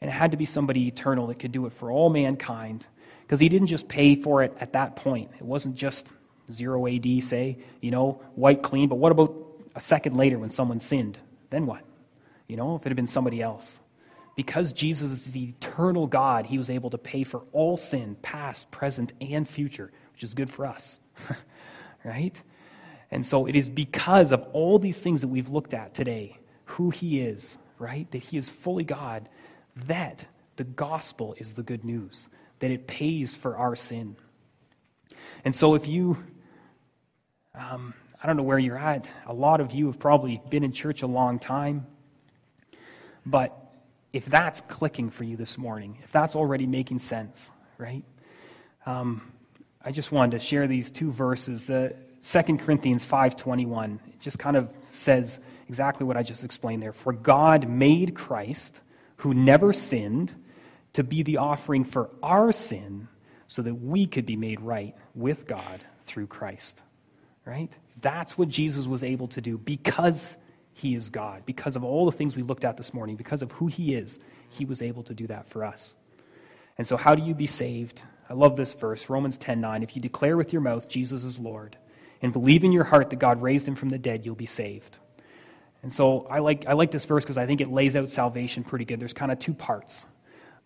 And 0.00 0.08
it 0.08 0.12
had 0.12 0.30
to 0.30 0.36
be 0.36 0.44
somebody 0.44 0.86
eternal 0.86 1.26
that 1.26 1.40
could 1.40 1.50
do 1.50 1.66
it 1.66 1.72
for 1.72 1.90
all 1.90 2.08
mankind. 2.08 2.86
Because 3.24 3.40
he 3.40 3.48
didn't 3.48 3.68
just 3.68 3.88
pay 3.88 4.14
for 4.14 4.42
it 4.42 4.54
at 4.60 4.72
that 4.74 4.96
point. 4.96 5.30
It 5.36 5.44
wasn't 5.44 5.74
just 5.74 6.12
zero 6.52 6.86
AD, 6.86 7.22
say, 7.22 7.58
you 7.80 7.90
know, 7.90 8.20
white 8.34 8.62
clean. 8.62 8.88
But 8.88 8.96
what 8.96 9.12
about 9.12 9.34
a 9.74 9.80
second 9.80 10.16
later 10.16 10.38
when 10.38 10.50
someone 10.50 10.80
sinned? 10.80 11.18
Then 11.50 11.66
what? 11.66 11.82
You 12.48 12.56
know, 12.56 12.76
if 12.76 12.82
it 12.82 12.88
had 12.88 12.96
been 12.96 13.06
somebody 13.06 13.40
else 13.40 13.80
because 14.36 14.72
Jesus 14.72 15.12
is 15.12 15.32
the 15.32 15.44
eternal 15.44 16.06
God, 16.06 16.46
he 16.46 16.58
was 16.58 16.70
able 16.70 16.90
to 16.90 16.98
pay 16.98 17.22
for 17.22 17.42
all 17.52 17.76
sin, 17.76 18.16
past, 18.22 18.70
present, 18.70 19.12
and 19.20 19.48
future, 19.48 19.92
which 20.12 20.24
is 20.24 20.34
good 20.34 20.50
for 20.50 20.66
us. 20.66 20.98
right? 22.04 22.40
And 23.10 23.24
so 23.24 23.46
it 23.46 23.54
is 23.54 23.68
because 23.68 24.32
of 24.32 24.42
all 24.52 24.78
these 24.78 24.98
things 24.98 25.20
that 25.20 25.28
we've 25.28 25.50
looked 25.50 25.74
at 25.74 25.94
today, 25.94 26.38
who 26.64 26.90
he 26.90 27.20
is, 27.20 27.58
right? 27.78 28.10
That 28.10 28.22
he 28.22 28.36
is 28.36 28.48
fully 28.48 28.84
God, 28.84 29.28
that 29.86 30.26
the 30.56 30.64
gospel 30.64 31.34
is 31.38 31.54
the 31.54 31.62
good 31.62 31.84
news, 31.84 32.28
that 32.60 32.70
it 32.70 32.86
pays 32.86 33.34
for 33.34 33.56
our 33.56 33.76
sin. 33.76 34.16
And 35.44 35.54
so 35.54 35.74
if 35.74 35.86
you, 35.86 36.22
um, 37.54 37.94
I 38.22 38.26
don't 38.26 38.36
know 38.36 38.42
where 38.42 38.58
you're 38.58 38.78
at, 38.78 39.08
a 39.26 39.34
lot 39.34 39.60
of 39.60 39.72
you 39.72 39.86
have 39.86 39.98
probably 39.98 40.40
been 40.48 40.64
in 40.64 40.72
church 40.72 41.02
a 41.02 41.06
long 41.06 41.38
time, 41.38 41.86
but 43.26 43.72
if 44.12 44.24
that's 44.26 44.60
clicking 44.62 45.10
for 45.10 45.24
you 45.24 45.36
this 45.36 45.58
morning, 45.58 45.98
if 46.02 46.12
that's 46.12 46.36
already 46.36 46.66
making 46.66 47.00
sense, 47.00 47.50
right? 47.78 48.04
Um, 48.86 49.32
I 49.82 49.90
just 49.90 50.12
wanted 50.12 50.38
to 50.38 50.44
share 50.44 50.66
these 50.66 50.90
two 50.90 51.10
verses. 51.10 51.68
Uh, 51.68 51.90
2 52.26 52.56
Corinthians 52.58 53.04
5.21, 53.04 53.96
it 54.06 54.20
just 54.20 54.38
kind 54.38 54.56
of 54.56 54.70
says 54.92 55.38
exactly 55.68 56.06
what 56.06 56.16
I 56.16 56.22
just 56.22 56.44
explained 56.44 56.82
there. 56.82 56.92
For 56.92 57.12
God 57.12 57.68
made 57.68 58.14
Christ, 58.14 58.80
who 59.16 59.34
never 59.34 59.72
sinned, 59.72 60.32
to 60.94 61.04
be 61.04 61.22
the 61.22 61.38
offering 61.38 61.84
for 61.84 62.10
our 62.22 62.50
sin 62.52 63.08
so 63.46 63.62
that 63.62 63.74
we 63.74 64.06
could 64.06 64.26
be 64.26 64.36
made 64.36 64.60
right 64.60 64.96
with 65.14 65.46
God 65.46 65.84
through 66.06 66.26
Christ. 66.26 66.82
Right? 67.44 67.72
That's 68.00 68.38
what 68.38 68.48
Jesus 68.48 68.86
was 68.86 69.04
able 69.04 69.28
to 69.28 69.40
do 69.40 69.58
because 69.58 70.36
he 70.74 70.94
is 70.96 71.08
God. 71.08 71.46
Because 71.46 71.76
of 71.76 71.84
all 71.84 72.04
the 72.04 72.16
things 72.16 72.36
we 72.36 72.42
looked 72.42 72.64
at 72.64 72.76
this 72.76 72.92
morning, 72.92 73.14
because 73.16 73.42
of 73.42 73.52
who 73.52 73.68
He 73.68 73.94
is, 73.94 74.18
He 74.50 74.64
was 74.64 74.82
able 74.82 75.04
to 75.04 75.14
do 75.14 75.28
that 75.28 75.48
for 75.48 75.64
us. 75.64 75.94
And 76.76 76.86
so, 76.86 76.96
how 76.96 77.14
do 77.14 77.22
you 77.22 77.34
be 77.34 77.46
saved? 77.46 78.02
I 78.28 78.34
love 78.34 78.56
this 78.56 78.74
verse, 78.74 79.08
Romans 79.08 79.38
10 79.38 79.60
9. 79.60 79.82
If 79.82 79.94
you 79.94 80.02
declare 80.02 80.36
with 80.36 80.52
your 80.52 80.62
mouth 80.62 80.88
Jesus 80.88 81.22
is 81.22 81.38
Lord 81.38 81.78
and 82.20 82.32
believe 82.32 82.64
in 82.64 82.72
your 82.72 82.84
heart 82.84 83.10
that 83.10 83.18
God 83.18 83.40
raised 83.40 83.68
him 83.68 83.76
from 83.76 83.88
the 83.88 83.98
dead, 83.98 84.26
you'll 84.26 84.34
be 84.34 84.46
saved. 84.46 84.98
And 85.84 85.92
so, 85.92 86.26
I 86.28 86.40
like, 86.40 86.66
I 86.66 86.72
like 86.72 86.90
this 86.90 87.04
verse 87.04 87.22
because 87.22 87.38
I 87.38 87.46
think 87.46 87.60
it 87.60 87.70
lays 87.70 87.94
out 87.94 88.10
salvation 88.10 88.64
pretty 88.64 88.84
good. 88.84 88.98
There's 88.98 89.12
kind 89.12 89.30
of 89.30 89.38
two 89.38 89.54
parts. 89.54 90.06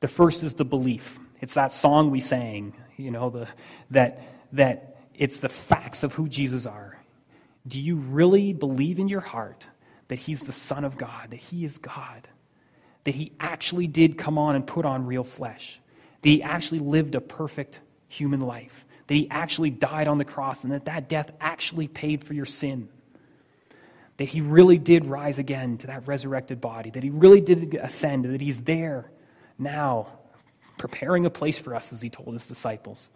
The 0.01 0.09
first 0.09 0.43
is 0.43 0.55
the 0.55 0.65
belief. 0.65 1.19
It's 1.41 1.55
that 1.55 1.73
song 1.73 2.11
we 2.11 2.21
sang, 2.21 2.75
you 2.97 3.11
know, 3.11 3.31
the, 3.31 3.49
that, 3.91 4.23
that 4.53 4.97
it's 5.15 5.39
the 5.39 5.49
facts 5.49 6.03
of 6.03 6.13
who 6.13 6.29
Jesus 6.29 6.67
are. 6.67 6.99
Do 7.67 7.81
you 7.81 7.97
really 7.97 8.53
believe 8.53 8.99
in 8.99 9.09
your 9.09 9.21
heart 9.21 9.67
that 10.09 10.19
he's 10.19 10.41
the 10.41 10.53
Son 10.53 10.85
of 10.85 10.97
God, 10.97 11.31
that 11.31 11.41
he 11.41 11.65
is 11.65 11.79
God, 11.79 12.29
that 13.05 13.15
he 13.15 13.33
actually 13.39 13.87
did 13.87 14.19
come 14.19 14.39
on 14.39 14.57
and 14.57 14.67
put 14.67 14.85
on 14.85 15.07
real 15.07 15.25
flesh, 15.25 15.81
that 16.23 16.29
he 16.29 16.43
actually 16.43 16.81
lived 16.81 17.15
a 17.15 17.21
perfect 17.21 17.81
human 18.09 18.41
life, 18.41 18.87
that 19.07 19.15
he 19.15 19.29
actually 19.31 19.71
died 19.71 20.09
on 20.09 20.19
the 20.19 20.25
cross, 20.25 20.65
and 20.65 20.73
that 20.73 20.87
that 20.87 21.09
death 21.09 21.31
actually 21.41 21.89
paid 21.89 22.25
for 22.25 22.35
your 22.35 22.47
sin. 22.47 22.89
That 24.17 24.29
he 24.29 24.41
really 24.41 24.79
did 24.79 25.05
rise 25.05 25.39
again 25.39 25.79
to 25.79 25.89
that 25.89 26.09
resurrected 26.09 26.61
body, 26.61 26.91
that 26.91 27.03
he 27.03 27.11
really 27.11 27.41
did 27.41 27.75
ascend, 27.75 28.25
that 28.25 28.41
he's 28.41 28.59
there 28.59 29.11
now, 29.59 30.09
preparing 30.79 31.27
a 31.27 31.31
place 31.31 31.59
for 31.59 31.75
us, 31.75 31.93
as 31.93 32.01
he 32.03 32.11
told 32.11 32.33
his 32.35 32.47
disciples. 32.47 33.11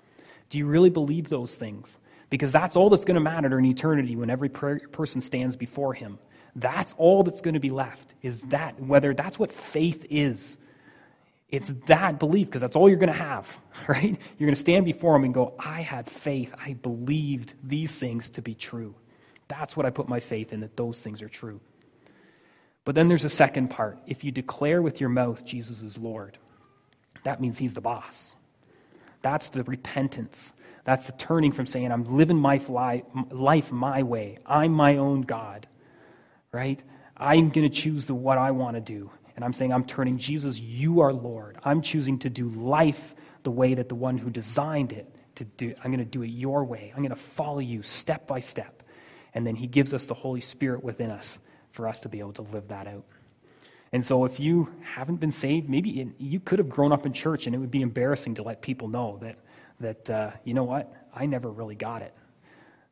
Do 0.51 0.59
you 0.59 0.67
really 0.67 0.91
believe 0.91 1.29
those 1.29 1.55
things? 1.55 1.99
Because 2.31 2.53
that's 2.53 2.77
all 2.77 2.91
that's 2.91 3.05
going 3.05 3.17
to 3.17 3.21
matter 3.23 3.59
in 3.59 3.65
eternity 3.67 4.17
when 4.17 4.31
every 4.31 4.49
per- 4.49 4.81
person 4.89 5.21
stands 5.21 5.57
before 5.57 5.95
him 5.95 6.19
That's 6.57 6.95
all 6.99 7.23
that's 7.25 7.41
going 7.41 7.55
to 7.55 7.61
be 7.61 7.71
left, 7.71 8.15
is 8.23 8.43
that, 8.43 8.81
whether 8.81 9.15
that's 9.15 9.39
what 9.39 9.53
faith 9.53 10.07
is. 10.11 10.59
It's 11.51 11.73
that 11.87 12.19
belief, 12.19 12.49
because 12.49 12.63
that's 12.63 12.77
all 12.77 12.89
you're 12.89 12.99
going 12.99 13.13
to 13.13 13.19
have, 13.19 13.49
right? 13.89 14.19
You're 14.39 14.47
going 14.47 14.55
to 14.55 14.61
stand 14.61 14.85
before 14.85 15.17
him 15.17 15.25
and 15.25 15.35
go, 15.35 15.55
I 15.59 15.83
had 15.83 16.11
faith. 16.11 16.55
I 16.59 16.75
believed 16.75 17.55
these 17.65 17.95
things 17.95 18.31
to 18.31 18.43
be 18.43 18.55
true. 18.55 18.95
That's 19.49 19.77
what 19.77 19.87
I 19.87 19.91
put 19.91 20.09
my 20.09 20.21
faith 20.21 20.53
in, 20.53 20.61
that 20.61 20.77
those 20.77 21.01
things 21.01 21.23
are 21.23 21.29
true. 21.29 21.61
But 22.85 22.95
then 22.95 23.09
there's 23.09 23.25
a 23.25 23.31
second 23.31 23.69
part. 23.69 23.99
If 24.07 24.25
you 24.25 24.33
declare 24.33 24.83
with 24.83 25.01
your 25.01 25.11
mouth 25.11 25.45
Jesus 25.45 25.83
is 25.83 25.99
Lord, 25.99 26.39
that 27.25 27.41
means 27.41 27.59
he's 27.59 27.75
the 27.75 27.81
boss. 27.81 28.35
That's 29.23 29.49
the 29.51 29.63
repentance. 29.65 30.53
That's 30.85 31.07
the 31.07 31.13
turning 31.13 31.53
from 31.53 31.67
saying, 31.67 31.93
I'm 31.93 32.17
living 32.17 32.39
my 32.39 32.61
life 33.31 33.71
my 33.71 34.03
way. 34.03 34.39
I'm 34.45 34.73
my 34.73 34.97
own 34.97 35.21
God, 35.23 35.69
right? 36.51 36.83
I'm 37.17 37.51
going 37.51 37.69
to 37.69 37.75
choose 37.75 38.07
the, 38.07 38.15
what 38.15 38.39
I 38.39 38.51
want 38.51 38.75
to 38.75 38.81
do. 38.81 39.11
And 39.37 39.45
I'm 39.45 39.53
saying, 39.53 39.73
I'm 39.73 39.85
turning, 39.85 40.19
Jesus, 40.19 40.59
you 40.59 41.01
are 41.01 41.13
Lord. 41.13 41.59
I'm 41.63 41.83
choosing 41.83 42.19
to 42.21 42.31
do 42.31 42.49
life 42.49 43.15
the 43.45 43.53
way 43.53 43.75
that 43.75 43.89
the 43.89 43.95
one 43.95 44.19
who 44.19 44.29
designed 44.29 44.93
it 44.93 45.15
to 45.37 45.45
do. 45.45 45.73
I'm 45.79 45.93
going 45.93 46.05
to 46.05 46.05
do 46.05 46.23
it 46.23 46.29
your 46.29 46.65
way. 46.65 46.93
I'm 46.95 47.03
going 47.03 47.11
to 47.11 47.17
follow 47.17 47.61
you 47.61 47.83
step 47.83 48.27
by 48.27 48.41
step. 48.41 48.83
And 49.35 49.47
then 49.47 49.55
he 49.55 49.69
gives 49.69 49.95
us 49.95 50.07
the 50.07 50.15
Holy 50.15 50.41
Spirit 50.41 50.83
within 50.83 51.11
us 51.11 51.39
for 51.73 51.89
us 51.89 52.01
to 52.01 52.09
be 52.09 52.21
able 52.21 52.33
to 52.35 52.43
live 52.43 52.69
that 52.69 52.87
out. 52.87 53.05
And 53.93 54.03
so, 54.03 54.25
if 54.25 54.41
you 54.41 54.73
haven't 54.83 55.17
been 55.17 55.33
saved, 55.33 55.69
maybe 55.69 56.13
you 56.19 56.41
could 56.41 56.59
have 56.59 56.71
grown 56.71 56.93
up 56.93 57.05
in 57.05 57.13
church, 57.13 57.47
and 57.47 57.55
it 57.55 57.59
would 57.59 57.71
be 57.71 57.83
embarrassing 57.83 58.37
to 58.37 58.43
let 58.43 58.63
people 58.63 58.89
know 58.89 59.19
that, 59.21 59.37
that 59.81 60.11
uh, 60.11 60.31
you 60.45 60.55
know 60.55 60.65
what, 60.65 60.91
I 61.15 61.27
never 61.27 61.51
really 61.51 61.75
got 61.75 62.01
it. 62.01 62.15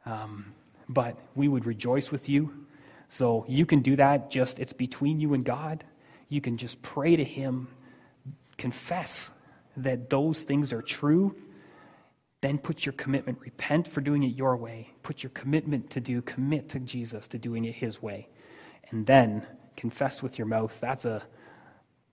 Um, 0.04 0.52
but 0.90 1.16
we 1.34 1.48
would 1.48 1.64
rejoice 1.64 2.10
with 2.10 2.28
you. 2.28 2.66
So, 3.08 3.46
you 3.48 3.64
can 3.64 3.80
do 3.80 3.96
that 3.96 4.30
just, 4.30 4.58
it's 4.58 4.74
between 4.74 5.20
you 5.20 5.32
and 5.32 5.42
God. 5.42 5.84
You 6.28 6.42
can 6.42 6.58
just 6.58 6.82
pray 6.82 7.16
to 7.16 7.24
Him, 7.24 7.68
confess 8.58 9.30
that 9.78 10.10
those 10.10 10.42
things 10.42 10.70
are 10.74 10.82
true, 10.82 11.34
then 12.42 12.58
put 12.58 12.84
your 12.84 12.92
commitment, 12.92 13.38
repent 13.40 13.88
for 13.88 14.02
doing 14.02 14.22
it 14.22 14.36
your 14.36 14.56
way, 14.56 14.90
put 15.02 15.22
your 15.22 15.30
commitment 15.30 15.90
to 15.90 16.00
do, 16.00 16.20
commit 16.22 16.68
to 16.70 16.78
Jesus 16.78 17.26
to 17.28 17.38
doing 17.38 17.64
it 17.64 17.74
His 17.74 18.02
way. 18.02 18.28
And 18.90 19.06
then 19.06 19.46
confess 19.76 20.22
with 20.22 20.38
your 20.38 20.46
mouth. 20.46 20.76
That's 20.80 21.04
a, 21.04 21.22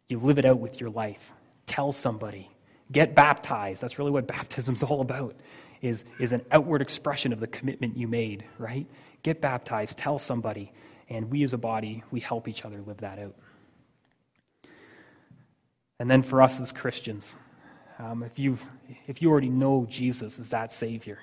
you 0.08 0.20
live 0.20 0.40
it 0.40 0.46
out 0.46 0.60
with 0.60 0.80
your 0.80 0.90
life. 0.90 1.32
Tell 1.66 1.92
somebody. 1.92 2.50
Get 2.92 3.16
baptized. 3.16 3.82
That's 3.82 4.00
really 4.00 4.12
what 4.12 4.28
baptism's 4.38 4.84
all 4.84 5.02
about, 5.02 5.36
is, 5.82 6.06
is 6.20 6.32
an 6.32 6.46
outward 6.52 6.82
expression 6.82 7.34
of 7.34 7.40
the 7.40 7.48
commitment 7.48 7.98
you 7.98 8.08
made, 8.08 8.46
right? 8.58 8.88
Get 9.24 9.42
baptized. 9.42 9.98
Tell 9.98 10.20
somebody. 10.20 10.72
And 11.10 11.30
we 11.32 11.44
as 11.44 11.54
a 11.54 11.58
body, 11.58 12.04
we 12.12 12.20
help 12.20 12.48
each 12.48 12.66
other 12.66 12.82
live 12.82 12.98
that 12.98 13.20
out. 13.20 13.36
And 16.00 16.10
then 16.10 16.22
for 16.22 16.42
us 16.42 16.60
as 16.60 16.72
Christians, 16.72 17.36
um, 17.98 18.24
if, 18.24 18.38
you've, 18.38 18.64
if 19.08 19.22
you 19.22 19.32
already 19.32 19.50
know 19.50 19.88
Jesus 19.90 20.38
as 20.38 20.50
that 20.50 20.72
Savior, 20.72 21.20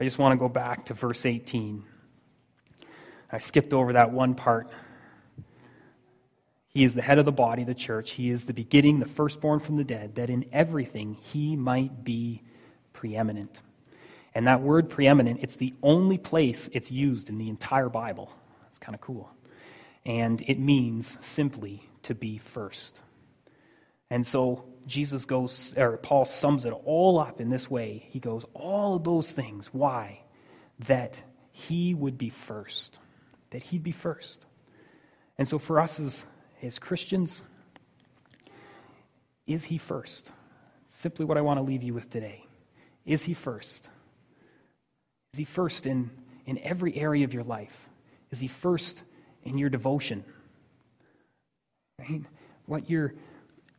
I 0.00 0.04
just 0.04 0.18
want 0.18 0.32
to 0.32 0.36
go 0.36 0.48
back 0.48 0.86
to 0.86 0.94
verse 0.94 1.24
18. 1.24 1.84
I 3.30 3.38
skipped 3.38 3.72
over 3.72 3.94
that 3.94 4.12
one 4.12 4.34
part 4.34 4.70
he 6.74 6.82
is 6.82 6.94
the 6.94 7.02
head 7.02 7.18
of 7.18 7.24
the 7.24 7.32
body, 7.32 7.62
the 7.62 7.74
church. 7.74 8.10
He 8.10 8.30
is 8.30 8.44
the 8.44 8.52
beginning, 8.52 8.98
the 8.98 9.06
firstborn 9.06 9.60
from 9.60 9.76
the 9.76 9.84
dead, 9.84 10.16
that 10.16 10.28
in 10.28 10.44
everything 10.52 11.14
he 11.14 11.54
might 11.54 12.02
be 12.02 12.42
preeminent. 12.92 13.62
And 14.34 14.48
that 14.48 14.60
word 14.60 14.90
preeminent, 14.90 15.38
it's 15.40 15.54
the 15.54 15.72
only 15.84 16.18
place 16.18 16.68
it's 16.72 16.90
used 16.90 17.28
in 17.28 17.38
the 17.38 17.48
entire 17.48 17.88
Bible. 17.88 18.32
It's 18.70 18.80
kind 18.80 18.96
of 18.96 19.00
cool. 19.00 19.30
And 20.04 20.42
it 20.48 20.58
means 20.58 21.16
simply 21.20 21.88
to 22.02 22.14
be 22.14 22.38
first. 22.38 23.02
And 24.10 24.26
so 24.26 24.64
Jesus 24.84 25.26
goes, 25.26 25.74
or 25.76 25.96
Paul 25.98 26.24
sums 26.24 26.64
it 26.64 26.72
all 26.84 27.20
up 27.20 27.40
in 27.40 27.50
this 27.50 27.70
way. 27.70 28.04
He 28.10 28.18
goes, 28.18 28.44
all 28.52 28.96
of 28.96 29.04
those 29.04 29.30
things. 29.30 29.68
Why? 29.72 30.22
That 30.88 31.20
he 31.52 31.94
would 31.94 32.18
be 32.18 32.30
first. 32.30 32.98
That 33.54 33.62
he'd 33.62 33.84
be 33.84 33.92
first. 33.92 34.44
And 35.38 35.48
so 35.48 35.60
for 35.60 35.78
us 35.80 36.00
as 36.00 36.26
as 36.60 36.80
Christians, 36.80 37.42
is 39.46 39.62
He 39.62 39.78
first? 39.78 40.32
Simply 40.88 41.24
what 41.24 41.38
I 41.38 41.42
want 41.42 41.58
to 41.58 41.62
leave 41.62 41.84
you 41.84 41.94
with 41.94 42.10
today. 42.10 42.44
Is 43.06 43.22
He 43.22 43.32
first? 43.32 43.90
Is 45.34 45.38
He 45.38 45.44
first 45.44 45.86
in, 45.86 46.10
in 46.46 46.58
every 46.58 46.96
area 46.96 47.24
of 47.24 47.32
your 47.32 47.44
life? 47.44 47.88
Is 48.32 48.40
He 48.40 48.48
first 48.48 49.04
in 49.44 49.56
your 49.56 49.68
devotion? 49.68 50.24
Right? 52.00 52.22
What 52.66 52.90
you're. 52.90 53.14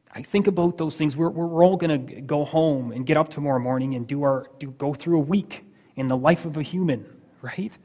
I 0.10 0.22
think 0.22 0.48
about 0.48 0.78
those 0.78 0.96
things. 0.96 1.18
We're, 1.18 1.30
we're 1.30 1.66
all 1.66 1.76
going 1.76 2.08
to 2.08 2.22
go 2.22 2.46
home 2.46 2.94
and 2.94 3.06
get 3.06 3.18
up 3.18 3.28
tomorrow 3.28 3.60
morning 3.60 3.96
and 3.96 4.08
do 4.08 4.24
our 4.24 4.48
do 4.58 4.72
go 4.72 4.94
through 4.94 5.18
a 5.18 5.24
week 5.24 5.66
in 5.98 6.08
the 6.08 6.16
life 6.16 6.46
of 6.46 6.56
a 6.56 6.62
human, 6.62 7.06
right? 7.42 7.78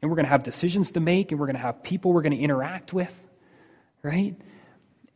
And 0.00 0.10
we're 0.10 0.16
going 0.16 0.26
to 0.26 0.30
have 0.30 0.42
decisions 0.42 0.92
to 0.92 1.00
make, 1.00 1.32
and 1.32 1.40
we're 1.40 1.46
going 1.46 1.56
to 1.56 1.62
have 1.62 1.82
people 1.82 2.12
we're 2.12 2.22
going 2.22 2.36
to 2.36 2.42
interact 2.42 2.92
with 2.92 3.12
right? 4.02 4.36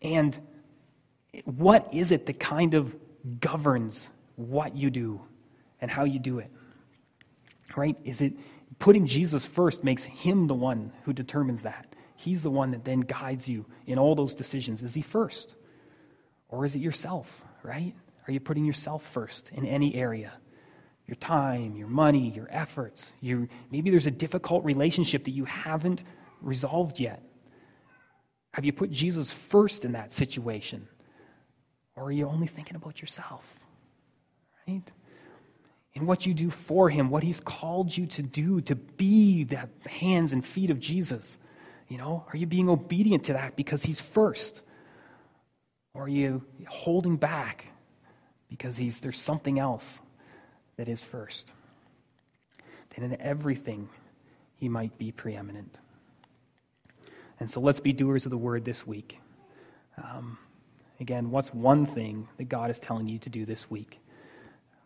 And 0.00 0.38
what 1.44 1.88
is 1.92 2.10
it 2.10 2.26
that 2.26 2.40
kind 2.40 2.74
of 2.74 2.94
governs 3.40 4.10
what 4.36 4.76
you 4.76 4.90
do 4.90 5.20
and 5.80 5.90
how 5.90 6.04
you 6.04 6.18
do 6.18 6.38
it? 6.38 6.50
Right? 7.76 7.96
Is 8.04 8.20
it 8.20 8.34
putting 8.78 9.06
Jesus 9.06 9.46
first 9.46 9.84
makes 9.84 10.04
him 10.04 10.46
the 10.46 10.54
one 10.54 10.92
who 11.04 11.12
determines 11.12 11.62
that? 11.62 11.94
He's 12.16 12.42
the 12.42 12.50
one 12.50 12.70
that 12.72 12.84
then 12.84 13.00
guides 13.00 13.48
you 13.48 13.64
in 13.86 13.98
all 13.98 14.14
those 14.14 14.34
decisions. 14.34 14.82
Is 14.82 14.94
he 14.94 15.02
first? 15.02 15.54
Or 16.48 16.64
is 16.64 16.74
it 16.76 16.80
yourself, 16.80 17.42
right? 17.62 17.94
Are 18.28 18.32
you 18.32 18.40
putting 18.40 18.64
yourself 18.64 19.04
first 19.04 19.50
in 19.54 19.64
any 19.64 19.94
area? 19.94 20.32
Your 21.06 21.16
time, 21.16 21.76
your 21.76 21.88
money, 21.88 22.30
your 22.30 22.48
efforts. 22.50 23.12
You, 23.20 23.48
maybe 23.70 23.90
there's 23.90 24.06
a 24.06 24.10
difficult 24.10 24.64
relationship 24.64 25.24
that 25.24 25.32
you 25.32 25.44
haven't 25.44 26.02
resolved 26.40 27.00
yet. 27.00 27.22
Have 28.54 28.64
you 28.64 28.72
put 28.72 28.90
Jesus 28.90 29.30
first 29.30 29.84
in 29.84 29.92
that 29.92 30.12
situation? 30.12 30.86
Or 31.96 32.04
are 32.04 32.12
you 32.12 32.28
only 32.28 32.46
thinking 32.46 32.76
about 32.76 33.00
yourself? 33.00 33.44
Right? 34.66 34.82
And 35.94 36.06
what 36.06 36.24
you 36.24 36.32
do 36.32 36.50
for 36.50 36.88
him, 36.88 37.10
what 37.10 37.22
he's 37.22 37.40
called 37.40 37.94
you 37.94 38.06
to 38.06 38.22
do, 38.22 38.60
to 38.62 38.74
be 38.74 39.44
the 39.44 39.68
hands 39.86 40.32
and 40.32 40.44
feet 40.44 40.70
of 40.70 40.78
Jesus. 40.78 41.38
You 41.88 41.98
know, 41.98 42.24
are 42.32 42.36
you 42.36 42.46
being 42.46 42.70
obedient 42.70 43.24
to 43.24 43.34
that 43.34 43.56
because 43.56 43.82
he's 43.82 44.00
first? 44.00 44.62
Or 45.94 46.04
are 46.04 46.08
you 46.08 46.42
holding 46.66 47.16
back 47.16 47.66
because 48.48 48.76
he's, 48.76 49.00
there's 49.00 49.20
something 49.20 49.58
else 49.58 50.00
that 50.82 50.90
is 50.90 51.00
first? 51.00 51.52
That 52.90 53.04
in 53.04 53.20
everything 53.20 53.88
he 54.56 54.68
might 54.68 54.98
be 54.98 55.12
preeminent. 55.12 55.78
And 57.38 57.48
so 57.48 57.60
let's 57.60 57.78
be 57.78 57.92
doers 57.92 58.24
of 58.24 58.32
the 58.32 58.36
word 58.36 58.64
this 58.64 58.84
week. 58.84 59.20
Um, 59.96 60.36
again, 60.98 61.30
what's 61.30 61.54
one 61.54 61.86
thing 61.86 62.26
that 62.36 62.48
God 62.48 62.68
is 62.68 62.80
telling 62.80 63.06
you 63.06 63.20
to 63.20 63.30
do 63.30 63.46
this 63.46 63.70
week? 63.70 64.00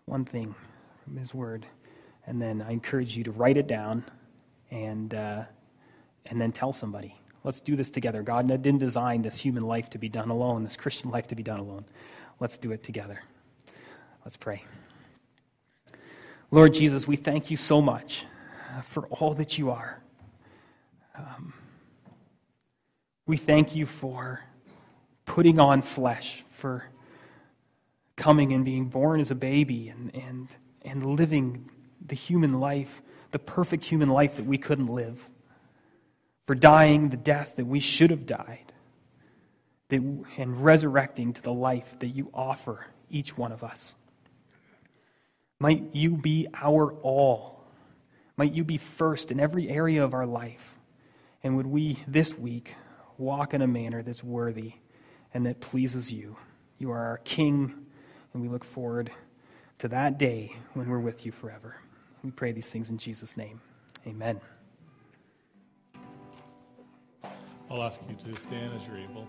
One 0.05 0.27
thing 0.27 0.55
from 1.03 1.17
His 1.17 1.33
word. 1.33 1.65
And 2.27 2.43
then 2.43 2.61
I 2.61 2.73
encourage 2.73 3.17
you 3.17 3.25
to 3.25 3.33
write 3.33 3.57
it 3.57 3.67
down 3.67 4.05
and, 4.71 5.15
uh, 5.15 5.45
and 6.27 6.39
then 6.39 6.53
tell 6.53 6.75
somebody. 6.75 7.19
Let's 7.43 7.61
do 7.61 7.75
this 7.75 7.91
together. 7.91 8.23
God 8.23 8.49
didn't 8.49 8.81
design 8.81 9.23
this 9.23 9.39
human 9.39 9.63
life 9.63 9.89
to 9.91 9.99
be 9.99 10.11
done 10.11 10.29
alone, 10.29 10.63
this 10.63 10.77
Christian 10.77 11.11
life 11.11 11.29
to 11.29 11.35
be 11.35 11.43
done 11.43 11.59
alone. 11.59 11.87
Let's 12.39 12.59
do 12.59 12.73
it 12.73 12.83
together. 12.83 13.23
Let's 14.27 14.37
pray. 14.37 14.63
Lord 16.53 16.75
Jesus, 16.75 17.09
we 17.09 17.17
thank 17.17 17.51
you 17.51 17.57
so 17.57 17.83
much 17.83 18.25
for 18.85 19.07
all 19.09 19.35
that 19.35 19.59
you 19.59 19.71
are. 19.71 20.01
Um, 21.17 21.53
we 23.27 23.37
thank 23.37 23.75
you 23.75 23.85
for 23.85 24.41
putting 25.25 25.59
on 25.59 25.83
flesh, 25.83 26.45
for 26.51 26.85
coming 28.15 28.53
and 28.53 28.65
being 28.65 28.85
born 28.85 29.19
as 29.19 29.33
a 29.33 29.35
baby 29.35 29.89
and, 29.89 30.15
and, 30.15 30.57
and 30.83 31.05
living 31.05 31.69
the 32.07 32.15
human 32.15 32.61
life, 32.61 33.03
the 33.33 33.41
perfect 33.41 33.83
human 33.83 34.09
life 34.09 34.37
that 34.37 34.47
we 34.47 34.57
couldn't 34.57 34.87
live, 34.87 35.29
for 36.47 36.55
dying 36.55 37.09
the 37.09 37.17
death 37.17 37.55
that 37.57 37.67
we 37.67 37.81
should 37.81 38.11
have 38.11 38.25
died, 38.25 38.73
that, 39.89 40.01
and 40.39 40.65
resurrecting 40.65 41.33
to 41.33 41.43
the 41.43 41.53
life 41.53 41.99
that 41.99 42.09
you 42.09 42.31
offer 42.33 42.87
each 43.11 43.37
one 43.37 43.51
of 43.51 43.65
us. 43.65 43.97
Might 45.59 45.95
you 45.95 46.17
be 46.17 46.49
our 46.55 46.93
all. 47.03 47.65
Might 48.37 48.53
you 48.53 48.65
be 48.65 48.77
first 48.77 49.31
in 49.31 49.41
every 49.41 49.69
area 49.69 50.05
of 50.05 50.13
our 50.13 50.27
life. 50.27 50.77
And 51.43 51.57
would 51.57 51.67
we 51.67 51.99
this 52.07 52.37
week 52.37 52.75
walk 53.19 53.55
in 53.55 53.63
a 53.63 53.67
manner 53.67 54.03
that's 54.03 54.23
worthy 54.23 54.75
and 55.33 55.47
that 55.47 55.61
pleases 55.61 56.13
you. 56.13 56.37
You 56.79 56.91
are 56.91 56.99
our 56.99 57.19
King, 57.19 57.73
and 58.33 58.43
we 58.43 58.49
look 58.49 58.65
forward 58.65 59.11
to 59.79 59.89
that 59.89 60.19
day 60.19 60.55
when 60.75 60.89
we're 60.89 60.99
with 60.99 61.25
you 61.25 61.33
forever. 61.33 61.77
We 62.23 62.31
pray 62.31 62.53
these 62.53 62.69
things 62.69 62.91
in 62.91 62.99
Jesus' 62.99 63.37
name. 63.37 63.61
Amen. 64.07 64.41
I'll 67.71 67.83
ask 67.83 68.01
you 68.09 68.33
to 68.33 68.41
stand 68.41 68.73
as 68.75 68.87
you're 68.87 68.99
able. 68.99 69.27